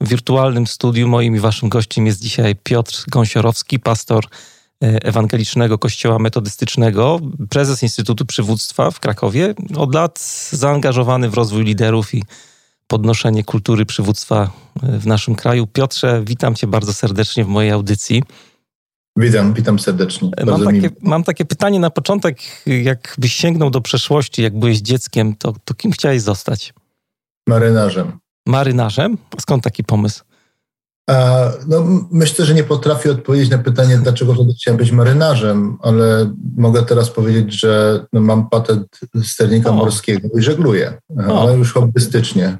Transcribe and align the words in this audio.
wirtualnym 0.00 0.66
studiu 0.66 1.08
moim 1.08 1.36
i 1.36 1.40
waszym 1.40 1.68
gościem 1.68 2.06
jest 2.06 2.22
dzisiaj 2.22 2.56
Piotr 2.62 3.04
Gąsiorowski, 3.08 3.78
pastor 3.78 4.24
e, 4.24 5.04
Ewangelicznego 5.04 5.78
Kościoła 5.78 6.18
Metodystycznego, 6.18 7.20
prezes 7.50 7.82
Instytutu 7.82 8.26
Przywództwa 8.26 8.90
w 8.90 9.00
Krakowie, 9.00 9.54
od 9.76 9.94
lat 9.94 10.18
zaangażowany 10.52 11.30
w 11.30 11.34
rozwój 11.34 11.64
liderów 11.64 12.14
i 12.14 12.22
podnoszenie 12.86 13.44
kultury 13.44 13.86
przywództwa 13.86 14.50
e, 14.82 14.98
w 14.98 15.06
naszym 15.06 15.34
kraju. 15.34 15.66
Piotrze, 15.66 16.22
witam 16.24 16.54
cię 16.54 16.66
bardzo 16.66 16.92
serdecznie 16.92 17.44
w 17.44 17.48
mojej 17.48 17.70
audycji. 17.70 18.22
Witam, 19.16 19.54
witam 19.54 19.78
serdecznie. 19.78 20.30
Mam 20.46 20.64
takie, 20.64 20.90
mam 21.02 21.24
takie, 21.24 21.44
pytanie 21.44 21.80
na 21.80 21.90
początek. 21.90 22.38
Jakbyś 22.66 23.32
sięgnął 23.32 23.70
do 23.70 23.80
przeszłości, 23.80 24.42
jak 24.42 24.58
byłeś 24.58 24.78
dzieckiem, 24.78 25.36
to, 25.36 25.54
to 25.64 25.74
kim 25.74 25.92
chciałeś 25.92 26.22
zostać? 26.22 26.74
Marynarzem. 27.48 28.18
Marynarzem? 28.48 29.18
Skąd 29.40 29.64
taki 29.64 29.84
pomysł? 29.84 30.24
No, 31.68 31.84
myślę, 32.10 32.44
że 32.44 32.54
nie 32.54 32.64
potrafię 32.64 33.10
odpowiedzieć 33.10 33.50
na 33.50 33.58
pytanie, 33.58 33.98
dlaczego 33.98 34.34
wtedy 34.34 34.52
chciałem 34.52 34.78
być 34.78 34.92
marynarzem, 34.92 35.78
ale 35.82 36.34
mogę 36.56 36.82
teraz 36.82 37.10
powiedzieć, 37.10 37.60
że 37.60 38.04
no, 38.12 38.20
mam 38.20 38.48
patent 38.48 39.00
sternika 39.22 39.70
o. 39.70 39.72
morskiego 39.72 40.28
i 40.38 40.42
żegluję, 40.42 40.98
ale 41.28 41.58
już 41.58 41.72
hobbystycznie. 41.72 42.58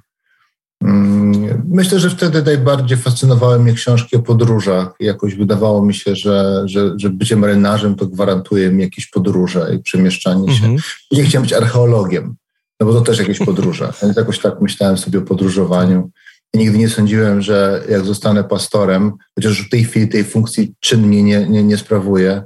Mm, 0.82 1.62
myślę, 1.68 2.00
że 2.00 2.10
wtedy 2.10 2.42
najbardziej 2.42 2.98
fascynowały 2.98 3.58
mnie 3.58 3.72
książki 3.72 4.16
o 4.16 4.22
podróżach. 4.22 4.94
Jakoś 5.00 5.34
wydawało 5.34 5.84
mi 5.84 5.94
się, 5.94 6.16
że, 6.16 6.62
że, 6.64 6.94
że 6.96 7.10
bycie 7.10 7.36
marynarzem 7.36 7.94
to 7.94 8.06
gwarantuje 8.06 8.70
mi 8.70 8.82
jakieś 8.82 9.06
podróże 9.06 9.74
i 9.74 9.82
przemieszczanie 9.82 10.48
się. 10.48 10.64
Mhm. 10.64 10.76
Nie 11.12 11.24
chciałem 11.24 11.42
być 11.42 11.52
archeologiem, 11.52 12.36
no 12.80 12.86
bo 12.86 12.94
to 12.94 13.00
też 13.00 13.18
jakieś 13.18 13.38
podróże. 13.38 13.92
Więc 14.02 14.16
jakoś 14.16 14.38
tak 14.38 14.60
myślałem 14.60 14.98
sobie 14.98 15.18
o 15.18 15.22
podróżowaniu. 15.22 16.10
I 16.54 16.58
nigdy 16.58 16.78
nie 16.78 16.88
sądziłem, 16.88 17.42
że 17.42 17.84
jak 17.88 18.04
zostanę 18.04 18.44
pastorem, 18.44 19.12
chociaż 19.34 19.66
w 19.66 19.70
tej 19.70 19.84
chwili 19.84 20.08
tej 20.08 20.24
funkcji 20.24 20.74
czynnie 20.80 21.22
nie, 21.22 21.48
nie, 21.48 21.62
nie 21.62 21.76
sprawuję, 21.76 22.42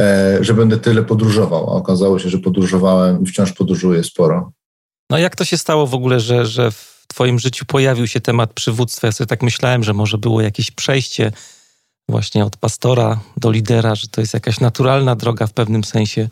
e, 0.00 0.38
że 0.40 0.54
będę 0.54 0.76
tyle 0.76 1.02
podróżował. 1.02 1.70
A 1.70 1.72
okazało 1.72 2.18
się, 2.18 2.28
że 2.28 2.38
podróżowałem 2.38 3.22
i 3.22 3.26
wciąż 3.26 3.52
podróżuję 3.52 4.04
sporo. 4.04 4.52
No 5.10 5.18
jak 5.18 5.36
to 5.36 5.44
się 5.44 5.58
stało 5.58 5.86
w 5.86 5.94
ogóle, 5.94 6.20
że, 6.20 6.46
że 6.46 6.70
w 6.70 7.04
Twoim 7.06 7.38
życiu 7.38 7.64
pojawił 7.64 8.06
się 8.06 8.20
temat 8.20 8.52
przywództwa? 8.52 9.06
Ja 9.06 9.12
sobie 9.12 9.28
tak 9.28 9.42
myślałem, 9.42 9.84
że 9.84 9.92
może 9.92 10.18
było 10.18 10.40
jakieś 10.40 10.70
przejście 10.70 11.32
właśnie 12.08 12.44
od 12.44 12.56
pastora 12.56 13.20
do 13.36 13.50
lidera, 13.50 13.94
że 13.94 14.08
to 14.08 14.20
jest 14.20 14.34
jakaś 14.34 14.60
naturalna 14.60 15.16
droga 15.16 15.46
w 15.46 15.52
pewnym 15.52 15.84
sensie, 15.84 16.28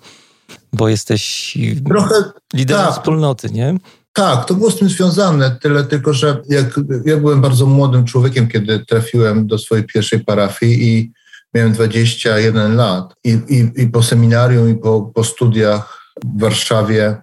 bo 0.72 0.88
jesteś 0.88 1.58
Trochę, 1.88 2.14
liderem 2.54 2.84
tak. 2.84 2.94
wspólnoty, 2.94 3.50
nie? 3.50 3.76
Tak, 4.12 4.44
to 4.44 4.54
było 4.54 4.70
z 4.70 4.78
tym 4.78 4.88
związane, 4.88 5.58
tyle 5.62 5.84
tylko, 5.84 6.12
że 6.12 6.42
jak, 6.48 6.80
ja 7.04 7.16
byłem 7.16 7.40
bardzo 7.40 7.66
młodym 7.66 8.04
człowiekiem, 8.04 8.48
kiedy 8.48 8.86
trafiłem 8.86 9.46
do 9.46 9.58
swojej 9.58 9.84
pierwszej 9.84 10.24
parafii 10.24 10.88
i 10.88 11.12
miałem 11.54 11.72
21 11.72 12.76
lat 12.76 13.14
i, 13.24 13.30
i, 13.30 13.82
i 13.82 13.86
po 13.86 14.02
seminarium 14.02 14.70
i 14.70 14.74
po, 14.74 15.02
po 15.14 15.24
studiach 15.24 16.12
w 16.24 16.40
Warszawie 16.40 17.16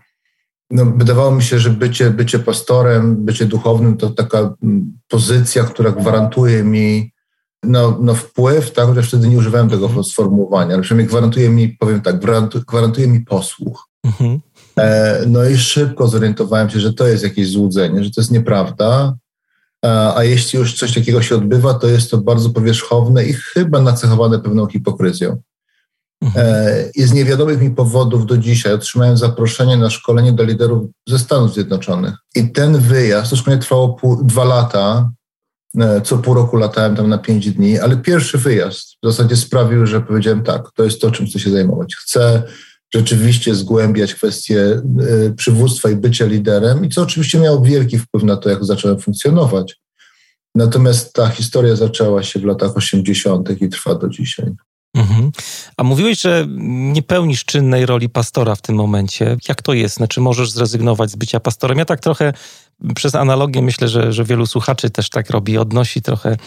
no, 0.71 0.85
wydawało 0.85 1.31
mi 1.31 1.43
się, 1.43 1.59
że 1.59 1.69
bycie, 1.69 2.09
bycie 2.09 2.39
pastorem, 2.39 3.25
bycie 3.25 3.45
duchownym 3.45 3.97
to 3.97 4.09
taka 4.09 4.37
mm, 4.37 4.97
pozycja, 5.07 5.63
która 5.63 5.91
gwarantuje 5.91 6.63
mi 6.63 7.11
no, 7.63 7.97
no 8.01 8.15
wpływ, 8.15 8.71
tak, 8.71 8.85
chociaż 8.85 9.07
wtedy 9.07 9.27
nie 9.27 9.37
używałem 9.37 9.69
tego 9.69 9.85
mhm. 9.85 10.03
sformułowania, 10.03 10.73
ale 10.73 10.83
przynajmniej 10.83 11.07
gwarantuje 11.07 11.49
mi, 11.49 11.69
powiem 11.69 12.01
tak, 12.01 12.19
gwarantuje 12.67 13.07
mi 13.07 13.19
posłuch. 13.19 13.89
Mhm. 14.03 14.39
E, 14.79 15.23
no 15.27 15.45
i 15.45 15.57
szybko 15.57 16.07
zorientowałem 16.07 16.69
się, 16.69 16.79
że 16.79 16.93
to 16.93 17.07
jest 17.07 17.23
jakieś 17.23 17.49
złudzenie, 17.49 18.03
że 18.03 18.11
to 18.11 18.21
jest 18.21 18.31
nieprawda, 18.31 19.15
e, 19.85 20.15
a 20.15 20.23
jeśli 20.23 20.59
już 20.59 20.79
coś 20.79 20.93
takiego 20.93 21.21
się 21.21 21.35
odbywa, 21.35 21.73
to 21.73 21.87
jest 21.87 22.11
to 22.11 22.17
bardzo 22.17 22.49
powierzchowne 22.49 23.25
i 23.25 23.33
chyba 23.33 23.81
nacechowane 23.81 24.39
pewną 24.39 24.67
hipokryzją. 24.67 25.37
Mhm. 26.21 26.45
E, 26.47 26.89
I 26.95 27.03
z 27.03 27.13
niewiadomych 27.13 27.61
mi 27.61 27.69
powodów 27.71 28.25
do 28.25 28.37
dzisiaj 28.37 28.73
otrzymałem 28.73 29.17
zaproszenie 29.17 29.77
na 29.77 29.89
szkolenie 29.89 30.33
do 30.33 30.43
liderów 30.43 30.89
ze 31.07 31.19
Stanów 31.19 31.53
Zjednoczonych. 31.53 32.15
I 32.35 32.51
ten 32.51 32.77
wyjazd, 32.79 33.29
to 33.29 33.35
szkolenie 33.35 33.61
trwało 33.61 33.93
pół, 33.93 34.23
dwa 34.23 34.43
lata, 34.43 35.11
co 36.03 36.17
pół 36.17 36.33
roku 36.33 36.57
latałem 36.57 36.95
tam 36.95 37.09
na 37.09 37.17
pięć 37.17 37.51
dni, 37.51 37.79
ale 37.79 37.97
pierwszy 37.97 38.37
wyjazd 38.37 38.97
w 39.03 39.07
zasadzie 39.11 39.35
sprawił, 39.35 39.85
że 39.85 40.01
powiedziałem 40.01 40.43
tak, 40.43 40.71
to 40.75 40.83
jest 40.83 41.01
to, 41.01 41.11
czym 41.11 41.25
chcę 41.25 41.39
się 41.39 41.49
zajmować. 41.49 41.95
Chcę 41.95 42.43
rzeczywiście 42.93 43.55
zgłębiać 43.55 44.13
kwestie 44.13 44.61
e, 44.61 44.81
przywództwa 45.37 45.89
i 45.89 45.95
bycia 45.95 46.25
liderem 46.25 46.85
i 46.85 46.89
co 46.89 47.01
oczywiście 47.01 47.39
miało 47.39 47.61
wielki 47.61 47.99
wpływ 47.99 48.23
na 48.23 48.37
to, 48.37 48.49
jak 48.49 48.65
zacząłem 48.65 48.99
funkcjonować. 48.99 49.77
Natomiast 50.55 51.13
ta 51.13 51.29
historia 51.29 51.75
zaczęła 51.75 52.23
się 52.23 52.39
w 52.39 52.43
latach 52.45 52.77
80. 52.77 53.61
i 53.61 53.69
trwa 53.69 53.95
do 53.95 54.09
dzisiaj. 54.09 54.45
Mhm. 54.95 55.31
A 55.77 55.83
mówiłeś, 55.83 56.21
że 56.21 56.45
nie 56.67 57.03
pełnisz 57.03 57.45
czynnej 57.45 57.85
roli 57.85 58.09
pastora 58.09 58.55
w 58.55 58.61
tym 58.61 58.75
momencie. 58.75 59.37
Jak 59.49 59.61
to 59.61 59.73
jest? 59.73 59.95
Znaczy, 59.95 60.21
możesz 60.21 60.51
zrezygnować 60.51 61.11
z 61.11 61.15
bycia 61.15 61.39
pastorem? 61.39 61.77
Ja 61.77 61.85
tak 61.85 61.99
trochę 61.99 62.33
przez 62.95 63.15
analogię 63.15 63.61
myślę, 63.61 63.87
że, 63.87 64.13
że 64.13 64.23
wielu 64.23 64.45
słuchaczy 64.45 64.89
też 64.89 65.09
tak 65.09 65.29
robi, 65.29 65.57
odnosi 65.57 66.01
trochę 66.01 66.37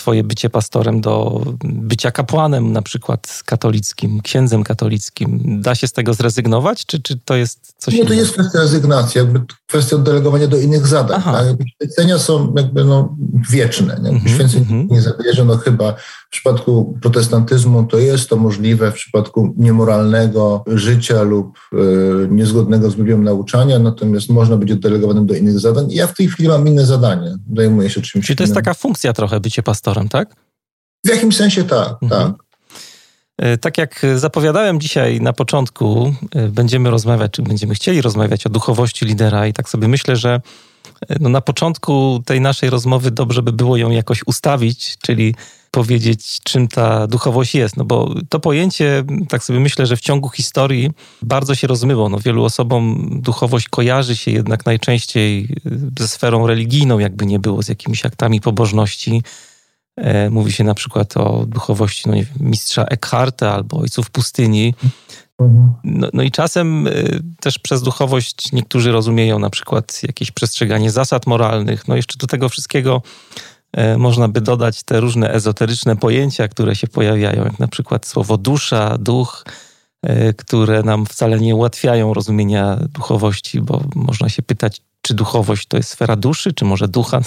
twoje 0.00 0.24
bycie 0.24 0.50
pastorem 0.50 1.00
do 1.00 1.44
bycia 1.64 2.10
kapłanem 2.10 2.72
na 2.72 2.82
przykład 2.82 3.42
katolickim, 3.46 4.20
księdzem 4.20 4.64
katolickim. 4.64 5.60
Da 5.62 5.74
się 5.74 5.86
z 5.86 5.92
tego 5.92 6.14
zrezygnować, 6.14 6.86
czy, 6.86 7.02
czy 7.02 7.18
to 7.24 7.36
jest 7.36 7.74
coś 7.78 7.94
Nie, 7.94 8.06
to 8.06 8.12
jest 8.12 8.32
kwestia 8.32 8.58
rezygnacji, 8.58 9.18
jakby 9.18 9.40
kwestia 9.66 9.96
oddelegowania 9.96 10.46
do 10.46 10.58
innych 10.58 10.86
zadań. 10.86 11.22
Tak? 11.22 11.46
Święcenia 11.74 12.18
są 12.18 12.54
jakby 12.56 12.84
no, 12.84 13.16
wieczne. 13.50 14.00
Nie? 14.02 14.30
Święceń 14.30 14.66
mm 14.70 14.88
-hmm. 14.88 14.92
nie 14.92 15.02
zabierze, 15.02 15.44
no 15.44 15.56
chyba 15.56 15.94
w 16.30 16.32
przypadku 16.32 16.98
protestantyzmu 17.02 17.84
to 17.84 17.98
jest 17.98 18.28
to 18.28 18.36
możliwe, 18.36 18.90
w 18.90 18.94
przypadku 18.94 19.54
niemoralnego 19.56 20.64
życia 20.66 21.22
lub 21.22 21.58
y, 21.72 21.76
niezgodnego 22.30 22.90
z 22.90 22.94
Biblią 22.94 23.18
nauczania, 23.18 23.78
natomiast 23.78 24.28
można 24.28 24.56
być 24.56 24.72
oddelegowanym 24.72 25.26
do 25.26 25.34
innych 25.34 25.60
zadań. 25.60 25.86
Ja 25.90 26.06
w 26.06 26.14
tej 26.14 26.28
chwili 26.28 26.48
mam 26.48 26.68
inne 26.68 26.86
zadanie, 26.86 27.36
zajmuję 27.56 27.90
się 27.90 28.00
czymś 28.00 28.26
Czyli 28.26 28.36
to 28.36 28.42
jest 28.42 28.54
taka 28.54 28.74
funkcja 28.74 29.12
trochę 29.12 29.40
bycie 29.40 29.62
pastorem, 29.62 29.89
tak? 30.08 30.34
W 31.06 31.08
jakimś 31.08 31.36
sensie 31.36 31.64
tak, 31.64 32.02
mhm. 32.02 32.32
tak. 32.32 32.42
E, 33.38 33.58
tak 33.58 33.78
jak 33.78 34.06
zapowiadałem 34.16 34.80
dzisiaj 34.80 35.20
na 35.20 35.32
początku, 35.32 36.14
e, 36.34 36.48
będziemy 36.48 36.90
rozmawiać, 36.90 37.32
czy 37.32 37.42
będziemy 37.42 37.74
chcieli 37.74 38.02
rozmawiać 38.02 38.46
o 38.46 38.50
duchowości 38.50 39.04
lidera, 39.04 39.46
i 39.46 39.52
tak 39.52 39.68
sobie 39.68 39.88
myślę, 39.88 40.16
że 40.16 40.40
no 41.20 41.28
na 41.28 41.40
początku 41.40 42.22
tej 42.26 42.40
naszej 42.40 42.70
rozmowy 42.70 43.10
dobrze 43.10 43.42
by 43.42 43.52
było 43.52 43.76
ją 43.76 43.90
jakoś 43.90 44.26
ustawić, 44.26 44.96
czyli 44.98 45.34
powiedzieć, 45.70 46.38
czym 46.44 46.68
ta 46.68 47.06
duchowość 47.06 47.54
jest. 47.54 47.76
No 47.76 47.84
bo 47.84 48.14
to 48.28 48.40
pojęcie, 48.40 49.04
tak 49.28 49.44
sobie 49.44 49.60
myślę, 49.60 49.86
że 49.86 49.96
w 49.96 50.00
ciągu 50.00 50.28
historii 50.28 50.90
bardzo 51.22 51.54
się 51.54 51.66
rozmyło. 51.66 52.08
No 52.08 52.18
wielu 52.18 52.44
osobom 52.44 53.08
duchowość 53.22 53.68
kojarzy 53.68 54.16
się 54.16 54.30
jednak 54.30 54.66
najczęściej 54.66 55.56
ze 55.98 56.08
sferą 56.08 56.46
religijną, 56.46 56.98
jakby 56.98 57.26
nie 57.26 57.38
było, 57.38 57.62
z 57.62 57.68
jakimiś 57.68 58.06
aktami 58.06 58.40
pobożności. 58.40 59.22
E, 60.00 60.30
mówi 60.30 60.52
się 60.52 60.64
na 60.64 60.74
przykład 60.74 61.16
o 61.16 61.46
duchowości 61.46 62.08
no 62.08 62.14
wiem, 62.14 62.26
mistrza 62.40 62.84
Eckharta 62.84 63.54
albo 63.54 63.78
ojców 63.78 64.10
pustyni. 64.10 64.74
No, 65.84 66.08
no, 66.12 66.22
i 66.22 66.30
czasem 66.30 66.86
y, 66.86 67.22
też 67.40 67.58
przez 67.58 67.82
duchowość 67.82 68.52
niektórzy 68.52 68.92
rozumieją 68.92 69.38
na 69.38 69.50
przykład 69.50 70.00
jakieś 70.02 70.30
przestrzeganie 70.30 70.90
zasad 70.90 71.26
moralnych. 71.26 71.88
No 71.88 71.96
jeszcze 71.96 72.18
do 72.18 72.26
tego 72.26 72.48
wszystkiego 72.48 73.02
y, 73.78 73.98
można 73.98 74.28
by 74.28 74.40
dodać 74.40 74.82
te 74.82 75.00
różne 75.00 75.32
ezoteryczne 75.32 75.96
pojęcia, 75.96 76.48
które 76.48 76.76
się 76.76 76.86
pojawiają, 76.86 77.44
jak 77.44 77.58
na 77.58 77.68
przykład 77.68 78.06
słowo 78.06 78.38
dusza, 78.38 78.98
duch, 78.98 79.44
które 80.36 80.82
nam 80.82 81.06
wcale 81.06 81.40
nie 81.40 81.54
ułatwiają 81.54 82.14
rozumienia 82.14 82.78
duchowości, 82.94 83.60
bo 83.60 83.82
można 83.94 84.28
się 84.28 84.42
pytać, 84.42 84.82
czy 85.02 85.14
duchowość 85.14 85.66
to 85.66 85.76
jest 85.76 85.90
sfera 85.90 86.16
duszy, 86.16 86.52
czy 86.52 86.64
może 86.64 86.88
ducha. 86.88 87.20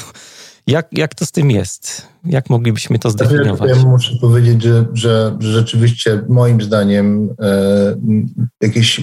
Jak, 0.67 0.87
jak 0.91 1.15
to 1.15 1.25
z 1.25 1.31
tym 1.31 1.51
jest? 1.51 2.07
Jak 2.25 2.49
moglibyśmy 2.49 2.99
to 2.99 3.09
zdefiniować? 3.09 3.69
Ja 3.69 3.83
muszę 3.85 4.15
powiedzieć, 4.21 4.63
że, 4.63 4.85
że, 4.93 5.37
rzeczywiście 5.39 6.21
moim 6.29 6.61
zdaniem 6.61 7.29
e, 7.39 7.95
jakieś 8.61 9.01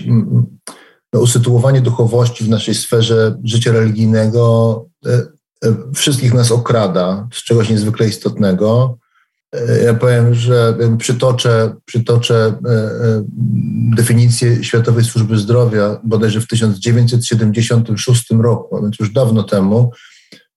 no, 1.12 1.20
usytuowanie 1.20 1.80
duchowości 1.80 2.44
w 2.44 2.48
naszej 2.48 2.74
sferze 2.74 3.38
życia 3.44 3.72
religijnego 3.72 4.84
e, 5.06 5.22
wszystkich 5.94 6.34
nas 6.34 6.52
okrada 6.52 7.28
z 7.32 7.44
czegoś 7.44 7.70
niezwykle 7.70 8.08
istotnego. 8.08 8.98
Ja 9.84 9.94
powiem, 9.94 10.34
że 10.34 10.76
przytoczę, 10.98 11.74
przytoczę 11.84 12.54
definicję 13.96 14.64
Światowej 14.64 15.04
Służby 15.04 15.38
Zdrowia 15.38 16.00
bodajże 16.04 16.40
w 16.40 16.46
1976 16.46 18.30
roku, 18.30 18.82
więc 18.82 18.98
już 19.00 19.12
dawno 19.12 19.42
temu. 19.42 19.90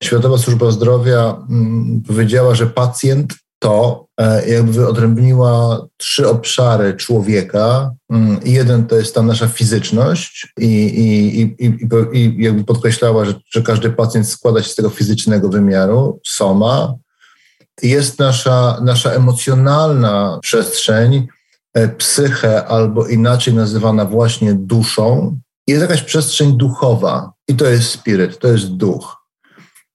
Światowa 0.03 0.37
Służba 0.37 0.71
Zdrowia 0.71 1.45
mm, 1.49 2.01
powiedziała, 2.07 2.55
że 2.55 2.67
pacjent 2.67 3.33
to 3.59 4.05
e, 4.17 4.49
jakby 4.49 4.71
wyodrębniła 4.71 5.87
trzy 5.97 6.29
obszary 6.29 6.93
człowieka. 6.93 7.91
Mm, 8.09 8.39
jeden 8.45 8.87
to 8.87 8.95
jest 8.95 9.15
ta 9.15 9.21
nasza 9.21 9.47
fizyczność 9.47 10.53
i, 10.57 10.65
i, 10.65 11.41
i, 11.65 11.77
i 12.13 12.43
jakby 12.43 12.63
podkreślała, 12.63 13.25
że, 13.25 13.33
że 13.51 13.61
każdy 13.61 13.89
pacjent 13.89 14.29
składa 14.29 14.63
się 14.63 14.69
z 14.69 14.75
tego 14.75 14.89
fizycznego 14.89 15.49
wymiaru, 15.49 16.19
soma. 16.25 16.95
Jest 17.81 18.19
nasza, 18.19 18.79
nasza 18.81 19.11
emocjonalna 19.11 20.39
przestrzeń, 20.41 21.27
e, 21.73 21.87
psychę 21.87 22.67
albo 22.67 23.07
inaczej 23.07 23.53
nazywana 23.53 24.05
właśnie 24.05 24.53
duszą. 24.53 25.37
Jest 25.67 25.81
jakaś 25.81 26.03
przestrzeń 26.03 26.57
duchowa 26.57 27.31
i 27.47 27.55
to 27.55 27.65
jest 27.65 27.89
spiryt, 27.89 28.39
to 28.39 28.47
jest 28.47 28.67
duch. 28.67 29.22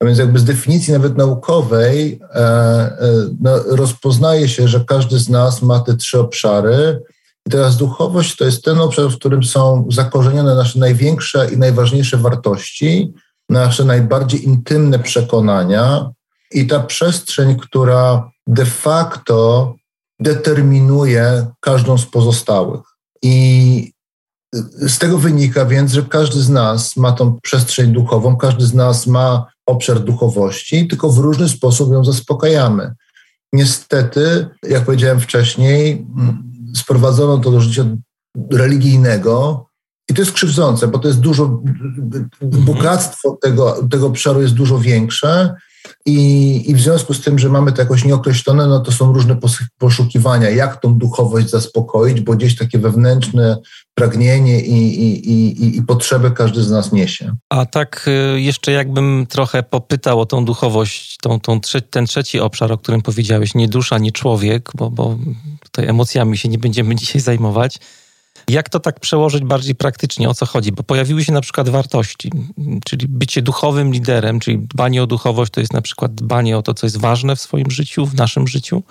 A 0.01 0.07
więc 0.07 0.19
jakby 0.19 0.39
z 0.39 0.45
definicji 0.45 0.93
nawet 0.93 1.17
naukowej 1.17 2.21
e, 2.23 2.39
e, 2.39 2.99
no, 3.41 3.59
rozpoznaje 3.67 4.49
się, 4.49 4.69
że 4.69 4.85
każdy 4.85 5.19
z 5.19 5.29
nas 5.29 5.63
ma 5.63 5.81
te 5.81 5.97
trzy 5.97 6.21
obszary. 6.21 7.03
I 7.47 7.51
teraz 7.51 7.77
duchowość 7.77 8.37
to 8.37 8.45
jest 8.45 8.65
ten 8.65 8.79
obszar, 8.79 9.11
w 9.11 9.19
którym 9.19 9.45
są 9.45 9.87
zakorzenione 9.91 10.55
nasze 10.55 10.79
największe 10.79 11.49
i 11.53 11.59
najważniejsze 11.59 12.17
wartości, 12.17 13.13
nasze 13.49 13.85
najbardziej 13.85 14.45
intymne 14.45 14.99
przekonania 14.99 16.11
i 16.53 16.67
ta 16.67 16.81
przestrzeń, 16.81 17.57
która 17.57 18.31
de 18.47 18.67
facto 18.67 19.75
determinuje 20.21 21.47
każdą 21.61 21.99
z 21.99 22.07
pozostałych. 22.07 22.81
I 23.23 23.93
z 24.89 24.99
tego 24.99 25.19
wynika 25.19 25.67
więc, 25.67 25.93
że 25.93 26.03
każdy 26.03 26.41
z 26.41 26.49
nas 26.49 26.97
ma 26.97 27.13
tą 27.13 27.39
przestrzeń 27.43 27.93
duchową, 27.93 28.37
każdy 28.37 28.67
z 28.67 28.75
nas 28.75 29.07
ma 29.07 29.47
obszar 29.67 30.01
duchowości, 30.01 30.89
tylko 30.89 31.11
w 31.11 31.19
różny 31.19 31.49
sposób 31.49 31.93
ją 31.93 32.05
zaspokajamy. 32.05 32.95
Niestety, 33.53 34.49
jak 34.63 34.85
powiedziałem 34.85 35.21
wcześniej, 35.21 36.07
sprowadzono 36.77 37.39
to 37.39 37.51
do 37.51 37.61
życia 37.61 37.85
religijnego 38.53 39.67
i 40.11 40.15
to 40.15 40.23
jest 40.23 40.33
krzywdzące, 40.33 40.89
bo 40.89 40.99
to 40.99 41.09
jest 41.09 41.21
dużo, 41.21 41.63
bogactwo 42.43 43.39
tego, 43.43 43.89
tego 43.91 44.07
obszaru 44.07 44.43
jest 44.43 44.55
dużo 44.55 44.79
większe 44.79 45.55
i, 46.09 46.71
I 46.71 46.75
w 46.75 46.81
związku 46.81 47.15
z 47.15 47.21
tym, 47.21 47.39
że 47.39 47.49
mamy 47.49 47.73
to 47.73 47.83
jakoś 47.83 48.05
nieokreślone, 48.05 48.67
no 48.67 48.81
to 48.81 48.93
są 48.93 49.13
różne 49.13 49.37
poszukiwania, 49.79 50.51
jak 50.51 50.81
tą 50.81 50.95
duchowość 50.95 51.51
zaspokoić, 51.51 52.21
bo 52.21 52.33
gdzieś 52.33 52.57
takie 52.57 52.79
wewnętrzne 52.79 53.59
pragnienie 53.95 54.61
i, 54.61 55.03
i, 55.03 55.31
i, 55.31 55.77
i 55.77 55.83
potrzeby 55.83 56.31
każdy 56.31 56.63
z 56.63 56.71
nas 56.71 56.93
niesie. 56.93 57.35
A 57.49 57.67
tak 57.67 58.09
y, 58.37 58.41
jeszcze 58.41 58.73
jakbym 58.73 59.27
trochę 59.29 59.63
popytał 59.63 60.21
o 60.21 60.27
tą 60.27 60.45
duchowość, 60.45 61.17
tą, 61.17 61.41
tą 61.41 61.61
ten 61.91 62.07
trzeci 62.07 62.41
obszar, 62.41 62.73
o 62.73 62.79
którym 62.79 63.03
powiedziałeś, 63.03 63.55
nie 63.55 63.69
dusza, 63.69 63.99
nie 63.99 64.13
człowiek, 64.13 64.71
bo, 64.75 64.91
bo 64.91 65.19
tutaj 65.63 65.89
emocjami 65.89 66.39
się 66.39 66.49
nie 66.49 66.59
będziemy 66.59 66.95
dzisiaj 67.01 67.21
zajmować. 67.21 67.79
Jak 68.49 68.69
to 68.69 68.81
tak 68.81 69.01
przełożyć 69.01 69.45
bardziej 69.45 69.75
praktycznie? 69.75 70.29
O 70.29 70.35
co 70.35 70.47
chodzi? 70.47 70.73
Bo 70.73 70.83
pojawiły 70.83 71.25
się 71.25 71.33
na 71.33 71.41
przykład 71.41 71.69
wartości, 71.69 72.33
czyli 72.85 73.07
bycie 73.09 73.43
duchowym 73.43 73.93
liderem, 73.93 74.41
czyli 74.41 74.59
dbanie 74.59 75.03
o 75.03 75.07
duchowość 75.07 75.53
to 75.53 75.61
jest 75.61 75.73
na 75.73 75.83
przykład 75.83 76.15
dbanie 76.15 76.59
o 76.59 76.63
to, 76.63 76.75
co 76.75 76.87
jest 76.87 76.97
ważne 76.97 77.37
w 77.37 77.41
swoim 77.41 77.71
życiu, 77.71 78.07
w 78.07 78.15
naszym 78.15 78.49
życiu. 78.49 78.83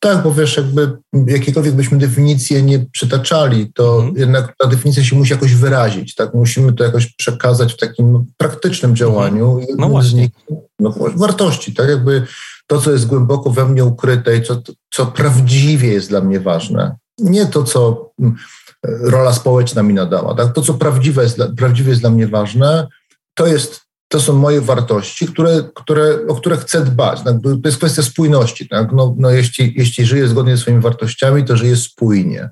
Tak, 0.00 0.22
bo 0.22 0.34
wiesz, 0.34 0.56
jakby 0.56 0.98
jakiekolwiek 1.26 1.74
byśmy 1.74 1.98
definicje 1.98 2.62
nie 2.62 2.78
przytaczali, 2.78 3.72
to 3.72 3.96
mhm. 3.96 4.16
jednak 4.16 4.54
ta 4.58 4.68
definicja 4.68 5.04
się 5.04 5.16
musi 5.16 5.32
jakoś 5.32 5.54
wyrazić, 5.54 6.14
tak? 6.14 6.34
Musimy 6.34 6.72
to 6.72 6.84
jakoś 6.84 7.06
przekazać 7.06 7.72
w 7.72 7.76
takim 7.76 8.24
praktycznym 8.36 8.96
działaniu. 8.96 9.58
Mhm. 9.58 9.78
No 9.78 9.88
właśnie. 9.88 10.22
Nich, 10.22 10.30
no, 10.78 10.94
wartości, 11.16 11.74
tak? 11.74 11.88
Jakby 11.88 12.26
to, 12.66 12.80
co 12.80 12.90
jest 12.90 13.06
głęboko 13.06 13.50
we 13.50 13.68
mnie 13.68 13.84
ukryte 13.84 14.36
i 14.36 14.42
co, 14.42 14.62
co 14.90 15.06
prawdziwie 15.06 15.88
jest 15.88 16.08
dla 16.08 16.20
mnie 16.20 16.40
ważne 16.40 16.96
nie 17.18 17.46
to, 17.46 17.64
co 17.64 18.10
mm, 18.20 18.36
rola 18.84 19.32
społeczna 19.32 19.82
mi 19.82 19.94
nadała. 19.94 20.34
Tak? 20.34 20.52
To, 20.52 20.62
co 20.62 20.74
prawdziwe 20.74 21.22
jest, 21.22 21.38
prawdziwie 21.56 21.90
jest 21.90 22.02
dla 22.02 22.10
mnie 22.10 22.26
ważne, 22.26 22.86
to, 23.34 23.46
jest, 23.46 23.80
to 24.08 24.20
są 24.20 24.32
moje 24.32 24.60
wartości, 24.60 25.26
które, 25.26 25.70
które, 25.74 26.18
o 26.28 26.34
które 26.34 26.56
chcę 26.56 26.84
dbać. 26.84 27.22
Tak? 27.22 27.36
To 27.42 27.58
jest 27.64 27.78
kwestia 27.78 28.02
spójności. 28.02 28.68
Tak? 28.68 28.92
No, 28.92 29.14
no 29.18 29.30
jeśli, 29.30 29.74
jeśli 29.76 30.06
żyję 30.06 30.28
zgodnie 30.28 30.56
ze 30.56 30.62
swoimi 30.62 30.80
wartościami, 30.80 31.44
to 31.44 31.56
żyję 31.56 31.76
spójnie. 31.76 32.50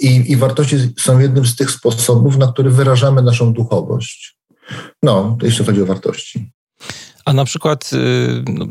I, 0.00 0.32
I 0.32 0.36
wartości 0.36 0.76
są 0.98 1.18
jednym 1.18 1.46
z 1.46 1.56
tych 1.56 1.70
sposobów, 1.70 2.36
na 2.36 2.52
który 2.52 2.70
wyrażamy 2.70 3.22
naszą 3.22 3.52
duchowość. 3.52 4.38
No, 5.02 5.38
jeśli 5.42 5.64
chodzi 5.64 5.82
o 5.82 5.86
wartości. 5.86 6.52
A 7.24 7.32
na 7.32 7.44
przykład 7.44 7.90
y, 7.92 8.44
no, 8.48 8.66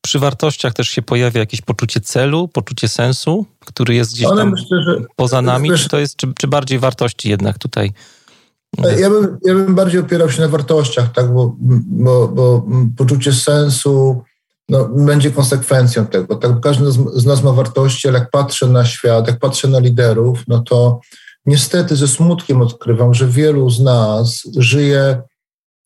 przy 0.00 0.18
wartościach 0.18 0.74
też 0.74 0.88
się 0.88 1.02
pojawia 1.02 1.40
jakieś 1.40 1.60
poczucie 1.60 2.00
celu, 2.00 2.48
poczucie 2.48 2.88
sensu, 2.88 3.46
który 3.60 3.94
jest 3.94 4.12
gdzieś 4.14 4.28
tam 4.28 4.50
myślę, 4.50 4.78
poza 5.16 5.42
nami, 5.42 5.70
wiesz, 5.70 5.82
czy 5.82 5.88
to 5.88 5.98
jest, 5.98 6.16
czy, 6.16 6.32
czy, 6.38 6.48
bardziej 6.48 6.78
wartości 6.78 7.28
jednak 7.28 7.58
tutaj? 7.58 7.92
Ja 8.98 9.10
bym, 9.10 9.38
ja 9.44 9.54
bym 9.54 9.74
bardziej 9.74 10.00
opierał 10.00 10.30
się 10.30 10.42
na 10.42 10.48
wartościach, 10.48 11.12
tak, 11.12 11.32
bo, 11.32 11.56
bo, 11.58 12.28
bo 12.28 12.66
poczucie 12.96 13.32
sensu 13.32 14.22
no, 14.68 14.88
będzie 14.88 15.30
konsekwencją 15.30 16.06
tego. 16.06 16.36
Tak, 16.36 16.60
każdy 16.60 16.92
z 17.14 17.26
nas 17.26 17.42
ma 17.42 17.52
wartości, 17.52 18.08
ale 18.08 18.18
jak 18.18 18.30
patrzę 18.30 18.66
na 18.66 18.84
świat, 18.84 19.26
jak 19.26 19.38
patrzę 19.38 19.68
na 19.68 19.78
liderów, 19.78 20.42
no 20.48 20.62
to 20.62 21.00
niestety 21.46 21.96
ze 21.96 22.08
smutkiem 22.08 22.62
odkrywam, 22.62 23.14
że 23.14 23.28
wielu 23.28 23.70
z 23.70 23.80
nas 23.80 24.42
żyje 24.56 25.22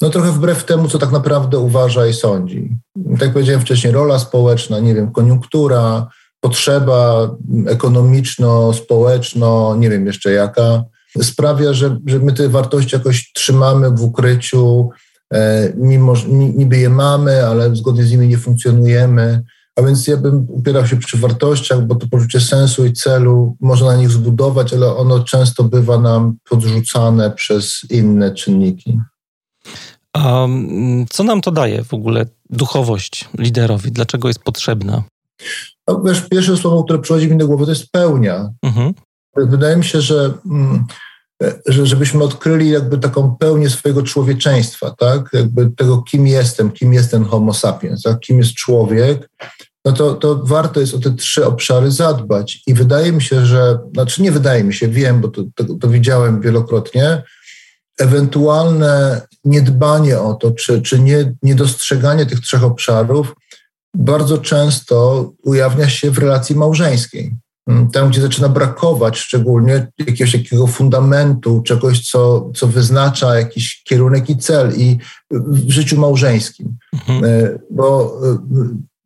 no 0.03 0.11
trochę 0.11 0.33
wbrew 0.33 0.65
temu, 0.65 0.89
co 0.89 0.99
tak 0.99 1.13
naprawdę 1.13 1.59
uważa 1.59 2.07
i 2.07 2.15
sądzi. 2.15 2.77
Tak 3.13 3.21
jak 3.21 3.33
powiedziałem 3.33 3.61
wcześniej, 3.61 3.93
rola 3.93 4.19
społeczna, 4.19 4.81
nie 4.81 4.95
wiem, 4.95 5.13
koniunktura, 5.13 6.07
potrzeba 6.41 7.31
ekonomiczno, 7.67 8.73
społeczno, 8.73 9.77
nie 9.77 9.91
wiem 9.91 10.07
jeszcze 10.07 10.33
jaka, 10.33 10.85
sprawia, 11.23 11.73
że, 11.73 11.97
że 12.07 12.19
my 12.19 12.33
te 12.33 12.49
wartości 12.49 12.97
jakoś 12.97 13.33
trzymamy 13.33 13.91
w 13.91 14.03
ukryciu, 14.03 14.91
e, 15.35 15.73
mimo 15.77 16.15
niby 16.31 16.79
je 16.79 16.89
mamy, 16.89 17.47
ale 17.47 17.77
zgodnie 17.77 18.05
z 18.05 18.11
nimi 18.11 18.29
nie 18.29 18.39
funkcjonujemy. 18.39 19.43
A 19.77 19.83
więc 19.83 20.07
ja 20.07 20.17
bym 20.17 20.47
upierał 20.49 20.87
się 20.87 20.97
przy 20.97 21.19
wartościach, 21.19 21.87
bo 21.87 21.95
to 21.95 22.07
poczucie 22.11 22.41
sensu 22.41 22.87
i 22.87 22.93
celu 22.93 23.57
można 23.61 23.87
na 23.87 23.97
nich 23.97 24.11
zbudować, 24.11 24.75
ale 24.75 24.97
ono 24.97 25.25
często 25.25 25.65
bywa 25.65 25.99
nam 25.99 26.37
podrzucane 26.51 27.31
przez 27.31 27.81
inne 27.91 28.35
czynniki. 28.35 28.99
A 30.13 30.45
mm, 30.45 31.07
co 31.11 31.25
nam 31.25 31.41
to 31.41 31.51
daje 31.51 31.85
w 31.85 31.95
ogóle 31.95 32.27
duchowość 32.51 33.29
liderowi? 33.39 33.93
Dlaczego 33.93 34.29
jest 34.29 34.43
potrzebna? 34.43 35.03
No, 35.89 36.03
wiesz, 36.05 36.29
pierwsze 36.31 36.57
słowo, 36.57 36.85
które 36.85 36.99
przychodzi 36.99 37.31
mi 37.31 37.39
do 37.39 37.47
głowy, 37.47 37.65
to 37.65 37.71
jest 37.71 37.91
pełnia. 37.93 38.51
Mhm. 38.63 38.95
Wydaje 39.37 39.77
mi 39.77 39.85
się, 39.85 40.01
że, 40.01 40.33
mm, 40.51 40.85
że 41.67 41.87
żebyśmy 41.87 42.25
odkryli 42.25 42.71
jakby 42.71 42.99
taką 42.99 43.37
pełnię 43.37 43.71
swojego 43.71 44.03
człowieczeństwa, 44.03 44.95
tak? 44.99 45.31
Jakby 45.33 45.71
tego, 45.77 46.03
kim 46.03 46.27
jestem, 46.27 46.71
kim 46.71 46.93
jest 46.93 47.11
ten 47.11 47.25
homo 47.25 47.55
sapiens, 47.55 48.03
tak? 48.03 48.21
kim 48.21 48.39
jest 48.39 48.55
człowiek, 48.55 49.29
no 49.85 49.93
to, 49.93 50.15
to 50.15 50.41
warto 50.45 50.81
jest 50.81 50.95
o 50.95 50.99
te 50.99 51.11
trzy 51.11 51.47
obszary 51.47 51.91
zadbać. 51.91 52.63
I 52.67 52.75
wydaje 52.75 53.13
mi 53.13 53.23
się, 53.23 53.47
że, 53.47 53.79
znaczy 53.95 54.23
nie 54.23 54.33
wydaje 54.33 54.65
mi 54.65 54.75
się, 54.75 54.89
wiem, 54.89 55.21
bo 55.21 55.29
to, 55.29 55.43
to, 55.55 55.65
to 55.81 55.89
widziałem 55.89 56.41
wielokrotnie, 56.41 57.23
ewentualne 58.03 59.21
niedbanie 59.45 60.21
o 60.21 60.35
to, 60.35 60.51
czy, 60.51 60.83
czy 60.83 60.99
nie, 60.99 61.35
niedostrzeganie 61.43 62.27
tych 62.27 62.41
trzech 62.41 62.65
obszarów 62.65 63.35
bardzo 63.97 64.39
często 64.39 65.31
ujawnia 65.43 65.89
się 65.89 66.11
w 66.11 66.19
relacji 66.19 66.57
małżeńskiej. 66.57 67.35
Mm, 67.67 67.91
tam, 67.91 68.09
gdzie 68.09 68.21
zaczyna 68.21 68.49
brakować 68.49 69.19
szczególnie 69.19 69.87
jakiegoś 69.99 70.33
takiego 70.33 70.67
fundamentu, 70.67 71.63
czegoś, 71.63 72.11
co, 72.11 72.51
co 72.55 72.67
wyznacza 72.67 73.39
jakiś 73.39 73.83
kierunek 73.85 74.31
i 74.31 74.37
cel 74.37 74.73
i 74.77 74.99
w 75.31 75.71
życiu 75.71 76.01
małżeńskim. 76.01 76.77
Mhm. 76.93 77.25
E, 77.25 77.59
bo 77.71 78.19
e, 78.25 78.39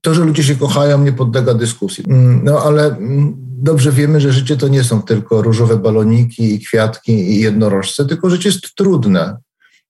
to, 0.00 0.14
że 0.14 0.24
ludzie 0.24 0.44
się 0.44 0.56
kochają, 0.56 1.02
nie 1.02 1.12
podlega 1.12 1.54
dyskusji. 1.54 2.04
Mm, 2.08 2.44
no 2.44 2.62
ale 2.62 2.86
mm, 2.86 3.45
dobrze 3.62 3.92
wiemy, 3.92 4.20
że 4.20 4.32
życie 4.32 4.56
to 4.56 4.68
nie 4.68 4.84
są 4.84 5.02
tylko 5.02 5.42
różowe 5.42 5.76
baloniki 5.76 6.54
i 6.54 6.60
kwiatki 6.60 7.12
i 7.12 7.40
jednorożce, 7.40 8.06
tylko 8.06 8.30
życie 8.30 8.48
jest 8.48 8.74
trudne. 8.74 9.36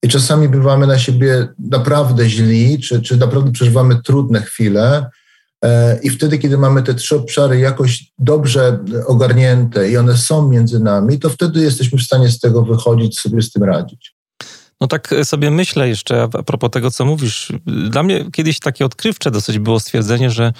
I 0.02 0.08
czasami 0.08 0.48
bywamy 0.48 0.86
na 0.86 0.98
siebie 0.98 1.48
naprawdę 1.58 2.28
źli, 2.28 2.80
czy, 2.80 3.02
czy 3.02 3.16
naprawdę 3.16 3.52
przeżywamy 3.52 4.02
trudne 4.02 4.42
chwile. 4.42 5.10
E, 5.64 5.98
I 6.02 6.10
wtedy, 6.10 6.38
kiedy 6.38 6.58
mamy 6.58 6.82
te 6.82 6.94
trzy 6.94 7.16
obszary 7.16 7.58
jakoś 7.58 8.04
dobrze 8.18 8.78
ogarnięte 9.06 9.90
i 9.90 9.96
one 9.96 10.16
są 10.16 10.48
między 10.48 10.80
nami, 10.80 11.18
to 11.18 11.30
wtedy 11.30 11.60
jesteśmy 11.60 11.98
w 11.98 12.02
stanie 12.02 12.28
z 12.28 12.38
tego 12.38 12.62
wychodzić, 12.62 13.20
sobie 13.20 13.42
z 13.42 13.52
tym 13.52 13.62
radzić. 13.64 14.16
No 14.80 14.86
tak 14.86 15.14
sobie 15.24 15.50
myślę 15.50 15.88
jeszcze 15.88 16.22
a 16.22 16.28
propos 16.28 16.70
tego, 16.70 16.90
co 16.90 17.04
mówisz. 17.04 17.52
Dla 17.90 18.02
mnie 18.02 18.30
kiedyś 18.32 18.60
takie 18.60 18.84
odkrywcze 18.84 19.30
dosyć 19.30 19.58
było 19.58 19.80
stwierdzenie, 19.80 20.30
że 20.30 20.52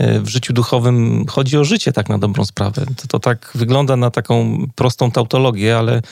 w 0.00 0.28
życiu 0.28 0.52
duchowym 0.52 1.26
chodzi 1.28 1.58
o 1.58 1.64
życie 1.64 1.92
tak 1.92 2.08
na 2.08 2.18
dobrą 2.18 2.44
sprawę. 2.44 2.86
To, 2.96 3.08
to 3.08 3.18
tak 3.18 3.50
wygląda 3.54 3.96
na 3.96 4.10
taką 4.10 4.66
prostą 4.74 5.10
tautologię, 5.10 5.78
ale 5.78 6.02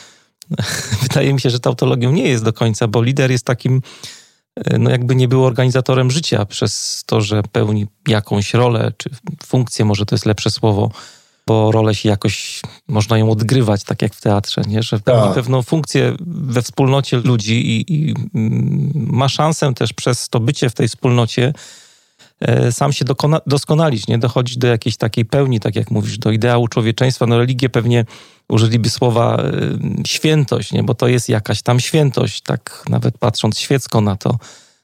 wydaje 1.02 1.34
mi 1.34 1.40
się, 1.40 1.50
że 1.50 1.60
tautologią 1.60 2.12
nie 2.12 2.28
jest 2.28 2.44
do 2.44 2.52
końca, 2.52 2.88
bo 2.88 3.02
lider 3.02 3.30
jest 3.30 3.46
takim, 3.46 3.82
e, 4.56 4.78
no 4.78 4.90
jakby 4.90 5.14
nie 5.14 5.28
był 5.28 5.44
organizatorem 5.44 6.10
życia 6.10 6.46
przez 6.46 7.02
to, 7.06 7.20
że 7.20 7.42
pełni 7.42 7.86
jakąś 8.08 8.54
rolę 8.54 8.92
czy 8.96 9.10
funkcję, 9.46 9.84
może 9.84 10.06
to 10.06 10.14
jest 10.14 10.26
lepsze 10.26 10.50
słowo, 10.50 10.90
bo 11.46 11.72
rolę 11.72 11.94
się 11.94 12.08
jakoś 12.08 12.60
można 12.88 13.18
ją 13.18 13.30
odgrywać, 13.30 13.84
tak 13.84 14.02
jak 14.02 14.14
w 14.14 14.20
teatrze, 14.20 14.62
nie? 14.66 14.82
że 14.82 15.00
pełni 15.00 15.24
tak. 15.24 15.34
pewną 15.34 15.62
funkcję 15.62 16.16
we 16.26 16.62
wspólnocie 16.62 17.16
ludzi 17.16 17.54
i, 17.54 17.94
i, 17.94 18.14
mm, 18.34 18.92
ma 18.94 19.28
szansę 19.28 19.74
też 19.74 19.92
przez 19.92 20.28
to 20.28 20.40
bycie 20.40 20.70
w 20.70 20.74
tej 20.74 20.88
wspólnocie 20.88 21.46
e, 21.48 21.83
sam 22.70 22.92
się 22.92 23.04
dokona, 23.04 23.40
doskonalić, 23.46 24.08
nie 24.08 24.18
dochodzić 24.18 24.58
do 24.58 24.66
jakiejś 24.66 24.96
takiej 24.96 25.24
pełni, 25.24 25.60
tak 25.60 25.76
jak 25.76 25.90
mówisz, 25.90 26.18
do 26.18 26.30
ideału 26.30 26.68
człowieczeństwa. 26.68 27.26
No 27.26 27.38
religię 27.38 27.68
pewnie 27.68 28.04
użyliby 28.48 28.90
słowa 28.90 29.36
e, 29.36 29.50
świętość, 30.06 30.72
nie? 30.72 30.82
bo 30.82 30.94
to 30.94 31.08
jest 31.08 31.28
jakaś 31.28 31.62
tam 31.62 31.80
świętość, 31.80 32.42
tak 32.42 32.84
nawet 32.88 33.18
patrząc 33.18 33.58
świecko 33.58 34.00
na 34.00 34.16
to, 34.16 34.38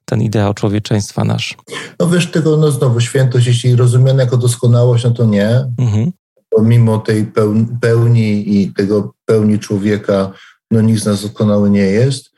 ten 0.04 0.22
ideał 0.22 0.54
człowieczeństwa 0.54 1.24
nasz. 1.24 1.56
No 2.00 2.08
wiesz, 2.08 2.30
tego 2.30 2.56
no 2.56 2.70
znowu 2.70 3.00
świętość, 3.00 3.46
jeśli 3.46 3.76
rozumiane 3.76 4.22
jako 4.22 4.36
doskonałość, 4.36 5.04
no 5.04 5.10
to 5.10 5.24
nie. 5.24 5.64
Mhm 5.78 6.12
pomimo 6.50 6.98
tej 6.98 7.32
pełni 7.80 8.60
i 8.60 8.72
tego 8.74 9.14
pełni 9.24 9.58
człowieka, 9.58 10.32
no 10.70 10.80
nikt 10.80 11.02
z 11.02 11.06
nas 11.06 11.22
doskonały 11.22 11.70
nie 11.70 11.80
jest. 11.80 12.29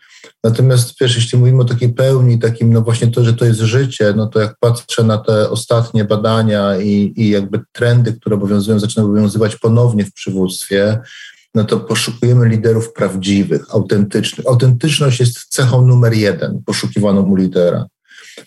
Natomiast 0.44 0.94
wiesz, 1.00 1.16
jeśli 1.16 1.38
mówimy 1.38 1.62
o 1.62 1.64
takiej 1.64 1.94
pełni, 1.94 2.38
takim, 2.38 2.72
no 2.72 2.82
właśnie 2.82 3.08
to, 3.08 3.24
że 3.24 3.34
to 3.34 3.44
jest 3.44 3.60
życie, 3.60 4.12
no 4.16 4.26
to 4.26 4.40
jak 4.40 4.56
patrzę 4.60 5.04
na 5.04 5.18
te 5.18 5.50
ostatnie 5.50 6.04
badania 6.04 6.80
i, 6.80 7.12
i 7.16 7.30
jakby 7.30 7.60
trendy, 7.72 8.12
które 8.12 8.36
obowiązują, 8.36 8.78
zaczynają 8.78 9.08
obowiązywać 9.08 9.56
ponownie 9.56 10.04
w 10.04 10.12
przywództwie, 10.12 10.98
no 11.54 11.64
to 11.64 11.80
poszukujemy 11.80 12.48
liderów 12.48 12.92
prawdziwych, 12.92 13.74
autentycznych. 13.74 14.46
Autentyczność 14.46 15.20
jest 15.20 15.44
cechą 15.48 15.86
numer 15.86 16.14
jeden 16.14 16.62
poszukiwaną 16.66 17.22
u 17.22 17.36
lidera. 17.36 17.86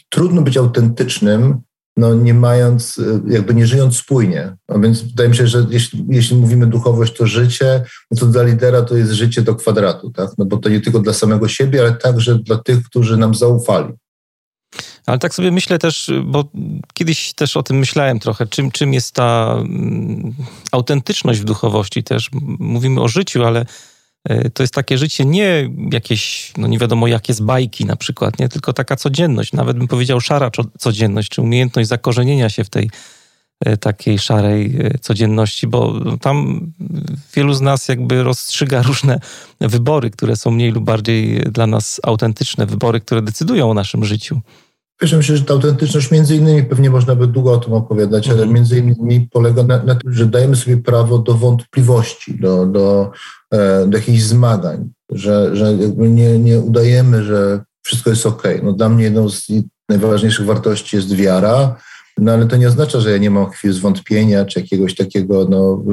Trudno 0.10 0.42
być 0.42 0.58
autentycznym, 0.58 1.62
no 1.98 2.14
nie 2.14 2.34
mając, 2.34 2.98
y, 2.98 3.22
jakby 3.28 3.54
nie 3.54 3.68
żyjąc 3.68 3.98
spójnie. 3.98 4.56
A 4.68 4.80
więc 4.80 5.02
wydaje 5.02 5.30
mi 5.30 5.36
się, 5.36 5.48
że 5.48 5.66
jeśli, 5.70 6.06
jeśli 6.10 6.38
mówimy 6.38 6.68
duchowość 6.68 7.18
to 7.18 7.28
życie, 7.28 7.84
no 8.12 8.18
to 8.20 8.26
dla 8.26 8.44
lidera 8.44 8.82
to 8.82 8.98
jest 8.98 9.12
życie 9.12 9.42
do 9.42 9.56
kwadratu, 9.56 10.12
tak? 10.12 10.30
No 10.38 10.46
bo 10.46 10.58
to 10.58 10.70
nie 10.70 10.82
tylko 10.82 11.00
dla 11.00 11.14
samego 11.14 11.48
siebie, 11.48 11.82
ale 11.82 11.94
także 11.94 12.36
dla 12.36 12.58
tych, 12.58 12.84
którzy 12.84 13.18
nam 13.18 13.36
zaufali. 13.36 13.94
Ale 15.06 15.20
tak 15.20 15.34
sobie 15.34 15.52
myślę 15.52 15.80
też, 15.80 16.12
bo 16.24 16.44
kiedyś 16.94 17.34
też 17.34 17.58
o 17.58 17.64
tym 17.64 17.78
myślałem 17.78 18.20
trochę, 18.20 18.48
czym, 18.48 18.72
czym 18.72 18.94
jest 18.94 19.12
ta 19.12 19.56
mm, 19.60 20.34
autentyczność 20.72 21.40
w 21.40 21.44
duchowości 21.44 22.04
też. 22.04 22.30
Mówimy 22.60 23.02
o 23.02 23.08
życiu, 23.08 23.44
ale 23.44 23.66
to 24.54 24.64
jest 24.64 24.74
takie 24.74 24.98
życie 24.98 25.26
nie 25.26 25.70
jakieś, 25.92 26.54
no 26.58 26.68
nie 26.68 26.80
wiadomo 26.80 27.08
jakie 27.08 27.34
z 27.34 27.42
bajki 27.42 27.86
na 27.86 27.96
przykład, 27.96 28.40
nie? 28.40 28.50
tylko 28.50 28.74
taka 28.74 28.96
codzienność, 28.96 29.54
nawet 29.54 29.78
bym 29.78 29.88
powiedział 29.88 30.22
szara 30.22 30.52
codzienność, 30.80 31.30
czy 31.30 31.42
umiejętność 31.42 31.90
zakorzenienia 31.90 32.50
się 32.50 32.64
w 32.64 32.70
tej 32.70 32.90
e, 33.60 33.78
takiej 33.78 34.20
szarej 34.20 34.76
e, 34.80 34.98
codzienności, 35.00 35.68
bo 35.68 35.94
tam 36.22 36.62
wielu 37.36 37.54
z 37.54 37.62
nas 37.62 37.88
jakby 37.88 38.24
rozstrzyga 38.24 38.82
różne 38.92 39.20
wybory, 39.62 40.10
które 40.10 40.36
są 40.36 40.52
mniej 40.52 40.72
lub 40.72 40.84
bardziej 40.84 41.40
dla 41.40 41.68
nas 41.68 42.00
autentyczne, 42.04 42.66
wybory, 42.66 43.00
które 43.00 43.22
decydują 43.22 43.72
o 43.72 43.74
naszym 43.74 44.06
życiu. 44.06 44.42
Myślę, 45.02 45.22
że 45.22 45.46
ta 45.46 45.54
autentyczność 45.54 46.12
między 46.12 46.36
innymi, 46.36 46.64
pewnie 46.64 46.90
można 46.90 47.16
by 47.16 47.28
długo 47.28 47.54
o 47.54 47.58
tym 47.58 47.74
opowiadać, 47.74 48.28
ale 48.28 48.38
mhm. 48.38 48.54
między 48.54 48.80
innymi 48.80 49.30
polega 49.32 49.64
na, 49.64 49.84
na, 49.84 49.96
tym, 49.96 50.14
że 50.14 50.26
dajemy 50.26 50.56
sobie 50.56 50.78
prawo 50.78 51.20
do 51.20 51.34
wątpliwości, 51.34 52.40
do, 52.40 52.66
do, 52.66 53.12
e, 53.52 53.88
do 53.88 53.98
jakichś 53.98 54.22
zmagań, 54.22 54.90
że, 55.12 55.56
że 55.56 55.74
nie, 55.98 56.40
nie 56.40 56.60
udajemy, 56.60 57.24
że 57.24 57.64
wszystko 57.84 58.10
jest 58.10 58.26
ok. 58.26 58.44
No 58.64 58.74
dla 58.74 58.90
mnie 58.90 59.04
jedną 59.04 59.30
z 59.30 59.48
najważniejszych 59.90 60.46
wartości 60.46 60.96
jest 60.96 61.16
wiara, 61.16 61.76
no 62.18 62.32
ale 62.32 62.46
to 62.46 62.58
nie 62.58 62.68
oznacza, 62.68 63.00
że 63.00 63.12
ja 63.12 63.18
nie 63.18 63.30
mam 63.30 63.50
chwil 63.50 63.74
zwątpienia 63.74 64.46
czy 64.46 64.60
jakiegoś 64.60 64.96
takiego 64.96 65.48
no, 65.50 65.84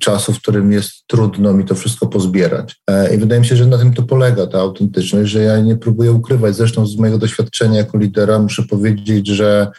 czasu, 0.00 0.32
w 0.32 0.38
którym 0.38 0.72
jest 0.72 0.92
trudno 1.06 1.52
mi 1.52 1.64
to 1.64 1.74
wszystko 1.74 2.06
pozbierać. 2.06 2.80
E, 2.90 3.14
I 3.14 3.18
wydaje 3.18 3.40
mi 3.40 3.46
się, 3.46 3.56
że 3.56 3.66
na 3.66 3.78
tym 3.78 3.94
to 3.94 4.02
polega 4.02 4.46
ta 4.46 4.58
autentyczność, 4.58 5.30
że 5.30 5.42
ja 5.42 5.60
nie 5.60 5.76
próbuję 5.76 6.12
ukrywać. 6.12 6.56
Zresztą 6.56 6.86
z 6.86 6.96
mojego 6.96 7.18
doświadczenia 7.18 7.78
jako 7.78 7.98
lidera 7.98 8.38
muszę 8.38 8.62
powiedzieć, 8.62 9.28
że 9.28 9.70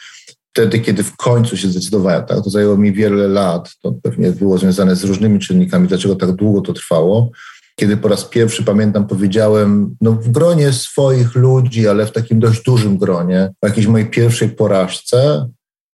wtedy, 0.53 0.79
kiedy 0.79 1.03
w 1.03 1.15
końcu 1.15 1.57
się 1.57 1.67
zdecydowałem, 1.67 2.25
tak, 2.25 2.43
to 2.43 2.49
zajęło 2.49 2.77
mi 2.77 2.93
wiele 2.93 3.27
lat, 3.27 3.71
to 3.81 3.91
pewnie 4.03 4.31
było 4.31 4.57
związane 4.57 4.95
z 4.95 5.03
różnymi 5.03 5.39
czynnikami, 5.39 5.87
dlaczego 5.87 6.15
tak 6.15 6.31
długo 6.31 6.61
to 6.61 6.73
trwało, 6.73 7.31
kiedy 7.75 7.97
po 7.97 8.07
raz 8.07 8.25
pierwszy, 8.25 8.63
pamiętam, 8.63 9.07
powiedziałem, 9.07 9.95
no 10.01 10.11
w 10.11 10.29
gronie 10.29 10.73
swoich 10.73 11.35
ludzi, 11.35 11.87
ale 11.87 12.05
w 12.05 12.11
takim 12.11 12.39
dość 12.39 12.63
dużym 12.63 12.97
gronie, 12.97 13.51
o 13.61 13.67
jakiejś 13.67 13.87
mojej 13.87 14.09
pierwszej 14.09 14.49
porażce, 14.49 15.49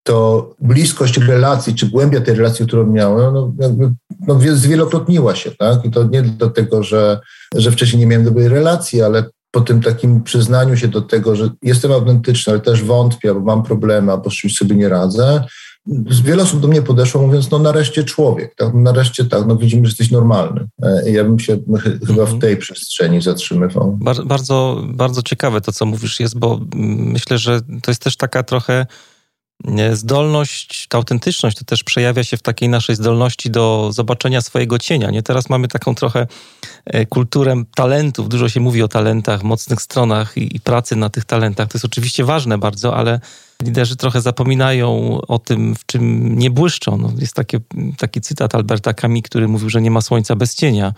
to 0.08 0.50
bliskość 0.60 1.18
relacji, 1.18 1.74
czy 1.74 1.86
głębia 1.86 2.20
tej 2.20 2.34
relacji, 2.34 2.66
którą 2.66 2.86
miałem, 2.86 3.34
no, 3.34 3.52
jakby, 3.60 3.92
no, 4.26 4.38
zwielokrotniła 4.52 5.34
się, 5.34 5.50
tak? 5.50 5.84
I 5.84 5.90
to 5.90 6.04
nie 6.04 6.22
dlatego, 6.22 6.82
że, 6.82 7.20
że 7.54 7.70
wcześniej 7.70 8.00
nie 8.00 8.06
miałem 8.06 8.24
dobrej 8.24 8.48
relacji, 8.48 9.02
ale 9.02 9.24
po 9.50 9.60
tym 9.60 9.82
takim 9.82 10.22
przyznaniu 10.22 10.76
się 10.76 10.88
do 10.88 11.02
tego, 11.02 11.36
że 11.36 11.50
jestem 11.62 11.92
autentyczny, 11.92 12.52
ale 12.52 12.60
też 12.60 12.84
wątpię, 12.84 13.28
albo 13.28 13.40
mam 13.40 13.62
problemy, 13.62 14.12
albo 14.12 14.30
z 14.30 14.34
czymś 14.34 14.56
sobie 14.56 14.76
nie 14.76 14.88
radzę, 14.88 15.44
wiele 16.24 16.42
osób 16.42 16.60
do 16.60 16.68
mnie 16.68 16.82
podeszło 16.82 17.22
mówiąc, 17.22 17.50
no 17.50 17.58
nareszcie 17.58 18.04
człowiek, 18.04 18.54
tak? 18.54 18.74
nareszcie 18.74 19.24
tak, 19.24 19.46
no 19.46 19.56
widzimy, 19.56 19.86
że 19.86 19.90
jesteś 19.90 20.10
normalny. 20.10 20.68
E, 20.82 21.10
ja 21.10 21.24
bym 21.24 21.38
się 21.38 21.58
chyba 22.06 22.26
w 22.26 22.32
mhm. 22.32 22.40
tej 22.40 22.56
przestrzeni 22.56 23.22
zatrzymywał. 23.22 23.98
Bardzo, 24.24 24.82
bardzo 24.88 25.22
ciekawe 25.22 25.60
to, 25.60 25.72
co 25.72 25.86
mówisz 25.86 26.20
jest, 26.20 26.38
bo 26.38 26.60
myślę, 26.74 27.38
że 27.38 27.60
to 27.82 27.90
jest 27.90 28.02
też 28.02 28.16
taka 28.16 28.42
trochę 28.42 28.86
zdolność, 29.92 30.86
ta 30.88 30.98
autentyczność 30.98 31.58
to 31.58 31.64
też 31.64 31.84
przejawia 31.84 32.24
się 32.24 32.36
w 32.36 32.42
takiej 32.42 32.68
naszej 32.68 32.96
zdolności 32.96 33.50
do 33.50 33.90
zobaczenia 33.92 34.40
swojego 34.40 34.78
cienia. 34.78 35.10
Nie? 35.10 35.22
Teraz 35.22 35.50
mamy 35.50 35.68
taką 35.68 35.94
trochę 35.94 36.26
e, 36.84 37.06
kulturę 37.06 37.62
talentów. 37.74 38.28
Dużo 38.28 38.48
się 38.48 38.60
mówi 38.60 38.82
o 38.82 38.88
talentach, 38.88 39.42
mocnych 39.42 39.82
stronach 39.82 40.36
i, 40.36 40.56
i 40.56 40.60
pracy 40.60 40.96
na 40.96 41.10
tych 41.10 41.24
talentach. 41.24 41.68
To 41.68 41.76
jest 41.76 41.84
oczywiście 41.84 42.24
ważne 42.24 42.58
bardzo, 42.58 42.96
ale 42.96 43.20
liderzy 43.62 43.96
trochę 43.96 44.20
zapominają 44.20 45.20
o 45.28 45.38
tym, 45.38 45.74
w 45.74 45.86
czym 45.86 46.38
nie 46.38 46.50
błyszczą. 46.50 46.98
No, 46.98 47.12
jest 47.18 47.34
takie, 47.34 47.60
taki 47.98 48.20
cytat 48.20 48.54
Alberta 48.54 48.94
Camus, 48.94 49.22
który 49.22 49.48
mówił, 49.48 49.70
że 49.70 49.82
nie 49.82 49.90
ma 49.90 50.00
słońca 50.00 50.36
bez 50.36 50.54
cienia. 50.54 50.94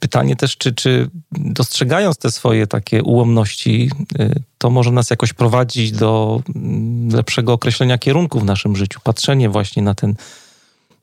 Pytanie 0.00 0.36
też, 0.36 0.56
czy, 0.56 0.72
czy 0.72 1.10
dostrzegając 1.32 2.18
te 2.18 2.30
swoje 2.30 2.66
takie 2.66 3.02
ułomności, 3.02 3.90
y, 4.20 4.42
to 4.58 4.70
może 4.70 4.90
nas 4.90 5.10
jakoś 5.10 5.32
prowadzić 5.32 5.92
do 5.92 6.42
mm, 6.54 7.08
lepszego 7.16 7.52
określenia 7.52 7.98
kierunku 7.98 8.40
w 8.40 8.44
naszym 8.44 8.76
życiu, 8.76 9.00
patrzenie 9.04 9.48
właśnie 9.48 9.82
na 9.82 9.94
ten 9.94 10.14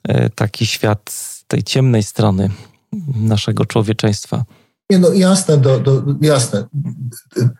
y, 0.10 0.30
taki 0.36 0.66
świat 0.66 1.14
tej 1.48 1.64
ciemnej 1.64 2.04
strony 2.04 2.50
naszego 3.16 3.66
człowieczeństwa. 3.66 4.44
Nie, 4.90 5.00
no 5.00 5.14
jasne, 5.14 5.58
do, 5.58 5.80
do, 5.80 6.04
jasne. 6.22 6.64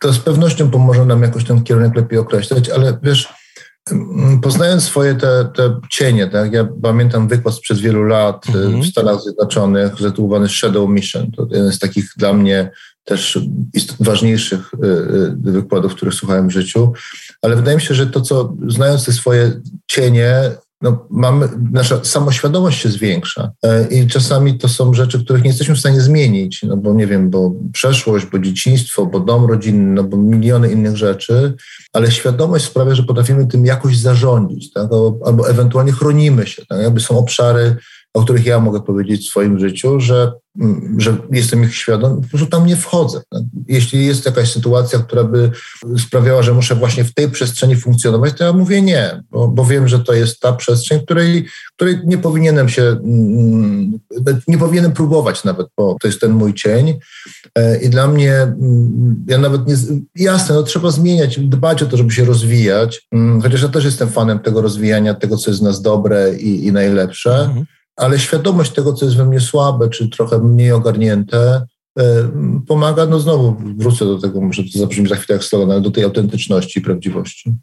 To 0.00 0.12
z 0.12 0.18
pewnością 0.18 0.70
pomoże 0.70 1.04
nam 1.04 1.22
jakoś 1.22 1.44
ten 1.44 1.64
kierunek 1.64 1.96
lepiej 1.96 2.18
określać, 2.18 2.68
ale 2.68 2.98
wiesz, 3.02 3.28
poznając 4.42 4.84
swoje 4.84 5.14
te, 5.14 5.50
te 5.54 5.80
cienie, 5.90 6.26
tak? 6.26 6.52
ja 6.52 6.68
pamiętam 6.82 7.28
wykład 7.28 7.54
sprzed 7.54 7.78
wielu 7.78 8.02
lat 8.02 8.46
mm 8.48 8.72
-hmm. 8.72 8.82
w 8.82 8.86
Stanach 8.86 9.20
Zjednoczonych 9.20 9.92
zatytułowany 10.00 10.48
Shadow 10.48 10.90
Mission. 10.90 11.30
To 11.30 11.46
jeden 11.50 11.72
z 11.72 11.78
takich 11.78 12.12
dla 12.16 12.32
mnie 12.32 12.70
też 13.04 13.38
ważniejszych 14.00 14.74
y, 14.74 14.86
y, 15.48 15.52
wykładów, 15.52 15.94
których 15.94 16.14
słuchałem 16.14 16.48
w 16.48 16.52
życiu. 16.52 16.92
Ale 17.42 17.56
wydaje 17.56 17.76
mi 17.76 17.82
się, 17.82 17.94
że 17.94 18.06
to, 18.06 18.20
co 18.20 18.54
znając 18.66 19.04
te 19.04 19.12
swoje 19.12 19.60
cienie, 19.86 20.34
no, 20.82 21.06
mamy, 21.10 21.48
nasza 21.72 22.04
samoświadomość 22.04 22.80
się 22.82 22.88
zwiększa 22.88 23.50
e, 23.64 23.88
i 23.88 24.06
czasami 24.06 24.58
to 24.58 24.68
są 24.68 24.94
rzeczy, 24.94 25.24
których 25.24 25.42
nie 25.42 25.48
jesteśmy 25.48 25.74
w 25.74 25.78
stanie 25.78 26.00
zmienić, 26.00 26.62
no 26.62 26.76
bo 26.76 26.94
nie 26.94 27.06
wiem, 27.06 27.30
bo 27.30 27.52
przeszłość, 27.72 28.26
bo 28.26 28.38
dzieciństwo, 28.38 29.06
bo 29.06 29.20
dom 29.20 29.44
rodzinny, 29.44 29.94
no 29.94 30.04
bo 30.04 30.16
miliony 30.16 30.72
innych 30.72 30.96
rzeczy, 30.96 31.54
ale 31.92 32.10
świadomość 32.10 32.64
sprawia, 32.64 32.94
że 32.94 33.02
potrafimy 33.02 33.46
tym 33.46 33.66
jakoś 33.66 33.98
zarządzić, 33.98 34.72
tak? 34.72 34.88
albo, 35.26 35.48
ewentualnie 35.48 35.92
chronimy 35.92 36.46
się. 36.46 36.66
Tak? 36.66 36.82
Jakby 36.82 37.00
są 37.00 37.18
obszary, 37.18 37.76
o 38.14 38.22
których 38.22 38.46
ja 38.46 38.60
mogę 38.60 38.80
powiedzieć 38.80 39.26
w 39.26 39.30
swoim 39.30 39.58
życiu, 39.58 40.00
że 40.00 40.32
że 40.96 41.16
jestem 41.32 41.64
ich 41.64 41.76
świadom, 41.76 42.22
po 42.22 42.28
prostu 42.28 42.46
tam 42.46 42.66
nie 42.66 42.76
wchodzę. 42.76 43.22
Jeśli 43.68 44.06
jest 44.06 44.26
jakaś 44.26 44.52
sytuacja, 44.52 44.98
która 44.98 45.24
by 45.24 45.50
sprawiała, 45.98 46.42
że 46.42 46.54
muszę 46.54 46.74
właśnie 46.74 47.04
w 47.04 47.14
tej 47.14 47.30
przestrzeni 47.30 47.76
funkcjonować, 47.76 48.34
to 48.34 48.44
ja 48.44 48.52
mówię 48.52 48.82
nie, 48.82 49.22
bo, 49.30 49.48
bo 49.48 49.64
wiem, 49.64 49.88
że 49.88 49.98
to 49.98 50.12
jest 50.12 50.40
ta 50.40 50.52
przestrzeń, 50.52 51.00
której, 51.00 51.46
której 51.76 52.00
nie 52.04 52.18
powinienem 52.18 52.68
się, 52.68 52.82
mm, 52.82 53.98
nie 54.48 54.58
powinienem 54.58 54.92
próbować 54.92 55.44
nawet, 55.44 55.66
bo 55.76 55.96
to 56.00 56.08
jest 56.08 56.20
ten 56.20 56.32
mój 56.32 56.54
cień. 56.54 56.98
E, 57.54 57.80
I 57.80 57.90
dla 57.90 58.08
mnie, 58.08 58.34
mm, 58.34 59.24
ja 59.28 59.38
nawet 59.38 59.66
nie, 59.66 59.74
jasne, 60.16 60.54
no 60.54 60.62
trzeba 60.62 60.90
zmieniać, 60.90 61.40
dbać 61.40 61.82
o 61.82 61.86
to, 61.86 61.96
żeby 61.96 62.10
się 62.10 62.24
rozwijać, 62.24 63.06
mm, 63.12 63.40
chociaż 63.40 63.62
ja 63.62 63.68
też 63.68 63.84
jestem 63.84 64.08
fanem 64.08 64.38
tego 64.38 64.62
rozwijania, 64.62 65.14
tego, 65.14 65.36
co 65.36 65.50
jest 65.50 65.62
nas 65.62 65.82
dobre 65.82 66.34
i, 66.38 66.66
i 66.66 66.72
najlepsze. 66.72 67.40
Mhm 67.40 67.66
ale 67.98 68.18
świadomość 68.18 68.72
tego, 68.72 68.92
co 68.92 69.04
jest 69.04 69.16
we 69.16 69.24
mnie 69.24 69.40
słabe, 69.40 69.88
czy 69.88 70.08
trochę 70.08 70.38
mniej 70.38 70.72
ogarnięte, 70.72 71.66
e, 71.98 72.04
pomaga, 72.66 73.06
no 73.06 73.20
znowu 73.20 73.56
wrócę 73.76 74.04
do 74.04 74.18
tego, 74.18 74.40
może 74.40 74.62
to 74.62 74.78
zabrzmi 74.78 75.08
za 75.08 75.16
chwilę 75.16 75.36
jak 75.36 75.44
slogan, 75.44 75.70
ale 75.70 75.80
do 75.80 75.90
tej 75.90 76.04
autentyczności 76.04 76.78
i 76.78 76.82
prawdziwości. 76.82 77.54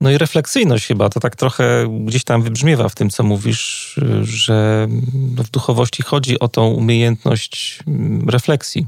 No 0.00 0.10
i 0.10 0.18
refleksyjność 0.18 0.86
chyba, 0.86 1.08
to 1.08 1.20
tak 1.20 1.36
trochę 1.36 1.86
gdzieś 2.04 2.24
tam 2.24 2.42
wybrzmiewa 2.42 2.88
w 2.88 2.94
tym, 2.94 3.10
co 3.10 3.22
mówisz, 3.22 3.94
że 4.22 4.88
w 5.36 5.50
duchowości 5.50 6.02
chodzi 6.02 6.38
o 6.38 6.48
tą 6.48 6.68
umiejętność 6.68 7.80
mm, 7.86 8.28
refleksji, 8.28 8.86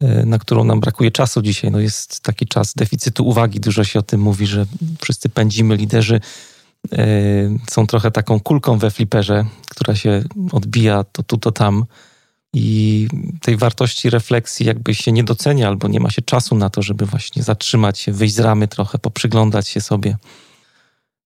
e, 0.00 0.26
na 0.26 0.38
którą 0.38 0.64
nam 0.64 0.80
brakuje 0.80 1.10
czasu 1.10 1.42
dzisiaj. 1.42 1.70
No 1.70 1.80
jest 1.80 2.20
taki 2.20 2.46
czas 2.46 2.74
deficytu 2.74 3.26
uwagi, 3.26 3.60
dużo 3.60 3.84
się 3.84 3.98
o 3.98 4.02
tym 4.02 4.20
mówi, 4.20 4.46
że 4.46 4.66
wszyscy 5.00 5.28
pędzimy, 5.28 5.76
liderzy 5.76 6.20
są 7.70 7.86
trochę 7.86 8.10
taką 8.10 8.40
kulką 8.40 8.78
we 8.78 8.90
fliperze, 8.90 9.44
która 9.70 9.94
się 9.94 10.22
odbija 10.52 11.04
to 11.04 11.22
tu, 11.22 11.38
to 11.38 11.52
tam. 11.52 11.84
I 12.54 13.08
tej 13.40 13.56
wartości 13.56 14.10
refleksji 14.10 14.66
jakby 14.66 14.94
się 14.94 15.12
nie 15.12 15.24
docenia, 15.24 15.68
albo 15.68 15.88
nie 15.88 16.00
ma 16.00 16.10
się 16.10 16.22
czasu 16.22 16.54
na 16.56 16.70
to, 16.70 16.82
żeby 16.82 17.06
właśnie 17.06 17.42
zatrzymać 17.42 17.98
się, 17.98 18.12
wyjść 18.12 18.34
z 18.34 18.38
ramy 18.38 18.68
trochę, 18.68 18.98
poprzyglądać 18.98 19.68
się 19.68 19.80
sobie. 19.80 20.16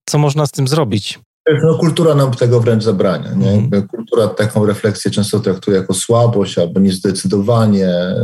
Co 0.07 0.19
można 0.19 0.47
z 0.47 0.51
tym 0.51 0.69
zrobić? 0.69 1.19
No, 1.63 1.75
kultura 1.75 2.15
nam 2.15 2.31
tego 2.31 2.61
wręcz 2.61 2.83
zabrania. 2.85 3.35
Nie? 3.35 3.51
Mm. 3.51 3.89
Kultura 3.89 4.29
taką 4.29 4.67
refleksję 4.67 5.11
często 5.11 5.41
traktuje 5.41 5.77
jako 5.77 5.95
słabość 5.95 6.59
albo 6.59 6.81
niezdecydowanie 6.81 7.89
e, 7.89 8.15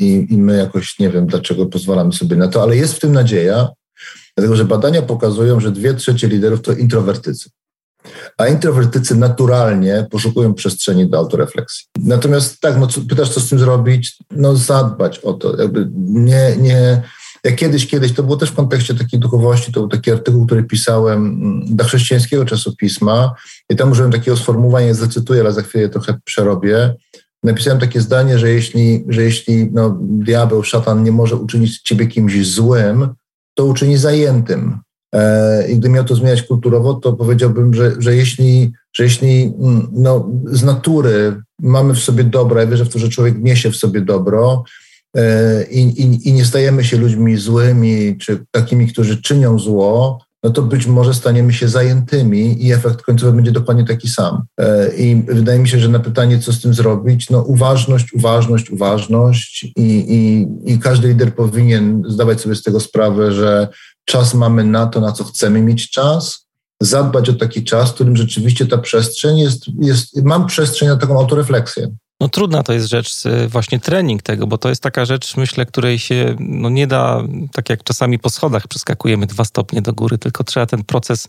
i, 0.00 0.26
i 0.30 0.36
my 0.36 0.56
jakoś 0.56 0.98
nie 0.98 1.10
wiem, 1.10 1.26
dlaczego 1.26 1.66
pozwalamy 1.66 2.12
sobie 2.12 2.36
na 2.36 2.48
to, 2.48 2.62
ale 2.62 2.76
jest 2.76 2.94
w 2.94 3.00
tym 3.00 3.12
nadzieja, 3.12 3.68
Dlatego, 4.36 4.56
że 4.56 4.64
badania 4.64 5.02
pokazują, 5.02 5.60
że 5.60 5.72
dwie 5.72 5.94
trzecie 5.94 6.28
liderów 6.28 6.62
to 6.62 6.72
introwertycy. 6.72 7.50
A 8.38 8.46
introwertycy 8.46 9.16
naturalnie 9.16 10.06
poszukują 10.10 10.54
przestrzeni 10.54 11.10
do 11.10 11.18
autorefleksji. 11.18 11.86
Natomiast 11.98 12.60
tak, 12.60 12.80
no, 12.80 12.88
pytasz, 13.08 13.30
co 13.30 13.40
z 13.40 13.48
tym 13.48 13.58
zrobić? 13.58 14.16
No 14.30 14.56
zadbać 14.56 15.18
o 15.18 15.32
to. 15.32 15.56
Jakby 15.56 15.88
nie, 15.94 16.56
nie, 16.56 17.02
jak 17.44 17.56
kiedyś, 17.56 17.86
kiedyś, 17.86 18.12
to 18.12 18.22
było 18.22 18.36
też 18.36 18.50
w 18.50 18.54
kontekście 18.54 18.94
takiej 18.94 19.20
duchowości, 19.20 19.72
to 19.72 19.80
był 19.80 19.88
taki 19.88 20.10
artykuł, 20.10 20.46
który 20.46 20.64
pisałem 20.64 21.18
mm, 21.26 21.76
do 21.76 21.84
chrześcijańskiego 21.84 22.44
czasopisma 22.44 23.34
i 23.70 23.76
tam 23.76 23.92
użyłem 23.92 24.12
takiego 24.12 24.36
sformułowania, 24.36 24.94
zacytuję, 24.94 25.40
ale 25.40 25.52
za 25.52 25.62
chwilę 25.62 25.82
je 25.82 25.88
trochę 25.88 26.18
przerobię. 26.24 26.94
Napisałem 27.42 27.80
takie 27.80 28.00
zdanie, 28.00 28.38
że 28.38 28.50
jeśli, 28.50 29.04
że 29.08 29.22
jeśli 29.22 29.70
no, 29.72 29.98
diabeł, 30.00 30.62
szatan 30.62 31.02
nie 31.02 31.12
może 31.12 31.36
uczynić 31.36 31.82
ciebie 31.82 32.06
kimś 32.06 32.48
złym, 32.48 33.14
to 33.60 33.66
uczyni 33.66 33.96
zajętym. 33.96 34.78
E, 35.14 35.68
I 35.68 35.76
gdy 35.76 35.88
miał 35.88 36.04
to 36.04 36.14
zmieniać 36.14 36.42
kulturowo, 36.42 36.94
to 36.94 37.12
powiedziałbym, 37.12 37.74
że, 37.74 37.92
że 37.98 38.16
jeśli, 38.16 38.72
że 38.92 39.04
jeśli 39.04 39.42
mm, 39.42 39.88
no, 39.92 40.30
z 40.46 40.62
natury 40.62 41.42
mamy 41.58 41.94
w 41.94 41.98
sobie 41.98 42.24
dobro, 42.24 42.60
ja 42.60 42.66
wierzę 42.66 42.84
w 42.84 42.88
to, 42.88 42.98
że 42.98 43.08
człowiek 43.08 43.38
niesie 43.38 43.70
w 43.70 43.76
sobie 43.76 44.00
dobro 44.00 44.64
e, 45.16 45.64
i, 45.64 46.02
i, 46.02 46.28
i 46.28 46.32
nie 46.32 46.44
stajemy 46.44 46.84
się 46.84 46.96
ludźmi 46.96 47.36
złymi, 47.36 48.16
czy 48.18 48.44
takimi, 48.50 48.86
którzy 48.86 49.22
czynią 49.22 49.58
zło, 49.58 50.24
no 50.42 50.50
to 50.50 50.62
być 50.62 50.86
może 50.86 51.14
staniemy 51.14 51.52
się 51.52 51.68
zajętymi 51.68 52.66
i 52.66 52.72
efekt 52.72 53.02
końcowy 53.02 53.32
będzie 53.32 53.52
dokładnie 53.52 53.84
taki 53.84 54.08
sam. 54.08 54.42
E, 54.60 54.96
I 54.96 55.22
wydaje 55.28 55.58
mi 55.58 55.68
się, 55.68 55.78
że 55.78 55.88
na 55.88 55.98
pytanie, 55.98 56.38
co 56.38 56.52
z 56.52 56.60
tym 56.60 56.74
zrobić, 56.74 57.30
no 57.30 57.42
uważność, 57.42 58.12
uważność, 58.12 58.70
uważność 58.70 59.64
i, 59.64 59.72
i, 59.76 60.72
i 60.72 60.78
każdy 60.78 61.08
lider 61.08 61.34
powinien 61.34 62.02
zdawać 62.08 62.40
sobie 62.40 62.54
z 62.54 62.62
tego 62.62 62.80
sprawę, 62.80 63.32
że 63.32 63.68
czas 64.04 64.34
mamy 64.34 64.64
na 64.64 64.86
to, 64.86 65.00
na 65.00 65.12
co 65.12 65.24
chcemy 65.24 65.62
mieć 65.62 65.90
czas, 65.90 66.46
zadbać 66.82 67.28
o 67.28 67.32
taki 67.32 67.64
czas, 67.64 67.90
w 67.90 67.94
którym 67.94 68.16
rzeczywiście 68.16 68.66
ta 68.66 68.78
przestrzeń 68.78 69.38
jest, 69.38 69.64
jest 69.80 70.22
mam 70.22 70.46
przestrzeń 70.46 70.88
na 70.88 70.96
taką 70.96 71.18
autorefleksję. 71.18 71.90
No 72.20 72.28
trudna 72.28 72.62
to 72.62 72.72
jest 72.72 72.88
rzecz, 72.88 73.14
właśnie 73.48 73.80
trening 73.80 74.22
tego, 74.22 74.46
bo 74.46 74.58
to 74.58 74.68
jest 74.68 74.82
taka 74.82 75.04
rzecz, 75.04 75.36
myślę, 75.36 75.66
której 75.66 75.98
się 75.98 76.36
no, 76.38 76.68
nie 76.68 76.86
da, 76.86 77.22
tak 77.52 77.70
jak 77.70 77.84
czasami 77.84 78.18
po 78.18 78.30
schodach 78.30 78.68
przeskakujemy 78.68 79.26
dwa 79.26 79.44
stopnie 79.44 79.82
do 79.82 79.92
góry, 79.92 80.18
tylko 80.18 80.44
trzeba 80.44 80.66
ten 80.66 80.84
proces 80.84 81.28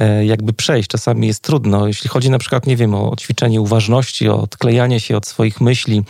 e, 0.00 0.26
jakby 0.26 0.52
przejść. 0.52 0.88
Czasami 0.88 1.26
jest 1.26 1.42
trudno. 1.42 1.86
Jeśli 1.86 2.10
chodzi 2.10 2.30
na 2.30 2.38
przykład, 2.38 2.66
nie 2.66 2.76
wiem, 2.76 2.94
o 2.94 3.16
ćwiczenie 3.16 3.60
uważności, 3.60 4.28
o 4.28 4.40
odklejanie 4.40 5.00
się 5.00 5.16
od 5.16 5.26
swoich 5.26 5.60
myśli, 5.60 6.02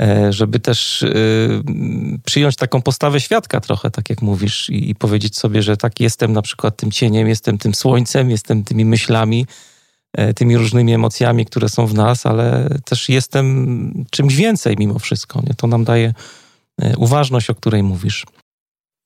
e, 0.00 0.32
żeby 0.32 0.60
też 0.60 1.02
e, 1.02 1.08
przyjąć 2.24 2.56
taką 2.56 2.82
postawę 2.82 3.20
świadka 3.20 3.60
trochę, 3.60 3.90
tak 3.90 4.10
jak 4.10 4.22
mówisz, 4.22 4.70
i 4.70 4.94
powiedzieć 4.94 5.36
sobie, 5.36 5.62
że 5.62 5.76
tak, 5.76 6.00
jestem 6.00 6.32
na 6.32 6.42
przykład 6.42 6.76
tym 6.76 6.90
cieniem, 6.90 7.28
jestem 7.28 7.58
tym 7.58 7.74
słońcem, 7.74 8.30
jestem 8.30 8.64
tymi 8.64 8.84
myślami, 8.84 9.46
E, 9.46 9.50
tymi 10.36 10.56
różnymi 10.56 10.94
emocjami, 10.94 11.46
które 11.46 11.68
są 11.68 11.86
w 11.86 11.94
nas, 11.94 12.26
ale 12.26 12.68
też 12.84 13.08
jestem 13.08 14.04
czymś 14.10 14.34
więcej 14.34 14.76
mimo 14.78 14.98
wszystko. 14.98 15.42
Nie? 15.46 15.54
To 15.54 15.66
nam 15.66 15.84
daje 15.84 16.14
e, 16.82 16.96
uważność, 16.96 17.50
o 17.50 17.54
której 17.54 17.82
mówisz. 17.82 18.26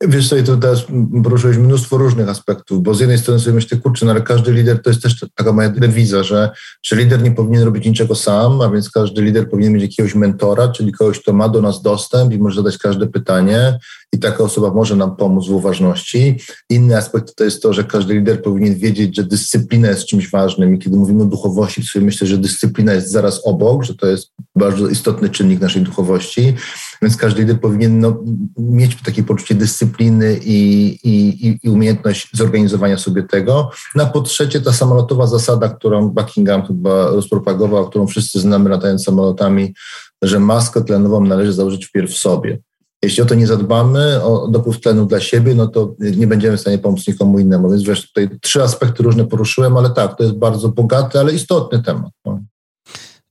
Wiesz 0.08 0.28
co, 0.28 0.36
tu 0.36 0.56
teraz 0.56 0.84
poruszyłeś 1.24 1.56
mnóstwo 1.56 1.98
różnych 1.98 2.28
aspektów, 2.28 2.82
bo 2.82 2.94
z 2.94 3.00
jednej 3.00 3.18
strony 3.18 3.40
sobie 3.40 3.54
myślę, 3.54 3.78
kurczę, 3.78 4.06
no 4.06 4.12
ale 4.12 4.20
każdy 4.20 4.52
lider 4.52 4.82
to 4.82 4.90
jest 4.90 5.02
też 5.02 5.26
taka 5.34 5.52
moja 5.52 5.68
dewiza, 5.68 6.22
że, 6.22 6.50
że 6.82 6.96
lider 6.96 7.22
nie 7.22 7.30
powinien 7.30 7.62
robić 7.62 7.86
niczego 7.86 8.14
sam, 8.14 8.60
a 8.60 8.70
więc 8.70 8.90
każdy 8.90 9.22
lider 9.22 9.50
powinien 9.50 9.72
mieć 9.72 9.82
jakiegoś 9.82 10.14
mentora, 10.14 10.68
czyli 10.68 10.92
kogoś, 10.92 11.20
kto 11.20 11.32
ma 11.32 11.48
do 11.48 11.62
nas 11.62 11.82
dostęp 11.82 12.32
i 12.32 12.38
może 12.38 12.56
zadać 12.56 12.78
każde 12.78 13.06
pytanie 13.06 13.78
i 14.12 14.18
taka 14.18 14.44
osoba 14.44 14.70
może 14.74 14.96
nam 14.96 15.16
pomóc 15.16 15.48
w 15.48 15.52
uważności. 15.52 16.40
Inny 16.70 16.96
aspekt 16.96 17.34
to 17.34 17.44
jest 17.44 17.62
to, 17.62 17.72
że 17.72 17.84
każdy 17.84 18.14
lider 18.14 18.42
powinien 18.42 18.74
wiedzieć, 18.74 19.16
że 19.16 19.24
dyscyplina 19.24 19.88
jest 19.88 20.06
czymś 20.06 20.30
ważnym 20.30 20.74
i 20.74 20.78
kiedy 20.78 20.96
mówimy 20.96 21.22
o 21.22 21.26
duchowości, 21.26 21.82
to 21.82 21.88
sobie 21.88 22.04
myślę, 22.04 22.26
że 22.26 22.38
dyscyplina 22.38 22.92
jest 22.92 23.10
zaraz 23.10 23.40
obok, 23.44 23.84
że 23.84 23.94
to 23.94 24.06
jest 24.06 24.32
bardzo 24.56 24.88
istotny 24.88 25.28
czynnik 25.28 25.60
naszej 25.60 25.82
duchowości, 25.82 26.54
więc 27.02 27.16
każdy 27.16 27.40
lider 27.40 27.60
powinien 27.60 28.00
no, 28.00 28.24
mieć 28.58 29.02
takie 29.02 29.22
poczucie 29.22 29.54
dyscypliny 29.54 30.38
i, 30.44 30.88
i, 31.04 31.58
i 31.62 31.70
umiejętność 31.70 32.28
zorganizowania 32.32 32.98
sobie 32.98 33.22
tego. 33.22 33.70
Na 33.94 34.06
po 34.06 34.20
trzecie 34.20 34.60
ta 34.60 34.72
samolotowa 34.72 35.26
zasada, 35.26 35.68
którą 35.68 36.08
Buckingham 36.08 36.66
chyba 36.66 37.10
rozpropagował, 37.10 37.88
którą 37.88 38.06
wszyscy 38.06 38.40
znamy 38.40 38.70
latając 38.70 39.04
samolotami, 39.04 39.74
że 40.22 40.40
maskę 40.40 40.84
tlenową 40.84 41.24
należy 41.24 41.52
założyć 41.52 41.86
wpierw 41.86 42.14
sobie. 42.14 42.58
Jeśli 43.02 43.22
o 43.22 43.26
to 43.26 43.34
nie 43.34 43.46
zadbamy, 43.46 44.22
o 44.22 44.48
dopływ 44.48 44.80
tlenu 44.80 45.06
dla 45.06 45.20
siebie, 45.20 45.54
no 45.54 45.66
to 45.66 45.94
nie 45.98 46.26
będziemy 46.26 46.56
w 46.56 46.60
stanie 46.60 46.78
pomóc 46.78 47.08
nikomu 47.08 47.38
innemu. 47.38 47.70
Więc 47.70 47.82
wiesz, 47.82 48.06
tutaj 48.06 48.38
trzy 48.40 48.62
aspekty 48.62 49.02
różne 49.02 49.24
poruszyłem, 49.24 49.76
ale 49.76 49.90
tak, 49.90 50.16
to 50.16 50.22
jest 50.22 50.36
bardzo 50.36 50.68
bogaty, 50.68 51.20
ale 51.20 51.32
istotny 51.32 51.82
temat. 51.82 52.10
No. 52.24 52.40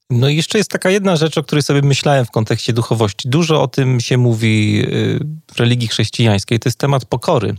No 0.09 0.29
i 0.29 0.35
jeszcze 0.35 0.57
jest 0.57 0.71
taka 0.71 0.89
jedna 0.89 1.15
rzecz, 1.15 1.37
o 1.37 1.43
której 1.43 1.63
sobie 1.63 1.81
myślałem 1.81 2.25
w 2.25 2.31
kontekście 2.31 2.73
duchowości. 2.73 3.29
Dużo 3.29 3.61
o 3.61 3.67
tym 3.67 3.99
się 3.99 4.17
mówi 4.17 4.83
y, 4.85 5.19
w 5.53 5.59
religii 5.59 5.87
chrześcijańskiej. 5.87 6.59
To 6.59 6.69
jest 6.69 6.79
temat 6.79 7.05
pokory. 7.05 7.55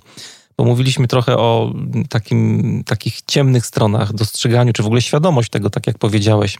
Bo 0.57 0.65
mówiliśmy 0.65 1.07
trochę 1.07 1.37
o 1.37 1.73
takim, 2.09 2.83
takich 2.87 3.23
ciemnych 3.23 3.67
stronach, 3.67 4.13
dostrzeganiu, 4.13 4.73
czy 4.73 4.83
w 4.83 4.87
ogóle 4.87 5.03
świadomość 5.03 5.51
tego, 5.51 5.71
tak 5.71 5.87
jak 5.87 5.99
powiedziałeś, 5.99 6.59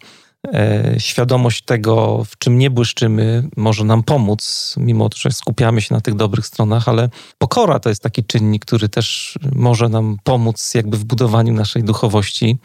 e, 0.55 0.95
świadomość 0.99 1.63
tego, 1.63 2.25
w 2.25 2.39
czym 2.39 2.59
nie 2.59 2.71
błyszczymy, 2.71 3.49
może 3.57 3.85
nam 3.85 4.03
pomóc, 4.03 4.75
mimo 4.79 5.09
że 5.17 5.33
skupiamy 5.33 5.83
się 5.83 5.95
na 5.95 6.01
tych 6.01 6.15
dobrych 6.15 6.47
stronach, 6.47 6.89
ale 6.89 7.09
pokora 7.39 7.81
to 7.81 7.89
jest 7.89 8.03
taki 8.03 8.25
czynnik, 8.25 8.65
który 8.65 8.89
też 8.89 9.39
może 9.53 9.89
nam 9.89 10.17
pomóc 10.25 10.75
jakby 10.75 10.97
w 10.97 11.05
budowaniu 11.05 11.53
naszej 11.53 11.85
duchowości. 11.85 12.59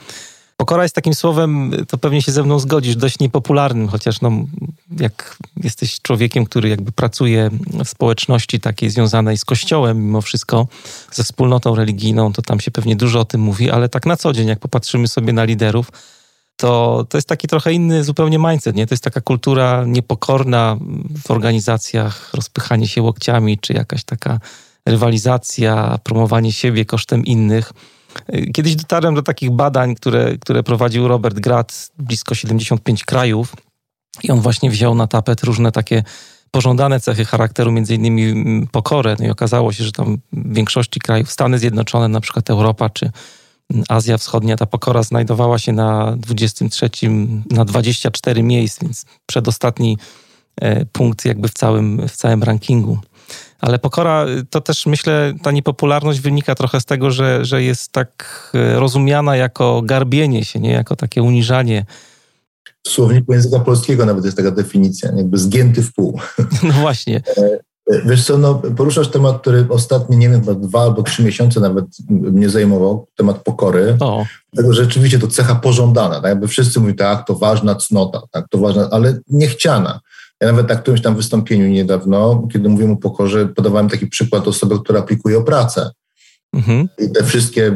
Pokora 0.57 0.83
jest 0.83 0.95
takim 0.95 1.13
słowem, 1.13 1.71
to 1.87 1.97
pewnie 1.97 2.21
się 2.21 2.31
ze 2.31 2.43
mną 2.43 2.59
zgodzisz, 2.59 2.95
dość 2.95 3.19
niepopularnym, 3.19 3.87
chociaż 3.87 4.21
no, 4.21 4.31
jak 4.99 5.37
jesteś 5.63 6.01
człowiekiem, 6.01 6.45
który 6.45 6.69
jakby 6.69 6.91
pracuje 6.91 7.49
w 7.85 7.89
społeczności 7.89 8.59
takiej 8.59 8.89
związanej 8.89 9.37
z 9.37 9.45
kościołem, 9.45 10.05
mimo 10.05 10.21
wszystko, 10.21 10.67
ze 11.11 11.23
wspólnotą 11.23 11.75
religijną, 11.75 12.33
to 12.33 12.41
tam 12.41 12.59
się 12.59 12.71
pewnie 12.71 12.95
dużo 12.95 13.19
o 13.19 13.25
tym 13.25 13.41
mówi, 13.41 13.71
ale 13.71 13.89
tak 13.89 14.05
na 14.05 14.17
co 14.17 14.33
dzień, 14.33 14.47
jak 14.47 14.59
popatrzymy 14.59 15.07
sobie 15.07 15.33
na 15.33 15.43
liderów, 15.43 15.91
to, 16.57 17.05
to 17.09 17.17
jest 17.17 17.27
taki 17.27 17.47
trochę 17.47 17.73
inny 17.73 18.03
zupełnie 18.03 18.39
mindset, 18.39 18.75
nie? 18.75 18.87
To 18.87 18.93
jest 18.93 19.03
taka 19.03 19.21
kultura 19.21 19.83
niepokorna 19.87 20.77
w 21.23 21.31
organizacjach, 21.31 22.33
rozpychanie 22.33 22.87
się 22.87 23.01
łokciami, 23.01 23.57
czy 23.57 23.73
jakaś 23.73 24.03
taka 24.03 24.39
rywalizacja, 24.85 25.99
promowanie 26.03 26.51
siebie 26.51 26.85
kosztem 26.85 27.25
innych. 27.25 27.73
Kiedyś 28.53 28.75
dotarłem 28.75 29.15
do 29.15 29.23
takich 29.23 29.51
badań, 29.51 29.95
które, 29.95 30.37
które 30.37 30.63
prowadził 30.63 31.07
Robert 31.07 31.39
Grad, 31.39 31.91
blisko 31.97 32.35
75 32.35 33.05
krajów. 33.05 33.55
I 34.23 34.31
on 34.31 34.41
właśnie 34.41 34.69
wziął 34.69 34.95
na 34.95 35.07
tapet 35.07 35.43
różne 35.43 35.71
takie 35.71 36.03
pożądane 36.51 36.99
cechy 36.99 37.25
charakteru, 37.25 37.71
między 37.71 37.95
innymi 37.95 38.23
mm, 38.23 38.67
pokorę. 38.67 39.15
No 39.19 39.25
i 39.25 39.29
okazało 39.29 39.73
się, 39.73 39.83
że 39.83 39.91
tam 39.91 40.17
w 40.33 40.53
większości 40.53 40.99
krajów, 40.99 41.31
Stany 41.31 41.59
Zjednoczone, 41.59 42.07
na 42.07 42.21
przykład 42.21 42.49
Europa 42.49 42.89
czy 42.89 43.11
mm, 43.73 43.85
Azja 43.89 44.17
Wschodnia, 44.17 44.57
ta 44.57 44.65
pokora 44.65 45.03
znajdowała 45.03 45.59
się 45.59 45.73
na 45.73 46.15
23, 46.17 46.89
na 47.51 47.65
24 47.65 48.43
miejsc, 48.43 48.81
więc 48.81 49.05
przedostatni 49.25 49.97
e, 50.61 50.85
punkt 50.85 51.25
jakby 51.25 51.47
w 51.47 51.53
całym, 51.53 52.07
w 52.07 52.15
całym 52.15 52.43
rankingu. 52.43 52.99
Ale 53.61 53.79
pokora 53.79 54.25
to 54.49 54.61
też 54.61 54.85
myślę, 54.85 55.33
ta 55.43 55.51
niepopularność 55.51 56.19
wynika 56.19 56.55
trochę 56.55 56.81
z 56.81 56.85
tego, 56.85 57.11
że, 57.11 57.45
że 57.45 57.63
jest 57.63 57.91
tak 57.91 58.51
e, 58.53 58.79
rozumiana 58.79 59.35
jako 59.35 59.81
garbienie 59.81 60.45
się, 60.45 60.59
nie 60.59 60.71
jako 60.71 60.95
takie 60.95 61.23
uniżanie 61.23 61.85
w 62.85 62.89
słowniku 62.89 63.33
języka 63.33 63.59
polskiego 63.59 64.05
nawet 64.05 64.25
jest 64.25 64.37
taka 64.37 64.51
definicja, 64.51 65.11
jakby 65.15 65.37
zgięty 65.37 65.81
w 65.81 65.93
pół. 65.93 66.19
No 66.63 66.71
właśnie. 66.71 67.21
E, 67.37 67.59
wiesz 68.05 68.25
co, 68.25 68.37
no, 68.37 68.61
poruszasz 68.77 69.07
temat, 69.07 69.41
który 69.41 69.65
ostatnie, 69.69 70.17
nie 70.17 70.29
wiem, 70.29 70.41
dwa 70.41 70.81
albo 70.81 71.03
trzy 71.03 71.23
miesiące 71.23 71.59
nawet 71.59 71.85
mnie 72.09 72.49
zajmował, 72.49 73.07
temat 73.15 73.43
pokory. 73.43 73.97
O. 73.99 74.25
Tego, 74.55 74.73
że 74.73 74.83
rzeczywiście 74.83 75.19
to 75.19 75.27
cecha 75.27 75.55
pożądana, 75.55 76.15
tak? 76.15 76.29
jakby 76.29 76.47
wszyscy 76.47 76.79
mówią, 76.79 76.95
tak, 76.95 77.27
to 77.27 77.35
ważna 77.35 77.75
cnota, 77.75 78.21
tak, 78.31 78.45
to 78.49 78.57
ważna, 78.57 78.89
ale 78.91 79.19
niechciana. 79.27 79.99
Ja 80.41 80.51
nawet 80.51 80.69
na 80.69 80.75
którymś 80.75 81.01
tam 81.01 81.15
wystąpieniu 81.15 81.67
niedawno, 81.67 82.47
kiedy 82.53 82.69
mówiłem 82.69 82.93
o 82.93 82.97
pokorze, 82.97 83.47
podawałem 83.47 83.89
taki 83.89 84.07
przykład 84.07 84.47
osoby, 84.47 84.79
która 84.79 84.99
aplikuje 84.99 85.37
o 85.37 85.43
pracę. 85.43 85.91
Mhm. 86.55 86.89
I 86.97 87.11
te 87.11 87.23
wszystkie 87.23 87.67
e, 87.67 87.71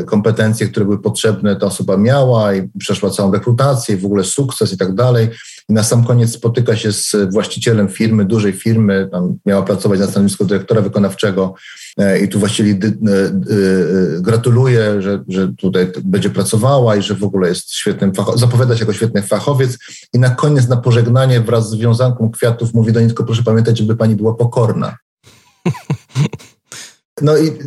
e, 0.00 0.04
kompetencje, 0.04 0.68
które 0.68 0.84
były 0.84 0.98
potrzebne, 0.98 1.56
ta 1.56 1.66
osoba 1.66 1.96
miała 1.96 2.54
i 2.54 2.68
przeszła 2.78 3.10
całą 3.10 3.32
rekrutację, 3.32 3.96
w 3.96 4.04
ogóle 4.04 4.24
sukces 4.24 4.72
i 4.72 4.76
tak 4.76 4.94
dalej. 4.94 5.28
I 5.68 5.72
na 5.72 5.82
sam 5.82 6.04
koniec 6.04 6.32
spotyka 6.32 6.76
się 6.76 6.92
z 6.92 7.16
właścicielem 7.32 7.88
firmy, 7.88 8.24
dużej 8.24 8.52
firmy, 8.52 9.08
tam 9.12 9.38
miała 9.46 9.62
pracować 9.62 10.00
na 10.00 10.06
stanowisku 10.06 10.44
dyrektora 10.44 10.80
wykonawczego 10.80 11.54
e, 11.98 12.20
i 12.20 12.28
tu 12.28 12.38
właściwie 12.38 12.78
gratuluje, 14.20 15.02
że, 15.02 15.24
że 15.28 15.48
tutaj 15.58 15.92
będzie 16.04 16.30
pracowała 16.30 16.96
i 16.96 17.02
że 17.02 17.14
w 17.14 17.24
ogóle 17.24 17.48
jest 17.48 17.72
świetnym 17.72 18.14
fachowcem, 18.14 18.40
zapowiada 18.40 18.74
się 18.74 18.80
jako 18.80 18.92
świetny 18.92 19.22
fachowiec 19.22 19.78
i 20.12 20.18
na 20.18 20.30
koniec 20.30 20.68
na 20.68 20.76
pożegnanie 20.76 21.40
wraz 21.40 21.70
z 21.70 21.74
wiązanką 21.74 22.30
kwiatów 22.30 22.74
mówi 22.74 22.92
do 22.92 23.00
niej 23.00 23.08
tylko 23.08 23.24
proszę 23.24 23.42
pamiętać, 23.42 23.78
żeby 23.78 23.96
pani 23.96 24.16
była 24.16 24.34
pokorna. 24.34 24.96
No 27.20 27.36
i 27.36 27.58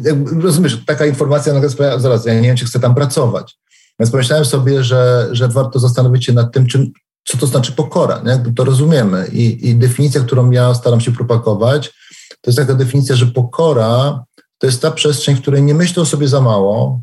rozumiesz, 0.42 0.84
taka 0.86 1.06
informacja 1.06 1.54
zaraz, 2.00 2.26
ja 2.26 2.34
nie 2.34 2.48
wiem, 2.48 2.58
czy 2.58 2.66
chcę 2.66 2.80
tam 2.80 2.96
pracować. 2.96 3.58
Więc 4.00 4.12
pomyślałem 4.12 4.46
sobie, 4.46 4.84
że, 4.84 5.28
że 5.32 5.48
warto 5.48 5.80
zastanowić 5.80 6.26
się 6.26 6.34
nad 6.34 6.54
tym, 6.54 6.68
czym, 6.68 6.92
co 7.28 7.38
to 7.38 7.48
znaczy 7.48 7.72
pokora, 7.72 8.22
nie? 8.26 8.54
to 8.54 8.64
rozumiemy. 8.64 9.28
I, 9.34 9.70
I 9.70 9.76
definicja, 9.76 10.22
którą 10.22 10.52
ja 10.52 10.74
staram 10.74 11.02
się 11.02 11.12
propagować, 11.12 11.94
to 12.42 12.52
jest 12.52 12.58
taka 12.58 12.74
definicja, 12.74 13.16
że 13.16 13.26
pokora 13.26 14.24
to 14.58 14.68
jest 14.68 14.82
ta 14.82 14.92
przestrzeń, 14.92 15.36
w 15.36 15.42
której 15.42 15.64
nie 15.64 15.74
myślę 15.74 16.04
o 16.04 16.06
sobie 16.06 16.28
za 16.28 16.42
mało, 16.42 17.02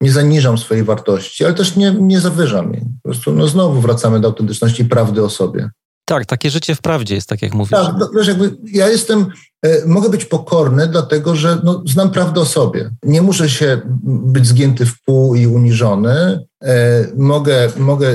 nie 0.00 0.12
zaniżam 0.12 0.58
swojej 0.58 0.84
wartości, 0.84 1.44
ale 1.44 1.54
też 1.54 1.76
nie, 1.76 1.90
nie 1.92 2.20
zawyżam 2.20 2.72
jej. 2.72 2.82
Po 3.02 3.08
prostu 3.08 3.32
no, 3.32 3.48
znowu 3.48 3.80
wracamy 3.80 4.20
do 4.20 4.28
autentyczności 4.28 4.84
prawdy 4.84 5.24
o 5.24 5.30
sobie. 5.30 5.70
Tak, 6.08 6.26
takie 6.26 6.50
życie 6.50 6.74
w 6.74 6.80
prawdzie 6.80 7.14
jest, 7.14 7.28
tak 7.28 7.42
jak 7.42 7.54
mówisz. 7.54 7.70
Tak, 7.70 7.94
no, 7.98 8.10
wiesz, 8.16 8.28
jakby 8.28 8.56
ja 8.72 8.88
jestem, 8.88 9.26
e, 9.62 9.86
mogę 9.86 10.08
być 10.08 10.24
pokorny, 10.24 10.86
dlatego 10.86 11.36
że 11.36 11.58
no, 11.64 11.82
znam 11.86 12.10
prawdę 12.10 12.40
o 12.40 12.44
sobie. 12.44 12.90
Nie 13.02 13.22
muszę 13.22 13.48
się 13.48 13.80
być 14.04 14.46
zgięty 14.46 14.86
w 14.86 15.02
pół 15.02 15.34
i 15.34 15.46
uniżony. 15.46 16.46
E, 16.64 17.04
mogę, 17.16 17.68
mogę 17.78 18.08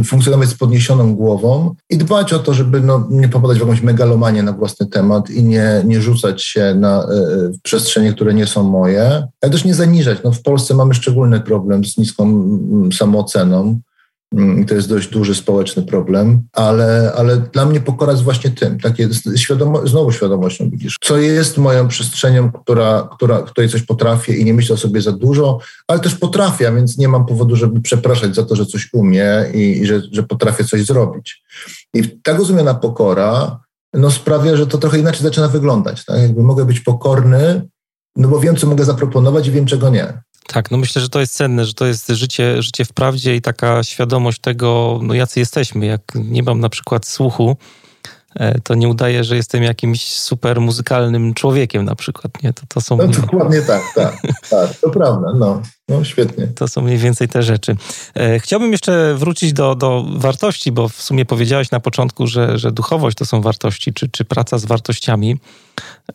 e, 0.00 0.04
funkcjonować 0.04 0.48
z 0.48 0.54
podniesioną 0.54 1.16
głową 1.16 1.74
i 1.90 1.98
dbać 1.98 2.32
o 2.32 2.38
to, 2.38 2.54
żeby 2.54 2.80
no, 2.80 3.06
nie 3.10 3.28
popadać 3.28 3.58
w 3.58 3.60
jakąś 3.60 3.82
megalomanię 3.82 4.42
na 4.42 4.52
własny 4.52 4.86
temat 4.86 5.30
i 5.30 5.42
nie, 5.42 5.82
nie 5.84 6.00
rzucać 6.00 6.42
się 6.42 6.74
na 6.74 7.06
w 7.58 7.62
przestrzenie, 7.62 8.12
które 8.12 8.34
nie 8.34 8.46
są 8.46 8.62
moje, 8.62 9.28
ale 9.42 9.52
też 9.52 9.64
nie 9.64 9.74
zaniżać. 9.74 10.18
No, 10.24 10.32
w 10.32 10.42
Polsce 10.42 10.74
mamy 10.74 10.94
szczególny 10.94 11.40
problem 11.40 11.84
z 11.84 11.96
niską 11.96 12.58
samooceną. 12.92 13.80
Mm, 14.34 14.66
to 14.66 14.74
jest 14.74 14.88
dość 14.88 15.08
duży 15.08 15.34
społeczny 15.34 15.82
problem, 15.82 16.42
ale, 16.52 17.12
ale 17.16 17.36
dla 17.36 17.66
mnie 17.66 17.80
pokora 17.80 18.12
jest 18.12 18.24
właśnie 18.24 18.50
tym, 18.50 18.80
takie 18.80 19.08
świadomo, 19.36 19.86
znowu 19.86 20.12
świadomością, 20.12 20.70
widzisz, 20.70 20.96
co 21.00 21.18
jest 21.18 21.58
moją 21.58 21.88
przestrzenią, 21.88 22.52
która, 22.52 23.08
która, 23.12 23.42
której 23.42 23.70
coś 23.70 23.82
potrafię 23.82 24.36
i 24.36 24.44
nie 24.44 24.54
myślę 24.54 24.74
o 24.74 24.78
sobie 24.78 25.02
za 25.02 25.12
dużo, 25.12 25.58
ale 25.88 26.00
też 26.00 26.14
potrafię, 26.14 26.72
więc 26.76 26.98
nie 26.98 27.08
mam 27.08 27.26
powodu, 27.26 27.56
żeby 27.56 27.80
przepraszać 27.80 28.34
za 28.34 28.42
to, 28.42 28.56
że 28.56 28.66
coś 28.66 28.88
umie 28.92 29.44
i, 29.54 29.58
i 29.58 29.86
że, 29.86 30.02
że 30.12 30.22
potrafię 30.22 30.64
coś 30.64 30.84
zrobić. 30.84 31.42
I 31.94 32.08
tak 32.22 32.38
rozumiana 32.38 32.74
pokora 32.74 33.60
no, 33.94 34.10
sprawia, 34.10 34.56
że 34.56 34.66
to 34.66 34.78
trochę 34.78 34.98
inaczej 34.98 35.22
zaczyna 35.22 35.48
wyglądać. 35.48 36.04
Tak? 36.04 36.20
Jakby 36.20 36.42
mogę 36.42 36.64
być 36.64 36.80
pokorny, 36.80 37.68
no 38.16 38.28
bo 38.28 38.40
wiem, 38.40 38.56
co 38.56 38.66
mogę 38.66 38.84
zaproponować 38.84 39.46
i 39.46 39.50
wiem, 39.50 39.66
czego 39.66 39.90
nie. 39.90 40.22
Tak, 40.52 40.70
no 40.70 40.76
myślę, 40.76 41.02
że 41.02 41.08
to 41.08 41.20
jest 41.20 41.34
cenne, 41.34 41.64
że 41.64 41.74
to 41.74 41.86
jest 41.86 42.08
życie, 42.08 42.62
życie 42.62 42.84
w 42.84 42.92
prawdzie 42.92 43.36
i 43.36 43.40
taka 43.40 43.82
świadomość 43.82 44.40
tego, 44.40 45.00
no 45.02 45.14
jacy 45.14 45.40
jesteśmy. 45.40 45.86
Jak 45.86 46.02
nie 46.14 46.42
mam 46.42 46.60
na 46.60 46.68
przykład 46.68 47.06
słuchu, 47.06 47.56
e, 48.34 48.60
to 48.60 48.74
nie 48.74 48.88
udaje, 48.88 49.24
że 49.24 49.36
jestem 49.36 49.62
jakimś 49.62 50.06
super 50.06 50.60
muzykalnym 50.60 51.34
człowiekiem 51.34 51.84
na 51.84 51.94
przykład, 51.94 52.42
nie? 52.42 52.52
To, 52.52 52.62
to 52.68 52.80
są... 52.80 52.96
No 52.96 53.06
dokładnie 53.06 53.62
tak, 53.62 53.82
tak, 53.94 54.16
tak, 54.50 54.74
to 54.80 54.90
prawda, 54.90 55.32
no, 55.34 55.62
no 55.88 56.04
świetnie. 56.04 56.46
To 56.46 56.68
są 56.68 56.82
mniej 56.82 56.98
więcej 56.98 57.28
te 57.28 57.42
rzeczy. 57.42 57.76
E, 58.14 58.40
chciałbym 58.40 58.72
jeszcze 58.72 59.14
wrócić 59.14 59.52
do, 59.52 59.74
do 59.74 60.04
wartości, 60.16 60.72
bo 60.72 60.88
w 60.88 61.02
sumie 61.02 61.24
powiedziałeś 61.24 61.70
na 61.70 61.80
początku, 61.80 62.26
że, 62.26 62.58
że 62.58 62.72
duchowość 62.72 63.16
to 63.16 63.26
są 63.26 63.40
wartości, 63.40 63.92
czy, 63.92 64.08
czy 64.08 64.24
praca 64.24 64.58
z 64.58 64.64
wartościami. 64.64 65.36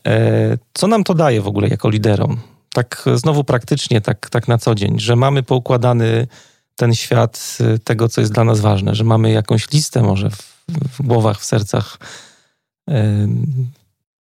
E, 0.08 0.58
co 0.74 0.88
nam 0.88 1.04
to 1.04 1.14
daje 1.14 1.42
w 1.42 1.48
ogóle 1.48 1.68
jako 1.68 1.90
liderom? 1.90 2.40
Tak 2.76 3.06
znowu 3.16 3.44
praktycznie, 3.44 4.02
tak, 4.02 4.30
tak 4.30 4.48
na 4.48 4.58
co 4.58 4.76
dzień, 4.76 5.00
że 5.00 5.16
mamy 5.16 5.44
poukładany 5.44 6.28
ten 6.76 6.94
świat 6.94 7.58
y, 7.76 7.80
tego, 7.80 8.10
co 8.10 8.22
jest 8.22 8.34
dla 8.34 8.44
nas 8.44 8.60
ważne, 8.60 8.96
że 8.96 9.04
mamy 9.04 9.32
jakąś 9.32 9.72
listę 9.72 10.02
może 10.02 10.30
w, 10.30 10.56
w 10.70 11.02
głowach, 11.02 11.40
w 11.40 11.46
sercach. 11.46 11.98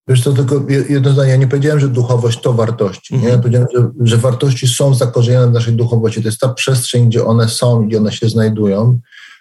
Wiesz 0.08 0.22
to 0.22 0.34
tylko 0.34 0.66
jedno 0.90 1.12
zdanie. 1.12 1.32
Ja 1.32 1.38
nie 1.38 1.48
powiedziałem, 1.48 1.80
że 1.80 1.88
duchowość 1.88 2.42
to 2.42 2.54
wartości. 2.54 3.14
Nie? 3.14 3.20
Ja 3.20 3.26
mhm. 3.26 3.42
powiedziałem, 3.42 3.68
że, 3.76 3.90
że 4.00 4.18
wartości 4.18 4.68
są 4.68 4.94
zakorzenione 4.94 5.48
w 5.48 5.54
naszej 5.54 5.74
duchowości. 5.74 6.22
To 6.22 6.28
jest 6.28 6.40
ta 6.40 6.54
przestrzeń, 6.54 7.08
gdzie 7.08 7.26
one 7.26 7.50
są, 7.50 7.88
gdzie 7.88 7.98
one 7.98 8.12
się 8.12 8.30
znajdują. 8.30 9.00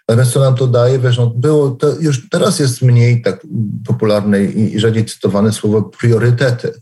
Natomiast 0.08 0.32
co 0.32 0.40
nam 0.40 0.54
to 0.54 0.66
daje? 0.66 0.98
Wiesz, 0.98 1.18
no, 1.18 1.26
było 1.26 1.70
to 1.70 1.86
już 2.00 2.28
teraz 2.28 2.58
jest 2.58 2.82
mniej 2.82 3.22
tak 3.22 3.46
popularne 3.86 4.44
i, 4.44 4.74
i 4.74 4.80
rzadziej 4.80 5.04
cytowane 5.04 5.52
słowo 5.52 5.82
priorytety. 5.82 6.72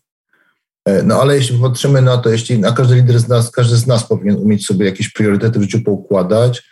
E, 0.85 1.03
no 1.03 1.21
ale 1.21 1.37
jeśli 1.37 1.59
popatrzymy 1.59 2.03
na 2.03 2.19
to, 2.19 2.31
jeśli 2.31 2.59
na 2.59 2.73
każdy 2.73 2.95
lider 2.95 3.21
z 3.21 3.29
nas, 3.29 3.51
każdy 3.51 3.77
z 3.77 3.87
nas 3.87 4.09
powinien 4.09 4.37
umieć 4.37 4.67
sobie 4.67 4.87
jakieś 4.87 5.13
priorytety 5.13 5.59
w 5.59 5.63
życiu 5.63 5.83
poukładać, 5.83 6.63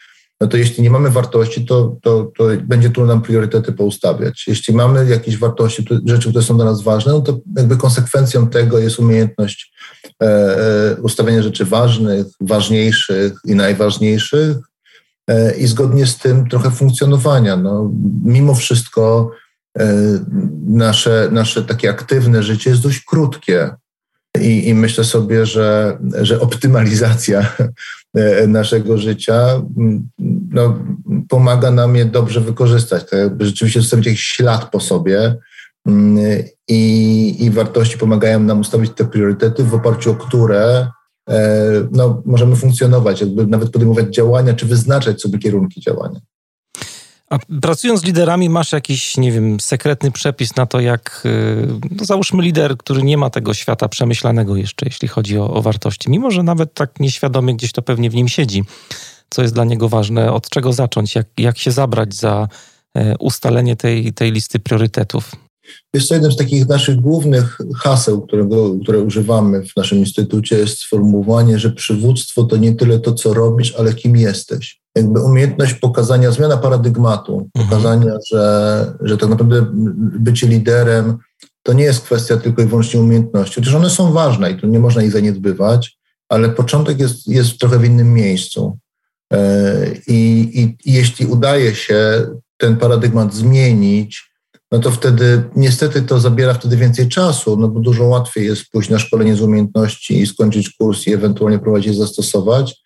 no 0.41 0.47
to 0.47 0.57
jeśli 0.57 0.83
nie 0.83 0.91
mamy 0.91 1.11
wartości, 1.11 1.67
to, 1.67 1.97
to, 2.03 2.33
to 2.39 2.45
będzie 2.63 2.91
trudno 2.91 3.15
nam 3.15 3.23
priorytety 3.23 3.73
poustawiać. 3.73 4.45
Jeśli 4.47 4.75
mamy 4.75 5.09
jakieś 5.09 5.39
wartości, 5.39 5.85
rzeczy, 6.07 6.31
które 6.31 6.45
są 6.45 6.57
dla 6.57 6.65
nas 6.65 6.83
ważne, 6.83 7.13
no 7.13 7.21
to 7.21 7.39
jakby 7.57 7.77
konsekwencją 7.77 8.49
tego 8.49 8.79
jest 8.79 8.99
umiejętność 8.99 9.73
e, 10.23 10.27
e, 10.27 10.97
ustawienia 11.03 11.43
rzeczy 11.43 11.65
ważnych, 11.65 12.27
ważniejszych 12.41 13.33
i 13.45 13.55
najważniejszych 13.55 14.57
i 15.59 15.67
zgodnie 15.67 16.07
z 16.07 16.19
tym 16.19 16.49
trochę 16.49 16.71
funkcjonowania. 16.71 17.57
No, 17.57 17.93
mimo 18.25 18.55
wszystko 18.55 19.31
nasze, 20.67 21.29
nasze 21.33 21.65
takie 21.65 21.91
aktywne 21.91 22.43
życie 22.43 22.71
jest 22.71 22.83
dość 22.83 23.05
krótkie. 23.05 23.71
I, 24.41 24.69
I, 24.69 24.75
myślę 24.75 25.05
sobie, 25.05 25.47
że, 25.47 25.99
że 26.23 26.41
optymalizacja 26.41 27.57
naszego 28.49 28.99
życia 28.99 29.63
no, 30.51 30.79
pomaga 31.29 31.71
nam 31.71 31.97
je 31.97 32.05
dobrze 32.05 32.41
wykorzystać. 32.41 33.11
Tak 33.11 33.19
jakby 33.19 33.47
rzeczywiście 33.47 33.81
zostawić 33.81 34.07
jakiś 34.07 34.23
ślad 34.23 34.71
po 34.71 34.81
sobie 34.81 35.37
i, 36.69 37.45
i 37.45 37.51
wartości 37.51 37.99
pomagają 37.99 38.41
nam 38.41 38.61
ustawić 38.61 38.93
te 38.95 39.05
priorytety, 39.05 39.65
w 39.65 39.75
oparciu 39.75 40.11
o 40.11 40.15
które 40.15 40.91
e, 41.31 41.71
no, 41.93 42.23
możemy 42.27 42.57
funkcjonować, 42.57 43.21
jakby 43.21 43.47
nawet 43.47 43.71
podejmować 43.71 44.15
działania, 44.15 44.55
czy 44.55 44.67
wyznaczać 44.67 45.21
sobie 45.21 45.39
kierunki 45.39 45.81
działania. 45.81 46.21
A 47.31 47.39
pracując 47.61 48.01
z 48.01 48.05
liderami, 48.05 48.49
masz 48.49 48.73
jakiś, 48.73 49.17
nie 49.17 49.33
wiem, 49.33 49.61
sekretny 49.61 50.11
przepis 50.11 50.57
na 50.57 50.67
to, 50.67 50.81
jak, 50.81 51.23
y, 51.27 51.67
no 51.91 52.05
załóżmy, 52.05 52.43
lider, 52.43 52.77
który 52.77 53.03
nie 53.03 53.17
ma 53.17 53.31
tego 53.31 53.55
świata 53.55 53.89
przemyślanego 53.89 54.57
jeszcze, 54.57 54.87
jeśli 54.87 55.09
chodzi 55.09 55.39
o, 55.39 55.55
o 55.55 55.63
wartości, 55.63 56.11
mimo 56.11 56.31
że 56.31 56.43
nawet 56.43 56.75
tak 56.75 57.01
nieświadomie 57.01 57.57
gdzieś 57.57 57.73
to 57.73 57.83
pewnie 57.83 58.11
w 58.11 58.15
nim 58.15 58.29
siedzi, 58.29 58.65
co 59.31 59.43
jest 59.43 59.55
dla 59.55 59.65
niego 59.65 59.89
ważne, 59.89 60.33
od 60.33 60.49
czego 60.49 60.73
zacząć, 60.73 61.15
jak, 61.15 61.27
jak 61.39 61.59
się 61.59 61.71
zabrać 61.71 62.15
za 62.15 62.49
e, 62.95 63.19
ustalenie 63.19 63.77
tej, 63.77 64.13
tej 64.13 64.33
listy 64.33 64.59
priorytetów. 64.59 65.33
Jest 65.95 66.09
to 66.09 66.15
jednym 66.15 66.33
z 66.33 66.37
takich 66.37 66.69
naszych 66.69 66.97
głównych 66.97 67.59
haseł, 67.77 68.23
którego, 68.23 68.75
które 68.83 69.01
używamy 69.01 69.67
w 69.67 69.77
naszym 69.77 69.99
instytucie, 69.99 70.59
jest 70.59 70.79
sformułowanie, 70.79 71.59
że 71.59 71.71
przywództwo 71.71 72.45
to 72.45 72.57
nie 72.57 72.75
tyle 72.75 72.99
to, 72.99 73.15
co 73.15 73.35
robisz, 73.35 73.75
ale 73.79 73.95
kim 73.95 74.17
jesteś. 74.17 74.81
Jakby 74.99 75.21
umiejętność 75.21 75.75
pokazania, 75.75 76.31
zmiana 76.31 76.57
paradygmatu, 76.57 77.51
mhm. 77.57 77.69
pokazania, 77.69 78.13
że, 78.31 78.95
że 79.01 79.19
tak 79.19 79.29
naprawdę 79.29 79.67
bycie 80.19 80.47
liderem 80.47 81.19
to 81.63 81.73
nie 81.73 81.85
jest 81.85 82.05
kwestia 82.05 82.37
tylko 82.37 82.63
i 82.63 82.67
wyłącznie 82.67 83.01
umiejętności, 83.01 83.55
chociaż 83.55 83.75
one 83.75 83.91
są 83.91 84.13
ważne 84.13 84.51
i 84.51 84.57
tu 84.57 84.67
nie 84.67 84.79
można 84.79 85.03
ich 85.03 85.13
zaniedbywać, 85.13 85.99
ale 86.29 86.49
początek 86.49 87.01
jest, 87.01 87.29
jest 87.29 87.59
trochę 87.59 87.79
w 87.79 87.85
innym 87.85 88.15
miejscu. 88.15 88.79
E, 89.33 89.77
I, 90.07 90.41
i, 90.61 90.91
I 90.91 90.93
jeśli 90.93 91.27
udaje 91.27 91.75
się 91.75 92.27
ten 92.57 92.77
paradygmat 92.77 93.35
zmienić, 93.35 94.29
no 94.73 94.79
to 94.79 94.91
wtedy 94.91 95.43
niestety 95.57 96.03
to 96.03 96.21
zabiera 96.21 96.55
wtedy 96.55 96.77
więcej 96.77 97.09
czasu, 97.09 97.57
no 97.57 97.69
bo 97.69 97.81
dużo 97.81 98.05
łatwiej 98.05 98.47
jest 98.47 98.71
pójść 98.71 98.91
na 98.91 98.99
szkolenie 98.99 99.37
z 99.37 99.41
umiejętności 99.41 100.21
i 100.21 100.27
skończyć 100.27 100.71
kurs 100.71 101.07
i 101.07 101.13
ewentualnie 101.13 101.61
je 101.81 101.95
zastosować. 101.95 102.83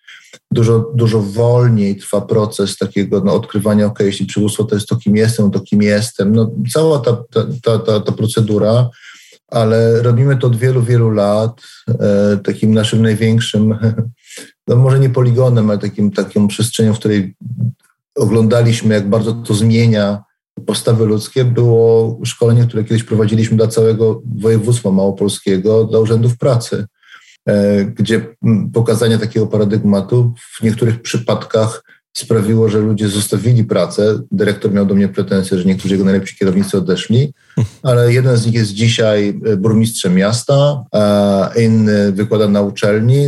Dużo, 0.51 0.91
dużo 0.95 1.21
wolniej 1.21 1.95
trwa 1.95 2.21
proces 2.21 2.77
takiego 2.77 3.21
no, 3.25 3.33
odkrywania, 3.33 3.85
ok, 3.85 3.99
jeśli 3.99 4.25
przywództwo 4.25 4.63
to 4.63 4.75
jest 4.75 4.87
to, 4.87 4.95
kim 4.95 5.15
jestem, 5.15 5.51
to 5.51 5.59
kim 5.59 5.81
jestem. 5.81 6.35
No, 6.35 6.51
cała 6.73 6.99
ta, 6.99 7.23
ta, 7.63 7.79
ta, 7.79 7.99
ta 7.99 8.11
procedura, 8.11 8.89
ale 9.47 10.01
robimy 10.01 10.37
to 10.37 10.47
od 10.47 10.55
wielu, 10.55 10.81
wielu 10.81 11.09
lat. 11.09 11.61
E, 11.87 12.37
takim 12.43 12.73
naszym 12.73 13.01
największym, 13.01 13.77
no 14.67 14.75
może 14.75 14.99
nie 14.99 15.09
poligonem, 15.09 15.69
ale 15.69 15.79
takim, 15.79 16.11
taką 16.11 16.47
przestrzenią, 16.47 16.93
w 16.93 16.99
której 16.99 17.35
oglądaliśmy, 18.15 18.93
jak 18.93 19.09
bardzo 19.09 19.33
to 19.33 19.53
zmienia 19.53 20.23
postawy 20.65 21.05
ludzkie, 21.05 21.45
było 21.45 22.19
szkolenie, 22.25 22.65
które 22.67 22.83
kiedyś 22.83 23.03
prowadziliśmy 23.03 23.57
dla 23.57 23.67
całego 23.67 24.21
województwa 24.37 24.91
małopolskiego, 24.91 25.83
dla 25.83 25.99
urzędów 25.99 26.37
pracy, 26.37 26.85
gdzie 27.95 28.35
pokazanie 28.73 29.19
takiego 29.19 29.47
paradygmatu 29.47 30.33
w 30.39 30.63
niektórych 30.63 31.01
przypadkach 31.01 31.83
sprawiło, 32.13 32.69
że 32.69 32.79
ludzie 32.79 33.09
zostawili 33.09 33.63
pracę. 33.63 34.19
Dyrektor 34.31 34.71
miał 34.71 34.85
do 34.85 34.95
mnie 34.95 35.07
pretensje, 35.07 35.57
że 35.57 35.65
niektórzy 35.65 35.93
jego 35.93 36.05
najlepsi 36.05 36.37
kierownicy 36.37 36.77
odeszli, 36.77 37.33
ale 37.83 38.13
jeden 38.13 38.37
z 38.37 38.45
nich 38.45 38.55
jest 38.55 38.73
dzisiaj 38.73 39.39
e, 39.45 39.57
burmistrzem 39.57 40.15
miasta, 40.15 40.83
inny 41.59 42.11
wykłada 42.11 42.47
na 42.47 42.61
uczelni, 42.61 43.25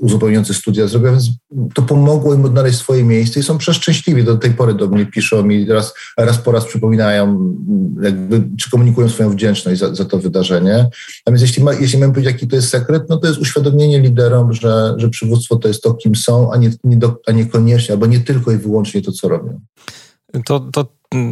uzupełniający 0.00 0.54
studia 0.54 0.86
zrobił, 0.86 1.10
więc 1.10 1.30
to 1.74 1.82
pomogło 1.82 2.34
im 2.34 2.44
odnaleźć 2.44 2.78
swoje 2.78 3.04
miejsce 3.04 3.40
i 3.40 3.42
są 3.42 3.58
przeszczęśliwi. 3.58 4.24
Do 4.24 4.36
tej 4.36 4.50
pory 4.50 4.74
do 4.74 4.86
mnie 4.88 5.06
piszą 5.06 5.48
i 5.48 5.66
raz, 5.66 5.94
raz 6.16 6.38
po 6.38 6.52
raz 6.52 6.64
przypominają, 6.64 7.54
jakby, 8.02 8.42
czy 8.58 8.70
komunikują 8.70 9.08
swoją 9.08 9.30
wdzięczność 9.30 9.80
za, 9.80 9.94
za 9.94 10.04
to 10.04 10.18
wydarzenie. 10.18 10.88
A 11.24 11.30
więc 11.30 11.42
jeśli, 11.42 11.64
ma, 11.64 11.74
jeśli 11.74 11.98
mamy 11.98 12.12
powiedzieć, 12.12 12.32
jaki 12.32 12.48
to 12.48 12.56
jest 12.56 12.68
sekret, 12.68 13.02
no 13.08 13.16
to 13.16 13.26
jest 13.26 13.40
uświadomienie 13.40 14.00
liderom, 14.00 14.52
że, 14.52 14.94
że 14.96 15.08
przywództwo 15.08 15.56
to 15.56 15.68
jest 15.68 15.82
to, 15.82 15.94
kim 15.94 16.14
są, 16.14 16.52
a, 16.52 16.56
nie, 16.56 16.70
nie 16.84 16.96
do, 16.96 17.16
a 17.26 17.32
niekoniecznie, 17.32 17.92
albo 17.92 18.06
nie 18.06 18.17
tylko 18.20 18.52
i 18.52 18.56
wyłącznie 18.56 19.02
to, 19.02 19.12
co 19.12 19.28
robią. 19.28 19.60
To, 20.44 20.60
to, 20.60 20.86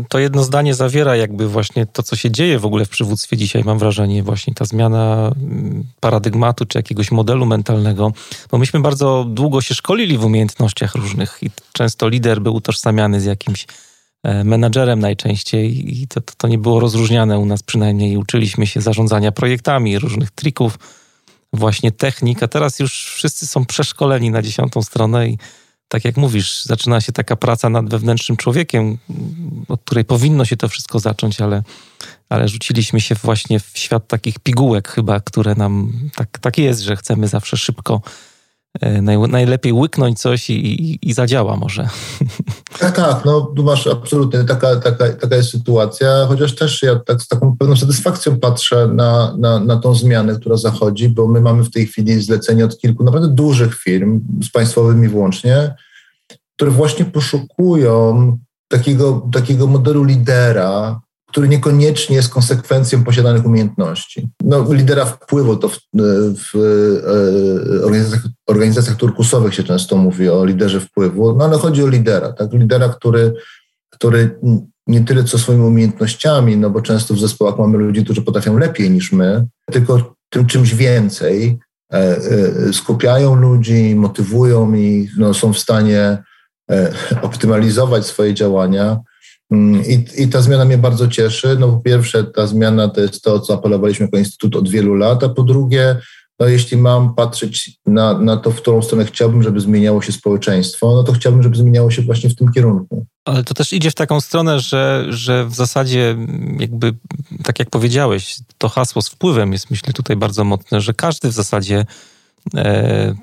to 0.08 0.18
jedno 0.18 0.44
zdanie 0.44 0.74
zawiera 0.74 1.16
jakby 1.16 1.48
właśnie 1.48 1.86
to, 1.86 2.02
co 2.02 2.16
się 2.16 2.30
dzieje 2.30 2.58
w 2.58 2.64
ogóle 2.64 2.84
w 2.84 2.88
przywództwie 2.88 3.36
dzisiaj, 3.36 3.64
mam 3.64 3.78
wrażenie, 3.78 4.22
właśnie 4.22 4.54
ta 4.54 4.64
zmiana 4.64 5.32
mm, 5.36 5.84
paradygmatu 6.00 6.66
czy 6.66 6.78
jakiegoś 6.78 7.10
modelu 7.10 7.46
mentalnego, 7.46 8.12
bo 8.50 8.58
myśmy 8.58 8.80
bardzo 8.80 9.24
długo 9.28 9.60
się 9.60 9.74
szkolili 9.74 10.18
w 10.18 10.24
umiejętnościach 10.24 10.94
różnych 10.94 11.38
i 11.42 11.50
często 11.72 12.08
lider 12.08 12.40
był 12.40 12.54
utożsamiany 12.54 13.20
z 13.20 13.24
jakimś 13.24 13.66
e, 14.22 14.44
menadżerem 14.44 15.00
najczęściej 15.00 16.00
i 16.02 16.08
to, 16.08 16.20
to, 16.20 16.32
to 16.36 16.48
nie 16.48 16.58
było 16.58 16.80
rozróżniane 16.80 17.38
u 17.38 17.46
nas 17.46 17.62
przynajmniej. 17.62 18.16
Uczyliśmy 18.16 18.66
się 18.66 18.80
zarządzania 18.80 19.32
projektami, 19.32 19.98
różnych 19.98 20.30
trików, 20.30 20.78
właśnie 21.52 21.92
technik, 21.92 22.42
a 22.42 22.48
teraz 22.48 22.78
już 22.78 23.04
wszyscy 23.04 23.46
są 23.46 23.64
przeszkoleni 23.64 24.30
na 24.30 24.42
dziesiątą 24.42 24.82
stronę 24.82 25.28
i 25.28 25.38
tak 25.88 26.04
jak 26.04 26.16
mówisz, 26.16 26.64
zaczyna 26.64 27.00
się 27.00 27.12
taka 27.12 27.36
praca 27.36 27.70
nad 27.70 27.90
wewnętrznym 27.90 28.36
człowiekiem, 28.36 28.98
od 29.68 29.80
której 29.80 30.04
powinno 30.04 30.44
się 30.44 30.56
to 30.56 30.68
wszystko 30.68 30.98
zacząć, 30.98 31.40
ale, 31.40 31.62
ale 32.28 32.48
rzuciliśmy 32.48 33.00
się 33.00 33.14
właśnie 33.14 33.60
w 33.60 33.70
świat 33.74 34.08
takich 34.08 34.38
pigułek 34.38 34.88
chyba, 34.88 35.20
które 35.20 35.54
nam 35.54 35.92
tak, 36.14 36.38
tak 36.38 36.58
jest, 36.58 36.80
że 36.80 36.96
chcemy 36.96 37.28
zawsze 37.28 37.56
szybko 37.56 38.00
naj, 39.02 39.18
najlepiej 39.18 39.72
łyknąć 39.72 40.20
coś 40.20 40.50
i, 40.50 40.54
i, 40.54 40.98
i 41.02 41.12
zadziała 41.12 41.56
może. 41.56 41.88
Tak, 42.78 42.96
tak, 42.96 43.24
no 43.24 43.54
masz 43.56 43.86
absolutnie, 43.86 44.44
taka, 44.44 44.76
taka, 44.76 45.12
taka 45.12 45.36
jest 45.36 45.50
sytuacja, 45.50 46.26
chociaż 46.28 46.54
też 46.54 46.82
ja 46.82 46.96
tak 46.96 47.22
z 47.22 47.28
taką 47.28 47.56
pewną 47.58 47.76
satysfakcją 47.76 48.40
patrzę 48.40 48.88
na, 48.88 49.36
na, 49.38 49.60
na 49.60 49.76
tą 49.76 49.94
zmianę, 49.94 50.34
która 50.40 50.56
zachodzi, 50.56 51.08
bo 51.08 51.26
my 51.26 51.40
mamy 51.40 51.64
w 51.64 51.70
tej 51.70 51.86
chwili 51.86 52.22
zlecenie 52.22 52.64
od 52.64 52.78
kilku 52.78 53.04
naprawdę 53.04 53.28
dużych 53.28 53.74
firm, 53.74 54.20
z 54.44 54.50
państwowymi 54.50 55.08
włącznie, 55.08 55.74
które 56.56 56.70
właśnie 56.70 57.04
poszukują 57.04 58.38
takiego, 58.68 59.28
takiego 59.32 59.66
modelu 59.66 60.04
lidera, 60.04 61.00
który 61.36 61.48
niekoniecznie 61.48 62.16
jest 62.16 62.28
konsekwencją 62.28 63.04
posiadanych 63.04 63.46
umiejętności. 63.46 64.28
No, 64.44 64.72
lidera 64.72 65.04
wpływu 65.04 65.56
to 65.56 65.68
w, 65.68 65.78
w, 65.94 66.56
e, 67.80 67.84
organizacjach, 67.84 68.22
organizacjach 68.46 68.96
turkusowych 68.96 69.54
się 69.54 69.64
często 69.64 69.96
mówi 69.96 70.28
o 70.28 70.44
liderze 70.44 70.80
wpływu, 70.80 71.36
no 71.36 71.44
ale 71.44 71.58
chodzi 71.58 71.82
o 71.82 71.88
lidera, 71.88 72.32
tak? 72.32 72.52
Lidera, 72.52 72.88
który, 72.88 73.34
który 73.90 74.38
nie 74.86 75.00
tyle 75.00 75.24
co 75.24 75.38
swoimi 75.38 75.64
umiejętnościami, 75.64 76.56
no 76.56 76.70
bo 76.70 76.80
często 76.80 77.14
w 77.14 77.18
zespołach 77.18 77.58
mamy 77.58 77.78
ludzi, 77.78 78.04
którzy 78.04 78.22
potrafią 78.22 78.58
lepiej 78.58 78.90
niż 78.90 79.12
my, 79.12 79.46
tylko 79.72 80.14
tym 80.30 80.46
czymś 80.46 80.74
więcej. 80.74 81.58
E, 81.92 81.96
e, 81.98 82.72
skupiają 82.72 83.34
ludzi, 83.34 83.94
motywują 83.94 84.74
ich, 84.74 85.10
no, 85.18 85.34
są 85.34 85.52
w 85.52 85.58
stanie 85.58 86.22
optymalizować 87.22 88.06
swoje 88.06 88.34
działania 88.34 89.00
I, 89.88 90.04
I 90.22 90.28
ta 90.28 90.42
zmiana 90.42 90.64
mnie 90.64 90.78
bardzo 90.78 91.08
cieszy. 91.08 91.56
No 91.60 91.68
po 91.68 91.78
pierwsze, 91.78 92.24
ta 92.24 92.46
zmiana 92.46 92.88
to 92.88 93.00
jest 93.00 93.22
to, 93.22 93.34
o 93.34 93.40
co 93.40 93.54
apelowaliśmy 93.54 94.04
jako 94.06 94.18
Instytut 94.18 94.56
od 94.56 94.68
wielu 94.68 94.94
lat, 94.94 95.24
a 95.24 95.28
po 95.28 95.42
drugie, 95.42 95.96
no 96.40 96.46
jeśli 96.46 96.76
mam 96.76 97.14
patrzeć 97.14 97.78
na, 97.86 98.18
na 98.18 98.36
to, 98.36 98.50
w 98.50 98.56
którą 98.56 98.82
stronę 98.82 99.04
chciałbym, 99.04 99.42
żeby 99.42 99.60
zmieniało 99.60 100.02
się 100.02 100.12
społeczeństwo, 100.12 100.92
no 100.94 101.02
to 101.02 101.12
chciałbym, 101.12 101.42
żeby 101.42 101.56
zmieniało 101.56 101.90
się 101.90 102.02
właśnie 102.02 102.30
w 102.30 102.36
tym 102.36 102.52
kierunku. 102.52 103.06
Ale 103.24 103.44
to 103.44 103.54
też 103.54 103.72
idzie 103.72 103.90
w 103.90 103.94
taką 103.94 104.20
stronę, 104.20 104.60
że, 104.60 105.06
że 105.08 105.46
w 105.46 105.54
zasadzie 105.54 106.16
jakby, 106.58 106.94
tak 107.44 107.58
jak 107.58 107.70
powiedziałeś, 107.70 108.36
to 108.58 108.68
hasło 108.68 109.02
z 109.02 109.08
wpływem 109.08 109.52
jest 109.52 109.70
myślę 109.70 109.92
tutaj 109.92 110.16
bardzo 110.16 110.44
mocne, 110.44 110.80
że 110.80 110.94
każdy 110.94 111.28
w 111.28 111.32
zasadzie 111.32 111.86
e, 112.54 113.14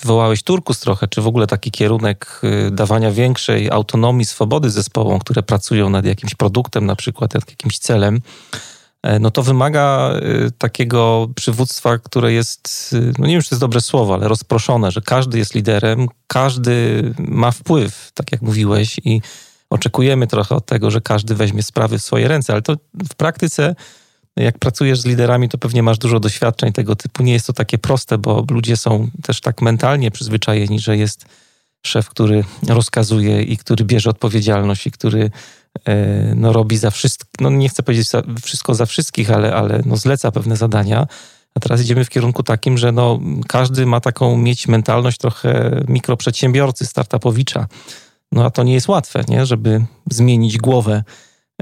wywołałeś 0.00 0.42
turkus 0.42 0.80
trochę, 0.80 1.08
czy 1.08 1.22
w 1.22 1.26
ogóle 1.26 1.46
taki 1.46 1.70
kierunek 1.70 2.40
y, 2.44 2.70
dawania 2.70 3.10
większej 3.10 3.70
autonomii, 3.70 4.24
swobody 4.24 4.70
zespołom, 4.70 5.18
które 5.18 5.42
pracują 5.42 5.90
nad 5.90 6.04
jakimś 6.04 6.34
produktem, 6.34 6.86
na 6.86 6.96
przykład 6.96 7.34
nad 7.34 7.50
jakimś 7.50 7.78
celem, 7.78 8.20
e, 9.02 9.18
no 9.18 9.30
to 9.30 9.42
wymaga 9.42 10.14
y, 10.46 10.50
takiego 10.50 11.28
przywództwa, 11.34 11.98
które 11.98 12.32
jest, 12.32 12.90
y, 12.92 13.12
no 13.18 13.26
nie 13.26 13.32
wiem, 13.32 13.42
czy 13.42 13.48
to 13.48 13.54
jest 13.54 13.60
dobre 13.60 13.80
słowo, 13.80 14.14
ale 14.14 14.28
rozproszone, 14.28 14.90
że 14.90 15.00
każdy 15.00 15.38
jest 15.38 15.54
liderem, 15.54 16.06
każdy 16.26 17.02
ma 17.18 17.50
wpływ, 17.50 18.10
tak 18.14 18.32
jak 18.32 18.42
mówiłeś, 18.42 19.00
i 19.04 19.20
oczekujemy 19.70 20.26
trochę 20.26 20.54
od 20.54 20.66
tego, 20.66 20.90
że 20.90 21.00
każdy 21.00 21.34
weźmie 21.34 21.62
sprawy 21.62 21.98
w 21.98 22.02
swoje 22.02 22.28
ręce, 22.28 22.52
ale 22.52 22.62
to 22.62 22.76
w 23.10 23.14
praktyce 23.14 23.74
jak 24.36 24.58
pracujesz 24.58 25.00
z 25.00 25.06
liderami, 25.06 25.48
to 25.48 25.58
pewnie 25.58 25.82
masz 25.82 25.98
dużo 25.98 26.20
doświadczeń 26.20 26.72
tego 26.72 26.96
typu. 26.96 27.22
Nie 27.22 27.32
jest 27.32 27.46
to 27.46 27.52
takie 27.52 27.78
proste, 27.78 28.18
bo 28.18 28.44
ludzie 28.50 28.76
są 28.76 29.08
też 29.22 29.40
tak 29.40 29.62
mentalnie 29.62 30.10
przyzwyczajeni, 30.10 30.80
że 30.80 30.96
jest 30.96 31.26
szef, 31.86 32.08
który 32.08 32.44
rozkazuje 32.68 33.42
i 33.42 33.56
który 33.56 33.84
bierze 33.84 34.10
odpowiedzialność 34.10 34.86
i 34.86 34.90
który 34.90 35.30
e, 35.84 36.34
no, 36.36 36.52
robi 36.52 36.76
za 36.76 36.90
wszystko, 36.90 37.28
no 37.40 37.50
nie 37.50 37.68
chcę 37.68 37.82
powiedzieć 37.82 38.08
za, 38.08 38.22
wszystko 38.42 38.74
za 38.74 38.86
wszystkich, 38.86 39.30
ale, 39.30 39.54
ale 39.54 39.82
no, 39.86 39.96
zleca 39.96 40.32
pewne 40.32 40.56
zadania. 40.56 41.06
A 41.54 41.60
teraz 41.60 41.80
idziemy 41.80 42.04
w 42.04 42.10
kierunku 42.10 42.42
takim, 42.42 42.78
że 42.78 42.92
no, 42.92 43.20
każdy 43.48 43.86
ma 43.86 44.00
taką 44.00 44.36
mieć 44.36 44.68
mentalność 44.68 45.18
trochę 45.18 45.82
mikroprzedsiębiorcy, 45.88 46.86
startupowicza. 46.86 47.66
No 48.32 48.44
a 48.44 48.50
to 48.50 48.62
nie 48.62 48.74
jest 48.74 48.88
łatwe, 48.88 49.24
nie? 49.28 49.46
żeby 49.46 49.84
zmienić 50.10 50.58
głowę 50.58 51.04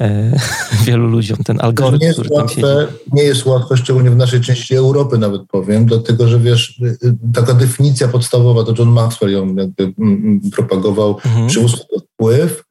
wielu 0.87 1.07
ludziom 1.09 1.39
ten 1.45 1.61
algorytm, 1.61 2.05
nie 2.05 2.13
który 2.13 2.29
tam 2.29 2.39
łatwe, 2.39 2.55
siedzi. 2.55 3.11
Nie 3.13 3.23
jest 3.23 3.47
łatwe, 3.47 3.77
szczególnie 3.77 4.11
w 4.11 4.17
naszej 4.17 4.41
części 4.41 4.75
Europy 4.75 5.19
nawet 5.19 5.43
powiem, 5.49 5.87
dlatego 5.87 6.29
że 6.29 6.39
wiesz, 6.39 6.81
y, 6.81 7.07
y, 7.07 7.17
taka 7.35 7.55
definicja 7.55 8.09
podstawowa, 8.09 8.65
to 8.65 8.75
John 8.79 8.89
Maxwell 8.89 9.33
ją 9.33 9.55
jakby 9.55 9.83
mm, 9.83 9.95
mm, 9.99 10.41
propagował, 10.51 11.11
mhm. 11.25 11.47
przywództwo 11.47 11.85
to 11.95 12.01
wpływ, 12.01 12.65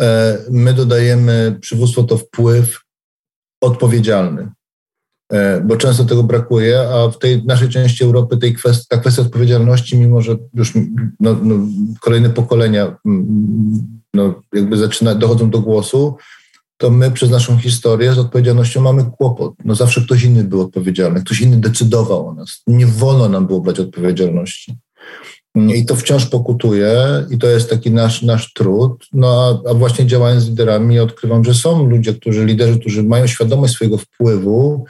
e, 0.00 0.38
my 0.50 0.72
dodajemy 0.74 1.58
przywództwo 1.60 2.02
to 2.02 2.18
wpływ 2.18 2.80
odpowiedzialny, 3.60 4.48
e, 5.32 5.60
bo 5.60 5.76
często 5.76 6.04
tego 6.04 6.22
brakuje, 6.22 6.80
a 6.80 7.08
w 7.08 7.18
tej 7.18 7.44
naszej 7.44 7.68
części 7.68 8.04
Europy 8.04 8.36
tej 8.36 8.54
kwestii, 8.54 8.86
ta 8.88 8.98
kwestia 8.98 9.22
odpowiedzialności, 9.22 9.98
mimo 9.98 10.20
że 10.20 10.36
już 10.54 10.72
no, 11.20 11.36
no, 11.42 11.54
kolejne 12.00 12.30
pokolenia 12.30 12.96
mm, 13.06 13.94
no, 14.14 14.42
jakby 14.52 14.76
zaczyna, 14.76 15.14
dochodzą 15.14 15.50
do 15.50 15.60
głosu, 15.60 16.16
to 16.76 16.90
my 16.90 17.10
przez 17.10 17.30
naszą 17.30 17.58
historię 17.58 18.12
z 18.12 18.18
odpowiedzialnością 18.18 18.80
mamy 18.80 19.04
kłopot. 19.18 19.54
No 19.64 19.74
zawsze 19.74 20.00
ktoś 20.00 20.22
inny 20.22 20.44
był 20.44 20.60
odpowiedzialny, 20.60 21.20
ktoś 21.20 21.40
inny 21.40 21.56
decydował 21.56 22.28
o 22.28 22.34
nas. 22.34 22.62
Nie 22.66 22.86
wolno 22.86 23.28
nam 23.28 23.46
było 23.46 23.60
brać 23.60 23.80
odpowiedzialności. 23.80 24.76
I 25.56 25.86
to 25.86 25.96
wciąż 25.96 26.26
pokutuje 26.26 27.26
i 27.30 27.38
to 27.38 27.46
jest 27.46 27.70
taki 27.70 27.90
nasz, 27.90 28.22
nasz 28.22 28.52
trud. 28.52 29.06
No 29.12 29.62
a, 29.66 29.70
a 29.70 29.74
właśnie 29.74 30.06
działając 30.06 30.42
z 30.42 30.48
liderami 30.48 31.00
odkrywam, 31.00 31.44
że 31.44 31.54
są 31.54 31.88
ludzie, 31.88 32.14
którzy, 32.14 32.44
liderzy, 32.44 32.78
którzy 32.78 33.02
mają 33.02 33.26
świadomość 33.26 33.74
swojego 33.74 33.98
wpływu, 33.98 34.84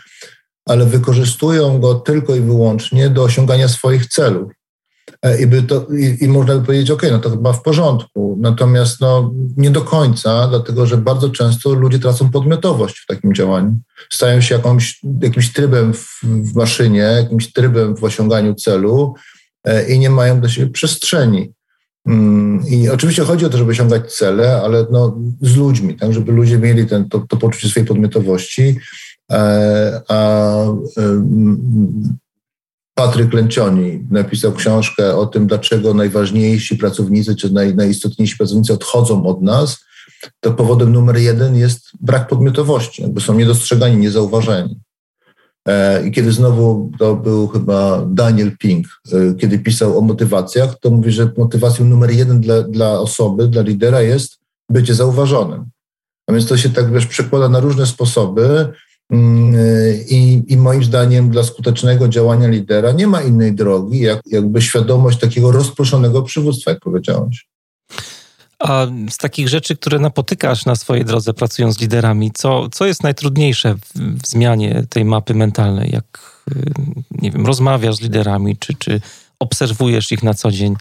ale 0.66 0.87
wykorzystują 0.87 1.81
go 1.81 1.94
tylko 1.94 2.37
i 2.37 2.40
wyłącznie 2.40 3.11
do 3.11 3.23
osiągania 3.23 3.68
swoich 3.68 4.07
celów. 4.07 4.53
E, 5.24 5.42
I, 5.42 5.46
by 5.46 5.62
to, 5.62 5.87
i, 5.98 6.24
i 6.24 6.28
można 6.28 6.54
by 6.54 6.66
powiedzieć, 6.66 6.90
ok, 6.90 7.02
no 7.10 7.18
to 7.18 7.30
chyba 7.30 7.52
w 7.52 7.62
porządku. 7.62 8.37
Natomiast 8.40 9.00
no, 9.00 9.32
nie 9.56 9.70
do 9.70 9.82
końca, 9.82 10.48
dlatego 10.48 10.87
że 10.87 10.96
bardzo 10.96 11.30
często 11.30 11.74
ludzie 11.74 11.98
tracą 11.98 12.30
podmiotowość 12.30 12.98
w 12.98 13.06
takim 13.06 13.34
działaniu. 13.34 13.78
Stają 14.12 14.40
się 14.40 14.54
jakąś, 14.54 15.00
jakimś 15.22 15.52
trybem 15.52 15.94
w, 15.94 16.20
w 16.22 16.54
maszynie, 16.54 16.98
jakimś 16.98 17.52
trybem 17.52 17.96
w 17.96 18.04
osiąganiu 18.04 18.54
celu 18.54 19.14
e, 19.64 19.92
i 19.92 19.98
nie 19.98 20.10
mają 20.10 20.40
do 20.40 20.48
siebie 20.48 20.72
przestrzeni. 20.72 21.52
Mm, 22.06 22.66
I 22.68 22.88
oczywiście 22.88 23.22
chodzi 23.22 23.46
o 23.46 23.50
to, 23.50 23.58
żeby 23.58 23.70
osiągać 23.70 24.14
cele, 24.14 24.62
ale 24.62 24.87
no, 24.90 25.18
z 25.40 25.56
ludźmi, 25.56 25.96
tak, 25.96 26.12
żeby 26.12 26.32
ludzie 26.32 26.58
mieli 26.58 26.87
ten, 26.87 27.08
to, 27.08 27.24
to 27.28 27.37
poczucie 27.37 27.68
swojej 27.68 27.87
podmiotowości, 27.87 28.76
e, 29.32 30.00
a 30.08 30.54
Patryk 32.94 33.33
Lęcioni 33.33 34.07
napisał 34.11 34.52
książkę 34.52 35.16
o 35.16 35.26
tym, 35.26 35.46
dlaczego 35.46 35.94
najważniejsi 35.94 36.76
pracownicy 36.76 37.37
czy 37.37 37.52
naj, 37.52 37.74
najistotniejsi 37.74 38.37
pracownicy 38.37 38.72
odchodzą 38.72 39.26
od 39.26 39.42
nas. 39.42 39.85
To 40.40 40.52
powodem 40.52 40.92
numer 40.92 41.16
jeden 41.16 41.57
jest 41.57 41.90
brak 42.00 42.28
podmiotowości, 42.28 43.02
jakby 43.02 43.20
są 43.20 43.35
niedostrzegani, 43.35 43.96
niezauważeni. 43.96 44.80
E, 45.68 46.07
I 46.07 46.11
kiedy 46.12 46.33
znowu 46.33 46.90
to 46.98 47.16
był 47.16 47.48
chyba 47.48 48.07
Daniel 48.07 48.59
Pink, 48.59 48.87
e, 49.12 49.35
kiedy 49.35 49.59
pisał 49.59 49.98
o 49.98 50.00
motywacjach, 50.00 50.80
to 50.80 50.90
mówi, 50.90 51.12
że 51.12 51.33
motywacją 51.38 51.85
numer 51.85 52.11
jeden 52.11 52.40
dla, 52.40 52.62
dla 52.62 53.00
osoby, 53.00 53.48
dla 53.48 53.62
lidera 53.62 54.02
jest 54.02 54.38
bycie 54.68 54.94
zauważonym. 54.94 55.64
A 56.26 56.33
więc 56.33 56.46
to 56.46 56.57
się 56.57 56.70
tak 56.70 56.92
wiesz, 56.92 57.07
przekłada 57.07 57.48
na 57.48 57.61
różne 57.61 57.87
sposoby 57.87 58.72
I, 60.09 60.43
I, 60.47 60.57
moim 60.57 60.85
zdaniem 60.85 61.31
dla 61.31 61.43
skutecznego 61.43 62.09
działania 62.09 62.49
lidera 62.49 62.93
nie 62.93 63.07
ma 63.07 63.23
innej 63.23 63.55
drogi, 63.55 64.01
jak 64.01 64.21
jakby 64.27 64.62
świadomość 64.62 65.19
takiego 65.19 65.53
rozproszonego 65.53 66.23
przywództwa, 66.23 66.71
jak 66.71 66.81
powiedziałeś. 66.81 67.47
A 68.59 68.87
z 69.11 69.17
takich 69.17 69.49
rzeczy, 69.49 69.77
które 69.77 69.99
napotykasz 69.99 70.67
na 70.67 70.77
swojej 70.77 71.05
drodze 71.05 71.35
pracując 71.35 71.77
z 71.77 71.81
liderami, 71.81 72.31
co, 72.35 72.69
co 72.69 72.87
jest 72.87 73.03
najtrudniejsze 73.03 73.75
w, 73.75 73.99
w 74.23 74.27
zmianie 74.27 74.85
tej 74.90 75.05
mapy 75.05 75.35
mentalnej? 75.35 75.90
Jak, 75.93 76.43
y, 76.57 76.73
nie 77.11 77.31
wiem, 77.31 77.47
rozmawiasz 77.47 77.97
z 77.97 78.01
liderami, 78.01 78.57
czy, 78.57 78.75
czy 78.75 79.01
obserwujesz 79.38 80.12
ich 80.12 80.23
na 80.23 80.35
co 80.35 80.51
dzień? 80.51 80.77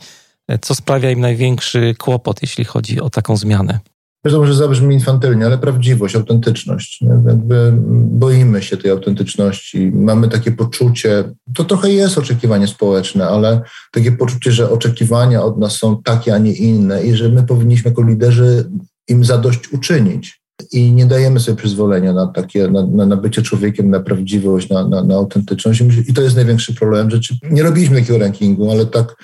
Co 0.61 0.75
sprawia 0.75 1.11
im 1.11 1.19
największy 1.19 1.95
kłopot, 1.97 2.41
jeśli 2.41 2.65
chodzi 2.65 3.01
o 3.01 3.09
taką 3.09 3.37
zmianę? 3.37 3.79
Wiesz, 4.25 4.33
to 4.33 4.39
może 4.39 4.53
zabrzmi 4.53 4.95
infantylnie, 4.95 5.45
ale 5.45 5.57
prawdziwość, 5.57 6.15
autentyczność. 6.15 6.99
Jakby 7.27 7.73
boimy 7.93 8.63
się 8.63 8.77
tej 8.77 8.91
autentyczności. 8.91 9.91
Mamy 9.95 10.29
takie 10.29 10.51
poczucie, 10.51 11.23
to 11.55 11.63
trochę 11.63 11.89
jest 11.89 12.17
oczekiwanie 12.17 12.67
społeczne, 12.67 13.27
ale 13.27 13.61
takie 13.91 14.11
poczucie, 14.11 14.51
że 14.51 14.69
oczekiwania 14.69 15.43
od 15.43 15.59
nas 15.59 15.75
są 15.77 16.01
takie, 16.03 16.35
a 16.35 16.37
nie 16.37 16.53
inne 16.53 17.03
i 17.03 17.15
że 17.15 17.29
my 17.29 17.43
powinniśmy 17.43 17.89
jako 17.89 18.03
liderzy 18.03 18.69
im 19.07 19.25
zadość 19.25 19.73
uczynić. 19.73 20.43
I 20.71 20.91
nie 20.91 21.05
dajemy 21.05 21.39
sobie 21.39 21.57
przyzwolenia 21.57 22.13
na 22.13 22.27
takie, 22.27 22.67
na, 22.67 22.85
na, 22.85 23.05
na 23.05 23.17
bycie 23.17 23.41
człowiekiem, 23.41 23.89
na 23.89 23.99
prawdziwość, 23.99 24.69
na, 24.69 24.87
na, 24.87 25.03
na 25.03 25.15
autentyczność. 25.15 25.83
I 26.07 26.13
to 26.13 26.21
jest 26.21 26.35
największy 26.35 26.73
problem. 26.73 27.11
Rzeczy, 27.11 27.35
nie 27.51 27.63
robiliśmy 27.63 27.99
takiego 27.99 28.19
rankingu, 28.19 28.71
ale 28.71 28.85
tak 28.85 29.15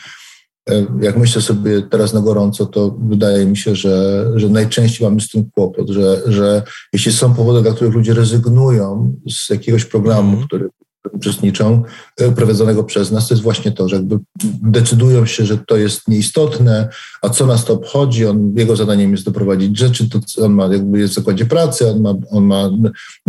jak 1.01 1.17
myślę 1.17 1.41
sobie 1.41 1.81
teraz 1.81 2.13
na 2.13 2.21
gorąco, 2.21 2.65
to 2.65 2.95
wydaje 3.01 3.45
mi 3.45 3.57
się, 3.57 3.75
że, 3.75 4.25
że 4.35 4.49
najczęściej 4.49 5.07
mamy 5.07 5.21
z 5.21 5.29
tym 5.29 5.49
kłopot, 5.51 5.89
że, 5.89 6.21
że 6.25 6.63
jeśli 6.93 7.11
są 7.11 7.33
powody, 7.33 7.61
dla 7.61 7.71
których 7.71 7.93
ludzie 7.93 8.13
rezygnują 8.13 9.15
z 9.29 9.49
jakiegoś 9.49 9.85
programu, 9.85 10.33
mm. 10.33 10.47
który 10.47 10.69
uczestniczą, 11.13 11.83
e, 12.17 12.31
prowadzonego 12.31 12.83
przez 12.83 13.11
nas, 13.11 13.27
to 13.27 13.33
jest 13.33 13.43
właśnie 13.43 13.71
to, 13.71 13.89
że 13.89 13.95
jakby 13.95 14.19
decydują 14.61 15.25
się, 15.25 15.45
że 15.45 15.57
to 15.57 15.77
jest 15.77 16.07
nieistotne, 16.07 16.89
a 17.21 17.29
co 17.29 17.45
nas 17.45 17.65
to 17.65 17.73
obchodzi, 17.73 18.25
on, 18.25 18.53
jego 18.55 18.75
zadaniem 18.75 19.11
jest 19.11 19.25
doprowadzić 19.25 19.77
rzeczy, 19.77 20.09
to 20.09 20.19
on 20.45 20.53
ma 20.53 20.67
jakby 20.67 20.99
jest 20.99 21.13
w 21.13 21.15
zakładzie 21.15 21.45
pracy, 21.45 21.89
on 21.89 22.01
ma, 22.01 22.13
on 22.31 22.43
ma 22.43 22.69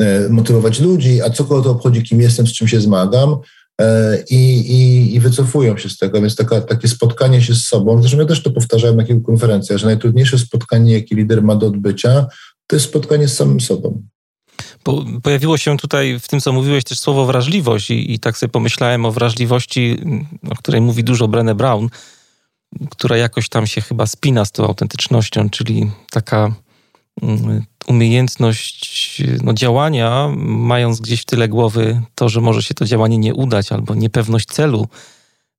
e, 0.01 0.29
motywować 0.29 0.81
ludzi, 0.81 1.23
a 1.23 1.31
co 1.31 1.45
kogo 1.45 1.63
to 1.63 1.71
obchodzi, 1.71 2.03
kim 2.03 2.21
jestem, 2.21 2.47
z 2.47 2.53
czym 2.53 2.69
się 2.69 2.81
zmagam, 2.81 3.37
E, 3.37 3.60
i, 4.31 4.59
i, 4.59 5.15
i 5.15 5.21
wycofują 5.21 5.79
się 5.79 5.89
z 5.89 5.99
tego. 5.99 6.21
Więc 6.21 6.37
taka, 6.37 6.61
takie 6.61 6.89
spotkanie 6.89 7.43
się 7.43 7.55
z 7.55 7.65
sobą, 7.65 8.01
zresztą 8.01 8.19
ja 8.19 8.27
też 8.27 8.43
to 8.43 8.51
powtarzałem 8.51 8.97
na 8.97 9.05
kilku 9.05 9.23
konferencjach, 9.23 9.79
że 9.79 9.87
najtrudniejsze 9.87 10.39
spotkanie, 10.39 10.93
jakie 10.93 11.17
lider 11.17 11.43
ma 11.43 11.57
do 11.57 11.67
odbycia, 11.67 12.27
to 12.67 12.77
jest 12.77 12.87
spotkanie 12.87 13.29
z 13.29 13.37
samym 13.37 13.61
sobą. 13.61 14.03
Bo 14.85 15.05
pojawiło 15.23 15.59
się 15.59 15.77
tutaj 15.77 16.21
w 16.21 16.29
tym, 16.29 16.41
co 16.41 16.53
mówiłeś, 16.53 16.85
też 16.85 16.99
słowo 16.99 17.27
wrażliwość 17.27 17.91
i, 17.91 18.13
i 18.13 18.19
tak 18.19 18.39
sobie 18.39 18.51
pomyślałem 18.51 19.05
o 19.05 19.13
wrażliwości, 19.13 19.97
o 20.51 20.57
której 20.57 20.81
mówi 20.81 21.05
dużo 21.05 21.29
Brené 21.29 21.55
Brown, 21.55 21.89
która 22.91 23.17
jakoś 23.17 23.49
tam 23.49 23.67
się 23.67 23.81
chyba 23.81 24.07
spina 24.07 24.45
z 24.45 24.53
tą 24.53 24.67
autentycznością, 24.67 25.51
czyli 25.51 25.91
taka 26.11 26.55
mm, 27.23 27.65
umiejętność 27.91 29.23
no, 29.43 29.53
działania, 29.53 30.29
mając 30.47 31.01
gdzieś 31.01 31.23
w 31.23 31.25
tyle 31.25 31.49
głowy 31.49 32.01
to, 32.15 32.29
że 32.29 32.41
może 32.41 32.63
się 32.63 32.75
to 32.75 32.85
działanie 32.85 33.19
nie 33.19 33.35
udać, 33.35 33.73
albo 33.73 33.95
niepewność 33.95 34.47
celu, 34.47 34.89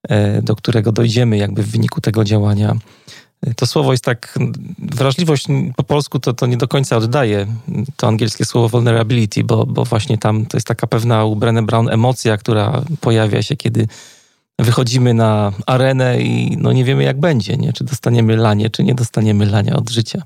e, 0.09 0.41
do 0.41 0.55
którego 0.55 0.91
dojdziemy 0.91 1.37
jakby 1.37 1.63
w 1.63 1.71
wyniku 1.71 2.01
tego 2.01 2.23
działania. 2.23 2.75
E, 3.41 3.53
to 3.53 3.65
słowo 3.65 3.91
jest 3.91 4.03
tak, 4.03 4.39
wrażliwość 4.79 5.47
po 5.75 5.83
polsku 5.83 6.19
to, 6.19 6.33
to 6.33 6.45
nie 6.45 6.57
do 6.57 6.67
końca 6.67 6.97
oddaje 6.97 7.47
to 7.95 8.07
angielskie 8.07 8.45
słowo 8.45 8.69
vulnerability, 8.69 9.43
bo, 9.43 9.65
bo 9.65 9.85
właśnie 9.85 10.17
tam 10.17 10.45
to 10.45 10.57
jest 10.57 10.67
taka 10.67 10.87
pewna 10.87 11.25
u 11.25 11.35
Brené 11.35 11.65
Brown 11.65 11.89
emocja, 11.89 12.37
która 12.37 12.81
pojawia 13.01 13.43
się, 13.43 13.55
kiedy 13.55 13.87
wychodzimy 14.59 15.13
na 15.13 15.51
arenę 15.65 16.21
i 16.21 16.57
no 16.57 16.73
nie 16.73 16.85
wiemy 16.85 17.03
jak 17.03 17.19
będzie, 17.19 17.57
nie? 17.57 17.73
czy 17.73 17.83
dostaniemy 17.83 18.37
lanie, 18.37 18.69
czy 18.69 18.83
nie 18.83 18.95
dostaniemy 18.95 19.45
lania 19.45 19.75
od 19.75 19.89
życia 19.89 20.23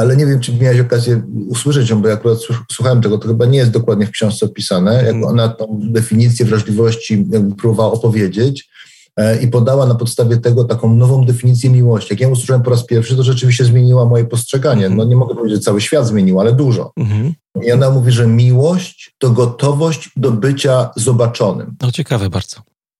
ale 0.00 0.16
nie 0.16 0.26
wiem, 0.26 0.40
czy 0.40 0.56
miałeś 0.56 0.80
okazję 0.80 1.22
usłyszeć 1.48 1.90
ją, 1.90 2.02
bo 2.02 2.08
ja 2.08 2.14
akurat 2.14 2.38
słuchałem 2.72 3.02
tego, 3.02 3.18
to 3.18 3.28
chyba 3.28 3.46
nie 3.46 3.58
jest 3.58 3.70
dokładnie 3.70 4.06
w 4.06 4.10
książce 4.10 4.46
opisane, 4.46 4.94
jak 4.94 5.14
mhm. 5.14 5.24
ona 5.24 5.48
tą 5.48 5.80
definicję 5.82 6.46
wrażliwości 6.46 7.26
próbowała 7.58 7.92
opowiedzieć 7.92 8.70
e, 9.16 9.42
i 9.42 9.48
podała 9.48 9.86
na 9.86 9.94
podstawie 9.94 10.36
tego 10.36 10.64
taką 10.64 10.94
nową 10.94 11.24
definicję 11.24 11.70
miłości. 11.70 12.08
Jak 12.10 12.20
ja 12.20 12.26
ją 12.26 12.32
usłyszałem 12.32 12.62
po 12.62 12.70
raz 12.70 12.86
pierwszy, 12.86 13.16
to 13.16 13.22
rzeczywiście 13.22 13.64
zmieniła 13.64 14.04
moje 14.04 14.24
postrzeganie. 14.24 14.86
Mhm. 14.86 14.96
No 14.96 15.04
nie 15.04 15.16
mogę 15.16 15.34
powiedzieć, 15.34 15.58
że 15.58 15.64
cały 15.64 15.80
świat 15.80 16.06
zmienił, 16.06 16.40
ale 16.40 16.52
dużo. 16.52 16.92
Mhm. 16.96 17.34
I 17.62 17.72
ona 17.72 17.90
mówi, 17.90 18.12
że 18.12 18.26
miłość 18.26 19.14
to 19.18 19.30
gotowość 19.30 20.10
do 20.16 20.30
bycia 20.30 20.90
zobaczonym. 20.96 21.76
No 21.82 21.92
ciekawe 21.92 22.30
bardzo. 22.30 22.56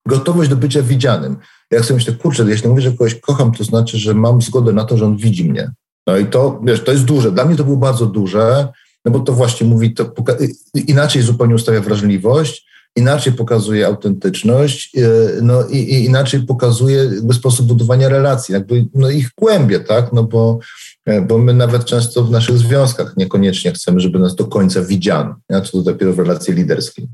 Gotowość 0.08 0.50
do 0.50 0.56
bycia 0.56 0.82
widzianym. 0.82 1.36
Jak 1.70 1.84
sobie 1.84 1.94
myślę, 1.94 2.12
kurczę, 2.12 2.44
jeśli 2.48 2.68
mówię, 2.68 2.82
że 2.82 2.90
kogoś 2.90 3.14
kocham, 3.14 3.52
to 3.52 3.64
znaczy, 3.64 3.98
że 3.98 4.14
mam 4.14 4.42
zgodę 4.42 4.72
na 4.72 4.84
to, 4.84 4.96
że 4.96 5.06
on 5.06 5.16
widzi 5.16 5.50
mnie. 5.50 5.72
No 6.06 6.16
i 6.16 6.26
to, 6.26 6.60
wiesz, 6.64 6.84
to 6.84 6.92
jest 6.92 7.04
duże. 7.04 7.32
Dla 7.32 7.44
mnie 7.44 7.56
to 7.56 7.64
było 7.64 7.76
bardzo 7.76 8.06
duże, 8.06 8.68
no 9.04 9.12
bo 9.12 9.20
to 9.20 9.32
właśnie 9.32 9.66
mówi, 9.66 9.94
to 9.94 10.12
inaczej 10.74 11.22
zupełnie 11.22 11.54
ustawia 11.54 11.80
wrażliwość, 11.80 12.70
inaczej 12.96 13.32
pokazuje 13.32 13.86
autentyczność, 13.86 14.96
y, 14.96 15.38
no 15.42 15.66
i, 15.68 15.76
i 15.76 16.04
inaczej 16.04 16.42
pokazuje 16.42 17.04
jakby 17.04 17.34
sposób 17.34 17.66
budowania 17.66 18.08
relacji, 18.08 18.52
jakby 18.52 18.86
no 18.94 19.10
ich 19.10 19.30
głębie, 19.38 19.80
tak, 19.80 20.12
no 20.12 20.24
bo, 20.24 20.58
e, 21.06 21.20
bo 21.20 21.38
my 21.38 21.54
nawet 21.54 21.84
często 21.84 22.24
w 22.24 22.30
naszych 22.30 22.58
związkach 22.58 23.16
niekoniecznie 23.16 23.72
chcemy, 23.72 24.00
żeby 24.00 24.18
nas 24.18 24.34
do 24.34 24.44
końca 24.44 24.82
widziano, 24.82 25.34
ja? 25.48 25.60
co 25.60 25.72
to 25.72 25.82
dopiero 25.82 26.12
w 26.12 26.18
relacji 26.18 26.54
liderskiej. 26.54 27.08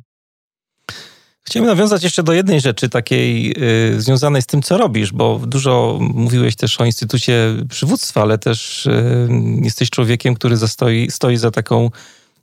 Chciałem 1.47 1.67
nawiązać 1.67 2.03
jeszcze 2.03 2.23
do 2.23 2.33
jednej 2.33 2.61
rzeczy 2.61 2.89
takiej 2.89 3.55
y, 3.95 4.01
związanej 4.01 4.43
z 4.43 4.47
tym, 4.47 4.63
co 4.63 4.79
robisz, 4.79 5.13
bo 5.13 5.41
dużo 5.47 5.99
mówiłeś 6.01 6.57
też 6.57 6.81
o 6.81 6.85
Instytucie 6.85 7.55
Przywództwa, 7.69 8.23
ale 8.23 8.39
też 8.39 8.87
y, 8.87 9.29
jesteś 9.63 9.91
człowiekiem, 9.91 10.35
który 10.35 10.57
zastoi, 10.57 11.11
stoi 11.11 11.37
za 11.37 11.51
taką 11.51 11.91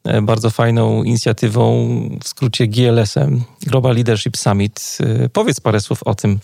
y, 0.08 0.22
bardzo 0.22 0.50
fajną 0.50 1.04
inicjatywą, 1.04 1.90
w 2.24 2.28
skrócie 2.28 2.68
GLS-em, 2.68 3.42
Global 3.62 3.96
Leadership 3.96 4.38
Summit. 4.38 4.98
Y, 5.26 5.30
powiedz 5.30 5.60
parę 5.60 5.82
słów 5.82 6.04
o 6.04 6.16
tym, 6.16 6.40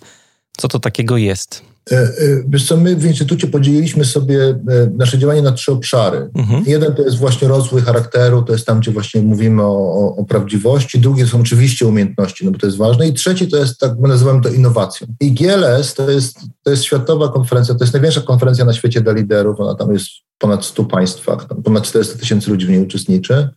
co 0.57 0.67
to 0.67 0.79
takiego 0.79 1.17
jest. 1.17 1.68
E, 1.91 1.95
e, 1.97 2.09
wiesz 2.47 2.67
co, 2.67 2.77
my 2.77 2.95
w 2.95 3.05
Instytucie 3.05 3.47
podzieliliśmy 3.47 4.05
sobie 4.05 4.43
e, 4.43 4.55
nasze 4.97 5.17
działanie 5.17 5.41
na 5.41 5.51
trzy 5.51 5.71
obszary. 5.71 6.29
Mhm. 6.35 6.63
Jeden 6.67 6.95
to 6.95 7.01
jest 7.01 7.17
właśnie 7.17 7.47
rozwój 7.47 7.81
charakteru, 7.81 8.41
to 8.41 8.53
jest 8.53 8.65
tam, 8.65 8.79
gdzie 8.79 8.91
właśnie 8.91 9.21
mówimy 9.21 9.63
o, 9.63 9.93
o, 9.93 10.15
o, 10.15 10.25
prawdziwości. 10.25 10.99
Drugie 10.99 11.27
są 11.27 11.41
oczywiście 11.41 11.87
umiejętności, 11.87 12.45
no 12.45 12.51
bo 12.51 12.57
to 12.57 12.65
jest 12.65 12.77
ważne. 12.77 13.07
I 13.07 13.13
trzeci 13.13 13.47
to 13.47 13.57
jest, 13.57 13.79
tak 13.79 13.99
my 13.99 14.07
nazywamy 14.07 14.41
to 14.41 14.49
innowacją. 14.49 15.07
I 15.19 15.31
GLS 15.31 15.93
to 15.93 16.11
jest, 16.11 16.39
to 16.63 16.71
jest 16.71 16.83
światowa 16.83 17.29
konferencja, 17.29 17.75
to 17.75 17.83
jest 17.83 17.93
największa 17.93 18.21
konferencja 18.21 18.65
na 18.65 18.73
świecie 18.73 19.01
dla 19.01 19.13
liderów. 19.13 19.59
Ona 19.59 19.75
tam 19.75 19.93
jest 19.93 20.07
w 20.07 20.37
ponad 20.37 20.65
100 20.65 20.83
państwach, 20.83 21.47
ponad 21.63 21.83
400 21.83 22.19
tysięcy 22.19 22.49
ludzi 22.51 22.65
w 22.65 22.69
niej 22.69 22.81
uczestniczy. 22.81 23.49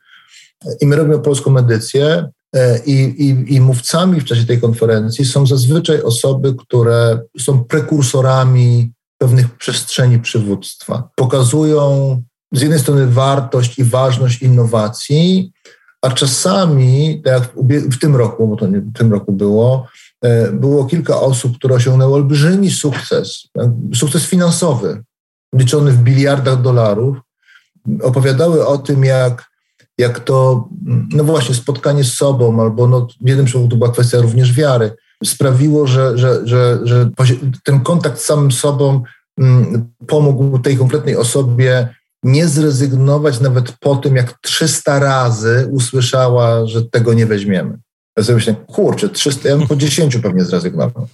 I 0.81 0.87
my 0.87 0.97
robimy 0.97 1.19
polską 1.19 1.59
edycję. 1.59 2.29
E, 2.55 2.79
i, 2.85 2.93
i, 3.29 3.55
i 3.55 3.61
mówcami 3.61 4.21
w 4.21 4.25
czasie 4.25 4.45
tej 4.47 4.61
konferencji 4.61 5.25
są 5.25 5.47
zazwyczaj 5.47 6.03
osoby, 6.03 6.55
które 6.55 7.21
są 7.39 7.65
prekursorami 7.65 8.93
pewnych 9.19 9.57
przestrzeni 9.57 10.19
przywództwa. 10.19 11.09
Pokazują 11.17 12.23
z 12.53 12.61
jednej 12.61 12.81
strony 12.81 13.07
wartość 13.07 13.79
i 13.79 13.85
ważność 13.85 14.43
innowacji, 14.43 15.53
a 16.03 16.11
czasami, 16.11 17.23
tak 17.25 17.33
jak 17.33 17.53
w 17.93 17.99
tym 17.99 18.17
roku, 18.17 18.49
bo 18.49 18.57
to 18.57 18.67
nie 18.67 18.81
w 18.81 18.93
tym 18.93 19.13
roku 19.13 19.33
było, 19.33 19.87
e, 20.25 20.53
było 20.53 20.85
kilka 20.85 21.21
osób, 21.21 21.59
które 21.59 21.75
osiągnęły 21.75 22.15
olbrzymi 22.15 22.71
sukces, 22.71 23.49
sukces 23.95 24.27
finansowy, 24.27 25.03
liczony 25.55 25.93
w 25.93 26.03
biliardach 26.03 26.63
dolarów, 26.63 27.17
opowiadały 28.03 28.67
o 28.67 28.79
tym, 28.79 29.05
jak, 29.05 29.52
jak 30.03 30.21
to, 30.21 30.69
no 31.11 31.25
właśnie, 31.25 31.55
spotkanie 31.55 32.05
z 32.05 32.15
sobą, 32.15 32.61
albo 32.63 32.89
no, 32.89 33.07
w 33.21 33.29
jednym 33.29 33.47
przypadku 33.47 33.69
to 33.69 33.77
była 33.77 33.93
kwestia 33.93 34.21
również 34.21 34.53
wiary, 34.53 34.97
sprawiło, 35.25 35.87
że, 35.87 36.19
że, 36.19 36.41
że, 36.45 36.79
że 36.85 37.11
ten 37.65 37.81
kontakt 37.81 38.21
z 38.21 38.25
samym 38.25 38.53
sobą 38.53 39.03
mm, 39.39 39.89
pomógł 40.07 40.59
tej 40.59 40.77
konkretnej 40.77 41.17
osobie 41.17 41.89
nie 42.23 42.49
zrezygnować 42.49 43.41
nawet 43.41 43.73
po 43.81 43.97
tym, 43.97 44.17
jak 44.17 44.39
300 44.41 44.99
razy 44.99 45.69
usłyszała, 45.71 46.67
że 46.67 46.85
tego 46.85 47.15
nie 47.15 47.27
weźmiemy. 47.27 47.79
Ja 48.17 48.25
sobie 48.25 48.37
myślę, 48.37 48.55
kurczę, 48.67 49.09
300, 49.09 49.49
ja 49.49 49.57
bym 49.57 49.69
po 49.69 49.77
10 49.77 50.17
pewnie 50.17 50.45
zrezygnował. 50.45 51.09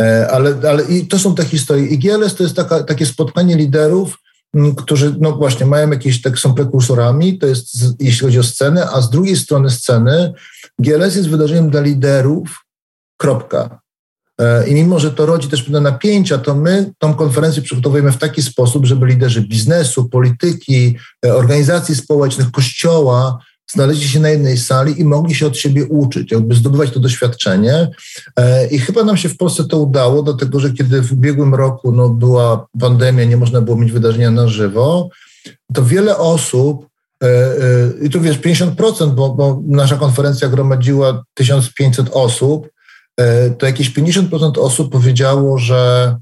E, 0.00 0.30
ale, 0.30 0.54
ale 0.70 0.82
i 0.84 1.06
to 1.06 1.18
są 1.18 1.34
te 1.34 1.44
historie. 1.44 1.86
I 1.86 1.98
GLS 1.98 2.34
to 2.34 2.42
jest 2.42 2.56
taka, 2.56 2.82
takie 2.82 3.06
spotkanie 3.06 3.56
liderów, 3.56 4.18
którzy, 4.76 5.14
no 5.20 5.32
właśnie, 5.32 5.66
mają 5.66 5.90
jakieś, 5.90 6.22
tak 6.22 6.38
są 6.38 6.54
prekursorami, 6.54 7.38
to 7.38 7.46
jest 7.46 7.76
jeśli 8.00 8.26
chodzi 8.26 8.38
o 8.38 8.42
scenę, 8.42 8.88
a 8.90 9.00
z 9.00 9.10
drugiej 9.10 9.36
strony 9.36 9.70
sceny 9.70 10.32
GLS 10.78 11.16
jest 11.16 11.28
wydarzeniem 11.28 11.70
dla 11.70 11.80
liderów, 11.80 12.64
kropka. 13.16 13.80
E, 14.40 14.68
I 14.68 14.74
mimo, 14.74 14.98
że 14.98 15.10
to 15.10 15.26
rodzi 15.26 15.48
też 15.48 15.62
pewne 15.62 15.80
napięcia, 15.80 16.38
to 16.38 16.54
my 16.54 16.92
tą 16.98 17.14
konferencję 17.14 17.62
przygotowujemy 17.62 18.12
w 18.12 18.18
taki 18.18 18.42
sposób, 18.42 18.86
żeby 18.86 19.06
liderzy 19.06 19.40
biznesu, 19.40 20.08
polityki, 20.08 20.96
e, 21.26 21.34
organizacji 21.34 21.94
społecznych, 21.94 22.50
kościoła 22.50 23.38
znaleźli 23.70 24.08
się 24.08 24.20
na 24.20 24.28
jednej 24.28 24.58
sali 24.58 25.00
i 25.00 25.04
mogli 25.04 25.34
się 25.34 25.46
od 25.46 25.56
siebie 25.56 25.86
uczyć, 25.86 26.32
jakby 26.32 26.54
zdobywać 26.54 26.90
to 26.90 27.00
doświadczenie. 27.00 27.88
E, 28.36 28.66
I 28.66 28.78
chyba 28.78 29.04
nam 29.04 29.16
się 29.16 29.28
w 29.28 29.36
Polsce 29.36 29.64
to 29.64 29.78
udało, 29.78 30.22
dlatego 30.22 30.60
że 30.60 30.72
kiedy 30.72 31.02
w 31.02 31.12
ubiegłym 31.12 31.54
roku 31.54 31.92
no, 31.92 32.08
była 32.08 32.66
pandemia, 32.80 33.24
nie 33.24 33.36
można 33.36 33.60
było 33.60 33.76
mieć 33.76 33.92
wydarzenia 33.92 34.30
na 34.30 34.48
żywo, 34.48 35.08
to 35.74 35.84
wiele 35.84 36.16
osób, 36.16 36.86
i 38.02 38.10
tu 38.10 38.20
wiesz, 38.20 38.38
50%, 38.38 39.10
bo, 39.14 39.34
bo 39.34 39.62
nasza 39.66 39.96
konferencja 39.96 40.48
gromadziła 40.48 41.24
1500 41.34 42.08
osób, 42.12 42.68
E, 43.20 43.50
to 43.50 43.66
jakieś 43.66 43.90
50% 43.90 44.58
osób 44.58 44.92
powiedziało, 44.92 45.58
że 45.58 46.16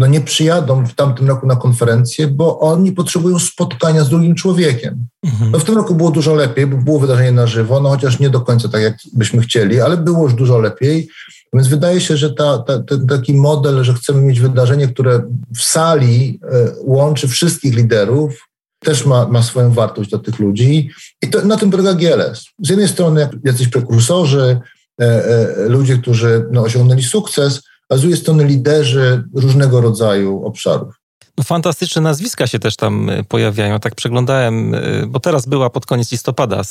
no 0.00 0.06
nie 0.06 0.20
przyjadą 0.20 0.86
w 0.86 0.94
tamtym 0.94 1.28
roku 1.28 1.46
na 1.46 1.56
konferencję, 1.56 2.28
bo 2.28 2.60
oni 2.60 2.92
potrzebują 2.92 3.38
spotkania 3.38 4.04
z 4.04 4.08
drugim 4.08 4.34
człowiekiem. 4.34 5.06
Mhm. 5.24 5.50
No 5.50 5.58
w 5.58 5.64
tym 5.64 5.76
roku 5.76 5.94
było 5.94 6.10
dużo 6.10 6.34
lepiej, 6.34 6.66
bo 6.66 6.76
było 6.76 7.00
wydarzenie 7.00 7.32
na 7.32 7.46
żywo, 7.46 7.80
no 7.80 7.88
chociaż 7.88 8.18
nie 8.18 8.30
do 8.30 8.40
końca 8.40 8.68
tak, 8.68 8.82
jak 8.82 8.94
byśmy 9.12 9.42
chcieli, 9.42 9.80
ale 9.80 9.96
było 9.96 10.22
już 10.22 10.34
dużo 10.34 10.58
lepiej. 10.58 11.08
Więc 11.52 11.68
wydaje 11.68 12.00
się, 12.00 12.16
że 12.16 12.34
ta, 12.34 12.58
ta, 12.58 12.82
ten 12.82 13.06
taki 13.06 13.34
model, 13.34 13.84
że 13.84 13.94
chcemy 13.94 14.22
mieć 14.22 14.40
wydarzenie, 14.40 14.88
które 14.88 15.22
w 15.56 15.62
sali 15.62 16.40
e, 16.42 16.72
łączy 16.84 17.28
wszystkich 17.28 17.76
liderów, 17.76 18.48
też 18.78 19.06
ma, 19.06 19.28
ma 19.28 19.42
swoją 19.42 19.72
wartość 19.72 20.10
dla 20.10 20.18
tych 20.18 20.38
ludzi. 20.38 20.90
I 21.22 21.28
to, 21.28 21.44
na 21.44 21.56
tym 21.56 21.70
polega 21.70 21.94
GLS. 21.94 22.44
Z 22.62 22.68
jednej 22.68 22.88
strony 22.88 23.28
jacyś 23.44 23.68
prekursorzy, 23.68 24.60
E, 25.00 25.24
e, 25.24 25.68
ludzie, 25.68 25.98
którzy 25.98 26.46
no, 26.50 26.62
osiągnęli 26.62 27.02
sukces, 27.02 27.62
z 27.96 28.00
drugiej 28.00 28.18
strony 28.18 28.44
liderzy 28.44 29.24
różnego 29.34 29.80
rodzaju 29.80 30.44
obszarów. 30.44 30.94
No, 31.38 31.44
fantastyczne 31.44 32.02
nazwiska 32.02 32.46
się 32.46 32.58
też 32.58 32.76
tam 32.76 33.10
e, 33.10 33.24
pojawiają. 33.24 33.80
Tak 33.80 33.94
przeglądałem, 33.94 34.76
bo 35.08 35.20
teraz 35.20 35.46
była 35.46 35.70
pod 35.70 35.86
koniec 35.86 36.12
listopada 36.12 36.62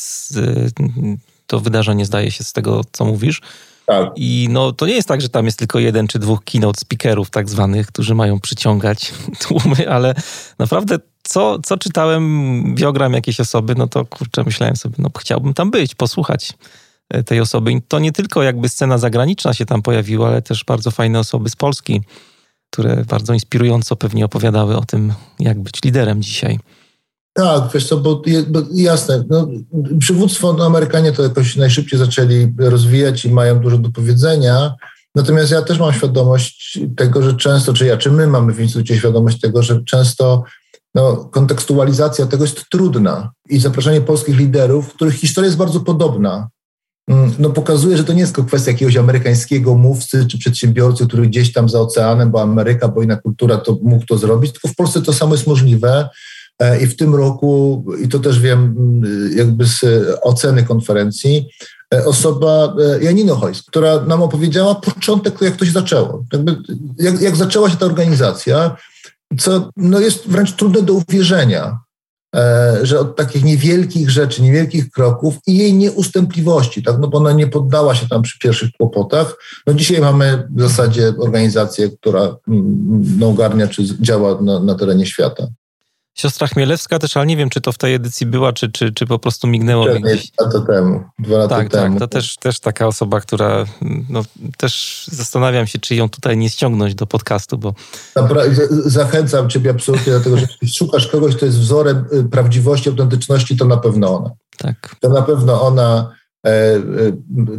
to 1.48 1.60
wydarzenie, 1.60 2.06
zdaje 2.06 2.32
się, 2.32 2.44
z 2.44 2.54
tego, 2.54 2.82
co 2.92 3.06
mówisz. 3.06 3.42
Tak. 3.86 4.10
I 4.16 4.48
no, 4.52 4.72
to 4.72 4.88
nie 4.88 4.94
jest 4.94 5.08
tak, 5.08 5.22
że 5.22 5.30
tam 5.30 5.46
jest 5.46 5.60
tylko 5.60 5.80
jeden 5.80 6.08
czy 6.08 6.20
dwóch 6.20 6.44
keynote 6.44 6.80
speakerów 6.82 7.30
tak 7.30 7.50
zwanych, 7.50 7.88
którzy 7.88 8.16
mają 8.16 8.40
przyciągać 8.40 9.14
tłumy, 9.48 9.90
ale 9.90 10.14
naprawdę 10.60 11.00
co, 11.24 11.60
co 11.60 11.78
czytałem, 11.78 12.76
biogram 12.76 13.14
jakiejś 13.14 13.40
osoby, 13.40 13.76
no 13.76 13.88
to 13.88 14.06
kurczę, 14.06 14.44
myślałem 14.44 14.76
sobie, 14.76 14.96
no 14.98 15.10
chciałbym 15.20 15.54
tam 15.54 15.72
być, 15.72 15.96
posłuchać 15.96 16.54
E, 16.54 16.58
tej 17.26 17.40
osoby. 17.40 17.72
I 17.72 17.82
to 17.82 18.00
nie 18.00 18.12
tylko 18.12 18.44
jakby 18.44 18.70
scena 18.70 18.98
zagraniczna 18.98 19.54
się 19.54 19.66
tam 19.66 19.82
pojawiła, 19.82 20.28
ale 20.28 20.42
też 20.42 20.64
bardzo 20.64 20.92
fajne 20.92 21.20
osoby 21.20 21.50
z 21.50 21.56
Polski, 21.56 22.02
które 22.70 23.06
bardzo 23.06 23.34
inspirująco 23.34 23.96
pewnie 23.96 24.26
opowiadały 24.26 24.78
o 24.78 24.86
tym, 24.86 25.14
jak 25.40 25.60
być 25.60 25.84
liderem 25.84 26.22
dzisiaj. 26.22 26.60
Tak, 27.34 27.64
wiesz 27.74 27.88
co, 27.88 27.98
bo, 27.98 28.22
bo 28.48 28.60
jasne, 28.74 29.24
no, 29.30 29.48
przywództwo 30.00 30.54
no, 30.54 30.66
Amerykanie 30.66 31.12
to 31.12 31.24
jakoś 31.24 31.56
najszybciej 31.56 32.00
zaczęli 32.00 32.54
rozwijać 32.58 33.26
i 33.26 33.32
mają 33.32 33.60
dużo 33.60 33.78
do 33.78 33.92
powiedzenia. 33.92 34.76
Natomiast 35.16 35.52
ja 35.52 35.62
też 35.62 35.80
mam 35.80 35.94
świadomość 35.94 36.80
tego, 36.98 37.22
że 37.22 37.34
często, 37.34 37.74
czy 37.74 37.86
ja, 37.86 37.98
czy 37.98 38.12
my 38.12 38.28
mamy 38.28 38.54
w 38.54 38.60
Instytucie 38.60 38.98
świadomość 38.98 39.40
tego, 39.40 39.64
że 39.64 39.84
często 39.84 40.44
no, 40.96 41.16
kontekstualizacja 41.16 42.26
tego 42.26 42.44
jest 42.44 42.70
trudna 42.70 43.32
i 43.50 43.60
zapraszanie 43.60 44.02
polskich 44.02 44.38
liderów, 44.38 44.94
których 44.94 45.16
historia 45.16 45.46
jest 45.46 45.58
bardzo 45.58 45.80
podobna, 45.80 46.48
no 47.40 47.50
pokazuje, 47.50 47.98
że 47.98 48.04
to 48.04 48.14
nie 48.14 48.20
jest 48.20 48.36
tylko 48.36 48.48
kwestia 48.48 48.72
jakiegoś 48.72 48.98
amerykańskiego 48.98 49.76
mówcy 49.76 50.26
czy 50.26 50.38
przedsiębiorcy, 50.38 51.08
który 51.08 51.28
gdzieś 51.28 51.54
tam 51.54 51.70
za 51.70 51.82
oceanem, 51.82 52.32
bo 52.32 52.42
Ameryka, 52.42 52.88
bo 52.88 53.02
inna 53.02 53.16
kultura 53.16 53.58
to 53.58 53.78
mógł 53.82 54.06
to 54.06 54.18
zrobić, 54.18 54.52
tylko 54.52 54.68
w 54.68 54.76
Polsce 54.76 55.02
to 55.02 55.14
samo 55.14 55.36
jest 55.36 55.48
możliwe. 55.48 56.10
E, 56.60 56.82
I 56.82 56.88
w 56.88 56.96
tym 56.96 57.16
roku, 57.16 57.86
i 58.04 58.08
to 58.08 58.20
też 58.20 58.40
wiem 58.40 58.76
mm, 58.78 59.38
jakby 59.38 59.66
z 59.66 59.86
oceny 60.22 60.64
konferencji, 60.64 61.50
e, 61.94 62.06
osoba 62.06 62.76
e, 62.80 63.04
Janino 63.04 63.36
Hojs, 63.36 63.64
która 63.64 64.00
nam 64.00 64.22
opowiedziała 64.22 64.76
początek, 64.76 65.42
jak 65.42 65.56
to 65.56 65.66
się 65.66 65.72
zaczęło. 65.72 66.24
Jakby, 66.34 66.56
jak, 66.98 67.22
jak 67.22 67.36
zaczęła 67.36 67.70
się 67.70 67.78
ta 67.78 67.86
organizacja, 67.86 68.76
co 69.40 69.70
no 69.78 70.00
jest 70.00 70.28
wręcz 70.28 70.56
trudne 70.56 70.82
do 70.82 70.94
uwierzenia. 70.94 71.80
E, 72.36 72.80
że 72.86 73.00
od 73.00 73.16
takich 73.16 73.44
niewielkich 73.44 74.10
rzeczy, 74.10 74.42
niewielkich 74.42 74.92
kroków 74.92 75.38
i 75.48 75.58
jej 75.58 75.74
nieustępliwości, 75.74 76.84
tak, 76.84 76.96
no 77.00 77.08
bo 77.08 77.18
ona 77.18 77.32
nie 77.32 77.48
poddała 77.48 77.96
się 77.96 78.08
tam 78.08 78.22
przy 78.22 78.40
pierwszych 78.40 78.70
kłopotach. 78.78 79.36
No 79.68 79.74
dzisiaj 79.74 80.02
mamy 80.02 80.48
w 80.56 80.62
zasadzie 80.62 81.14
organizację, 81.20 81.90
która 81.90 82.22
mm, 82.48 83.18
no, 83.20 83.28
ogarnia 83.28 83.68
czy 83.68 83.84
działa 84.02 84.42
na, 84.42 84.60
na 84.60 84.76
terenie 84.76 85.06
świata. 85.06 85.48
Siostra 86.18 86.48
Chmielewska 86.48 87.00
też, 87.00 87.18
ale 87.18 87.26
nie 87.26 87.38
wiem, 87.38 87.50
czy 87.50 87.62
to 87.62 87.72
w 87.72 87.78
tej 87.78 87.94
edycji 87.94 88.26
była, 88.26 88.54
czy, 88.54 88.72
czy, 88.72 88.94
czy 88.94 89.06
po 89.06 89.20
prostu 89.20 89.48
mignęło 89.48 89.94
mi 89.94 90.02
gdzieś. 90.02 90.32
Dwa 90.32 90.46
lata 90.46 90.74
temu. 90.74 91.04
Dwa 91.20 91.38
lata 91.38 91.56
tak, 91.56 91.70
temu. 91.70 92.00
Tak, 92.00 92.00
to 92.00 92.08
też, 92.08 92.36
też 92.36 92.60
taka 92.60 92.88
osoba, 92.88 93.20
która 93.20 93.66
no, 94.10 94.22
też 94.58 95.06
zastanawiam 95.12 95.68
się, 95.68 95.80
czy 95.80 95.96
ją 95.96 96.10
tutaj 96.10 96.38
nie 96.38 96.50
ściągnąć 96.50 96.96
do 96.96 97.08
podcastu, 97.08 97.58
bo... 97.58 97.74
Zachęcam 98.70 99.50
ciebie 99.50 99.72
absolutnie, 99.72 100.14
dlatego 100.14 100.38
że 100.38 100.42
jeśli 100.42 100.70
szukasz 100.70 101.08
kogoś, 101.08 101.36
kto 101.36 101.46
jest 101.46 101.60
wzorem 101.60 102.06
y, 102.14 102.24
prawdziwości, 102.24 102.90
autentyczności, 102.90 103.58
to 103.58 103.66
na 103.66 103.78
pewno 103.78 104.18
ona. 104.18 104.32
Tak. 104.58 104.96
To 105.00 105.10
na 105.10 105.22
pewno 105.22 105.62
ona... 105.62 106.12
E, 106.46 106.50
e, 106.50 106.82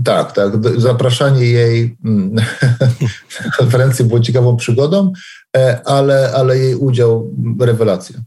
tak, 0.05 0.33
tak. 0.33 0.53
Zapraszanie 0.81 1.45
jej 1.45 1.97
mm, 2.05 2.35
na 2.35 2.43
konferencję 3.59 4.05
było 4.05 4.21
ciekawą 4.21 4.57
przygodą, 4.57 5.13
e, 5.57 5.81
ale, 5.85 6.33
ale 6.33 6.59
jej 6.59 6.75
udział 6.75 7.35
rewelacja. 7.61 8.21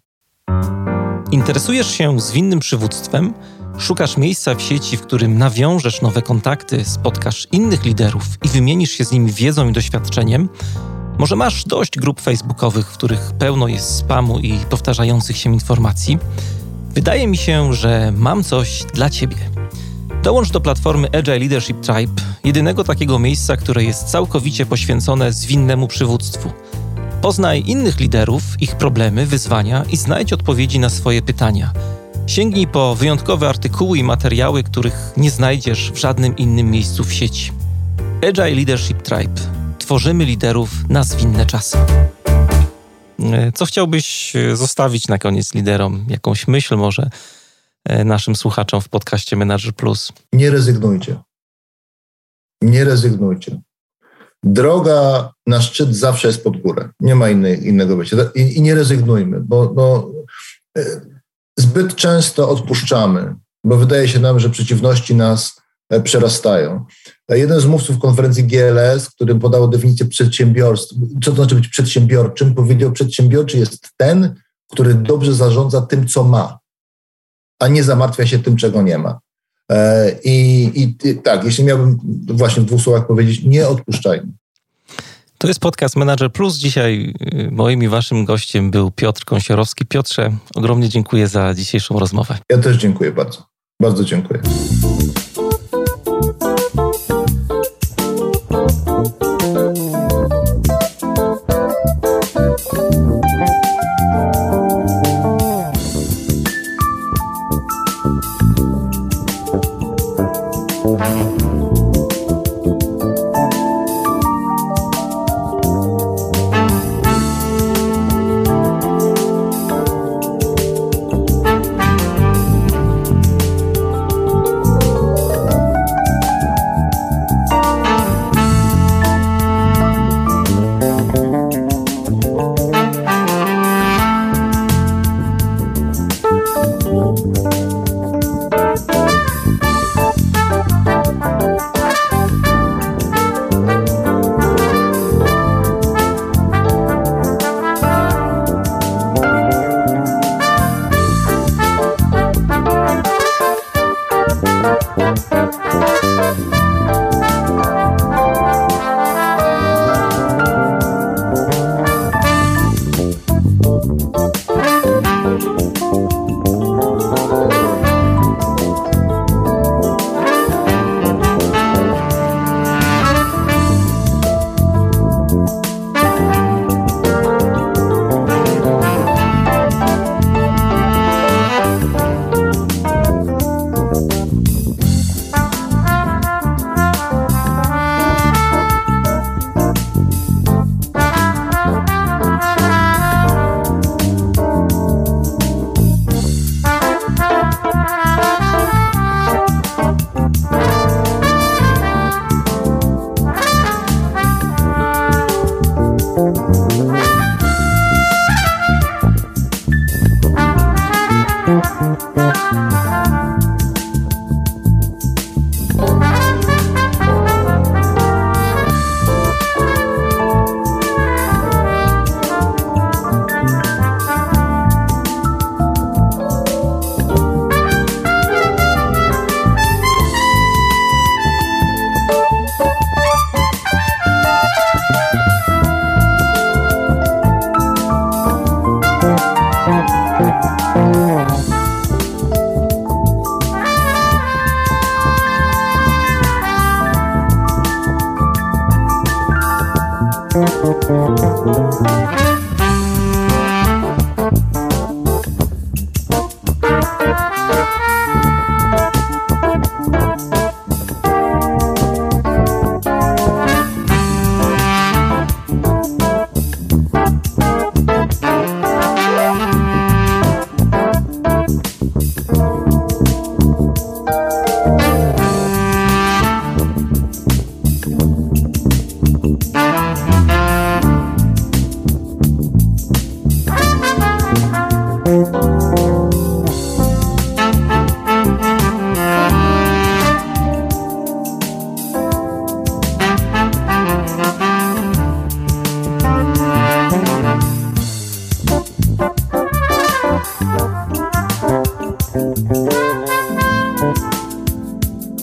Interesujesz 1.33 1.91
się 1.91 2.19
zwinnym 2.19 2.59
przywództwem? 2.59 3.33
Szukasz 3.77 4.17
miejsca 4.17 4.55
w 4.55 4.61
sieci, 4.61 4.97
w 4.97 5.01
którym 5.01 5.37
nawiążesz 5.37 6.01
nowe 6.01 6.21
kontakty, 6.21 6.85
spotkasz 6.85 7.47
innych 7.51 7.85
liderów 7.85 8.23
i 8.45 8.47
wymienisz 8.47 8.91
się 8.91 9.05
z 9.05 9.11
nimi 9.11 9.31
wiedzą 9.31 9.69
i 9.69 9.71
doświadczeniem? 9.71 10.49
Może 11.17 11.35
masz 11.35 11.65
dość 11.65 11.97
grup 11.97 12.21
facebookowych, 12.21 12.87
w 12.87 12.97
których 12.97 13.31
pełno 13.39 13.67
jest 13.67 13.95
spamu 13.95 14.39
i 14.39 14.57
powtarzających 14.69 15.37
się 15.37 15.53
informacji? 15.53 16.17
Wydaje 16.89 17.27
mi 17.27 17.37
się, 17.37 17.73
że 17.73 18.13
mam 18.17 18.43
coś 18.43 18.83
dla 18.93 19.09
Ciebie. 19.09 19.37
Dołącz 20.23 20.51
do 20.51 20.61
platformy 20.61 21.07
Agile 21.07 21.39
Leadership 21.39 21.81
Tribe, 21.81 22.21
jedynego 22.43 22.83
takiego 22.83 23.19
miejsca, 23.19 23.57
które 23.57 23.83
jest 23.83 24.03
całkowicie 24.03 24.65
poświęcone 24.65 25.33
zwinnemu 25.33 25.87
przywództwu– 25.87 26.51
Poznaj 27.23 27.63
innych 27.65 27.99
liderów, 27.99 28.43
ich 28.59 28.75
problemy, 28.75 29.25
wyzwania 29.25 29.83
i 29.89 29.97
znajdź 29.97 30.33
odpowiedzi 30.33 30.79
na 30.79 30.89
swoje 30.89 31.21
pytania. 31.21 31.73
Sięgnij 32.27 32.67
po 32.67 32.95
wyjątkowe 32.95 33.49
artykuły 33.49 33.97
i 33.97 34.03
materiały, 34.03 34.63
których 34.63 35.13
nie 35.17 35.31
znajdziesz 35.31 35.91
w 35.91 35.97
żadnym 35.97 36.37
innym 36.37 36.71
miejscu 36.71 37.03
w 37.03 37.13
sieci. 37.13 37.51
Agile 38.29 38.55
Leadership 38.55 39.01
Tribe. 39.01 39.41
Tworzymy 39.79 40.25
liderów 40.25 40.89
na 40.89 41.03
zwinne 41.03 41.45
czasy. 41.45 41.77
E, 43.19 43.51
co 43.51 43.65
chciałbyś 43.65 44.35
e, 44.35 44.55
zostawić 44.55 45.07
na 45.07 45.17
koniec 45.17 45.53
liderom? 45.53 46.05
Jakąś 46.09 46.47
myśl 46.47 46.75
może? 46.75 47.09
naszym 48.05 48.35
słuchaczom 48.35 48.81
w 48.81 48.89
podcaście 48.89 49.35
Manager 49.35 49.73
Plus? 49.73 50.13
Nie 50.33 50.49
rezygnujcie. 50.49 51.15
Nie 52.61 52.83
rezygnujcie. 52.83 53.61
Droga 54.43 55.31
na 55.47 55.61
szczyt 55.61 55.95
zawsze 55.95 56.27
jest 56.27 56.43
pod 56.43 56.57
górę. 56.57 56.89
Nie 56.99 57.15
ma 57.15 57.29
innej, 57.29 57.67
innego 57.67 57.97
wyjścia. 57.97 58.17
I, 58.35 58.57
I, 58.57 58.61
nie 58.61 58.75
rezygnujmy, 58.75 59.39
bo, 59.39 59.67
bo 59.67 60.11
zbyt 61.59 61.95
często 61.95 62.49
odpuszczamy, 62.49 63.35
bo 63.63 63.77
wydaje 63.77 64.07
się 64.07 64.19
nam, 64.19 64.39
że 64.39 64.49
przeciwności 64.49 65.15
nas 65.15 65.61
e, 65.89 66.01
przerastają. 66.01 66.85
E, 67.29 67.39
jeden 67.39 67.59
z 67.59 67.65
mówców 67.65 67.99
konferencji 67.99 68.43
GLS, 68.43 69.09
którym 69.09 69.39
podał 69.39 69.67
definicję 69.67 70.05
przedsiębiorstwa, 70.05 70.95
co 71.23 71.31
to 71.31 71.35
znaczy 71.35 71.55
być 71.55 71.67
przedsiębiorczym, 71.67 72.55
powiedział, 72.55 72.91
przedsiębiorczy 72.91 73.57
jest 73.57 73.89
ten, 73.97 74.35
który 74.71 74.93
dobrze 74.93 75.33
zarządza 75.33 75.81
tym, 75.81 76.07
co 76.07 76.23
ma, 76.23 76.59
a 77.59 77.67
nie 77.67 77.83
zamartwia 77.83 78.27
się 78.27 78.39
tym, 78.39 78.57
czego 78.57 78.81
nie 78.81 78.97
ma. 78.97 79.19
E, 79.73 80.11
I, 80.23 80.71
i 80.75 80.95
tak, 81.23 81.43
jeśli 81.43 81.63
miałbym 81.63 81.99
właśnie 82.27 82.63
w 82.63 82.65
dwóch 82.65 82.81
słowach 82.81 83.07
powiedzieć, 83.07 83.43
nie 83.43 83.67
odpuszczajmy. 83.67 84.31
To 85.37 85.47
jest 85.47 85.59
podcast 85.59 85.95
Manager 85.95 86.31
Plus. 86.31 86.57
Dzisiaj 86.57 87.13
y, 87.33 87.51
moim 87.51 87.83
i 87.83 87.87
waszym 87.87 88.25
gościem 88.25 88.71
był 88.71 88.91
Piotr 88.91 89.25
Kąsiorowski. 89.25 89.85
Piotrze, 89.85 90.31
ogromnie 90.55 90.89
dziękuję 90.89 91.27
za 91.27 91.53
dzisiejszą 91.53 91.99
rozmowę. 91.99 92.37
Ja 92.49 92.57
też 92.57 92.77
dziękuję 92.77 93.11
bardzo. 93.11 93.43
Bardzo 93.81 94.03
dziękuję. 94.03 94.41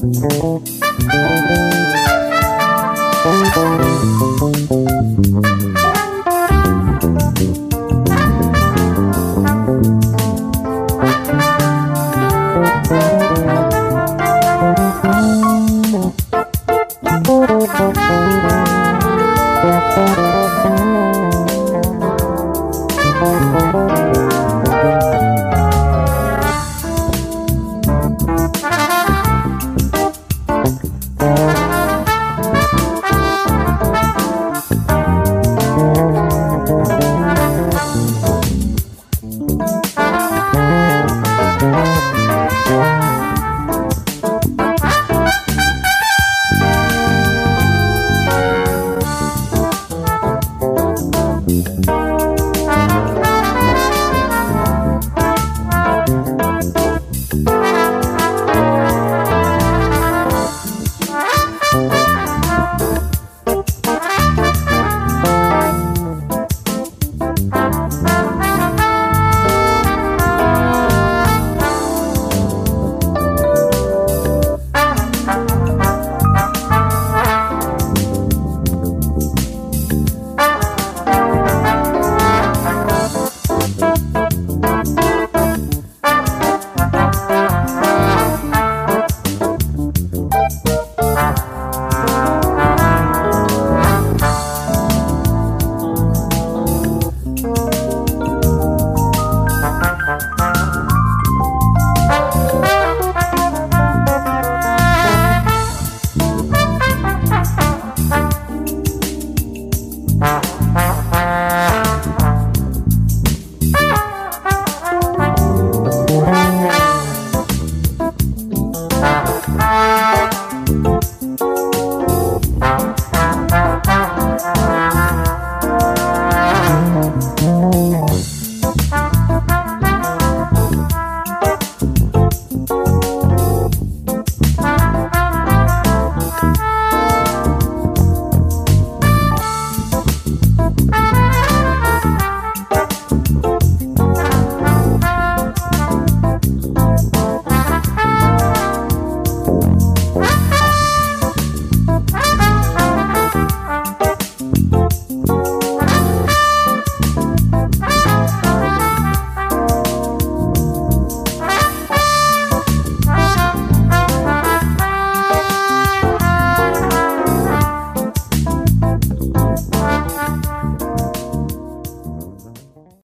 Thank 0.00 0.24
you. 5.44 5.49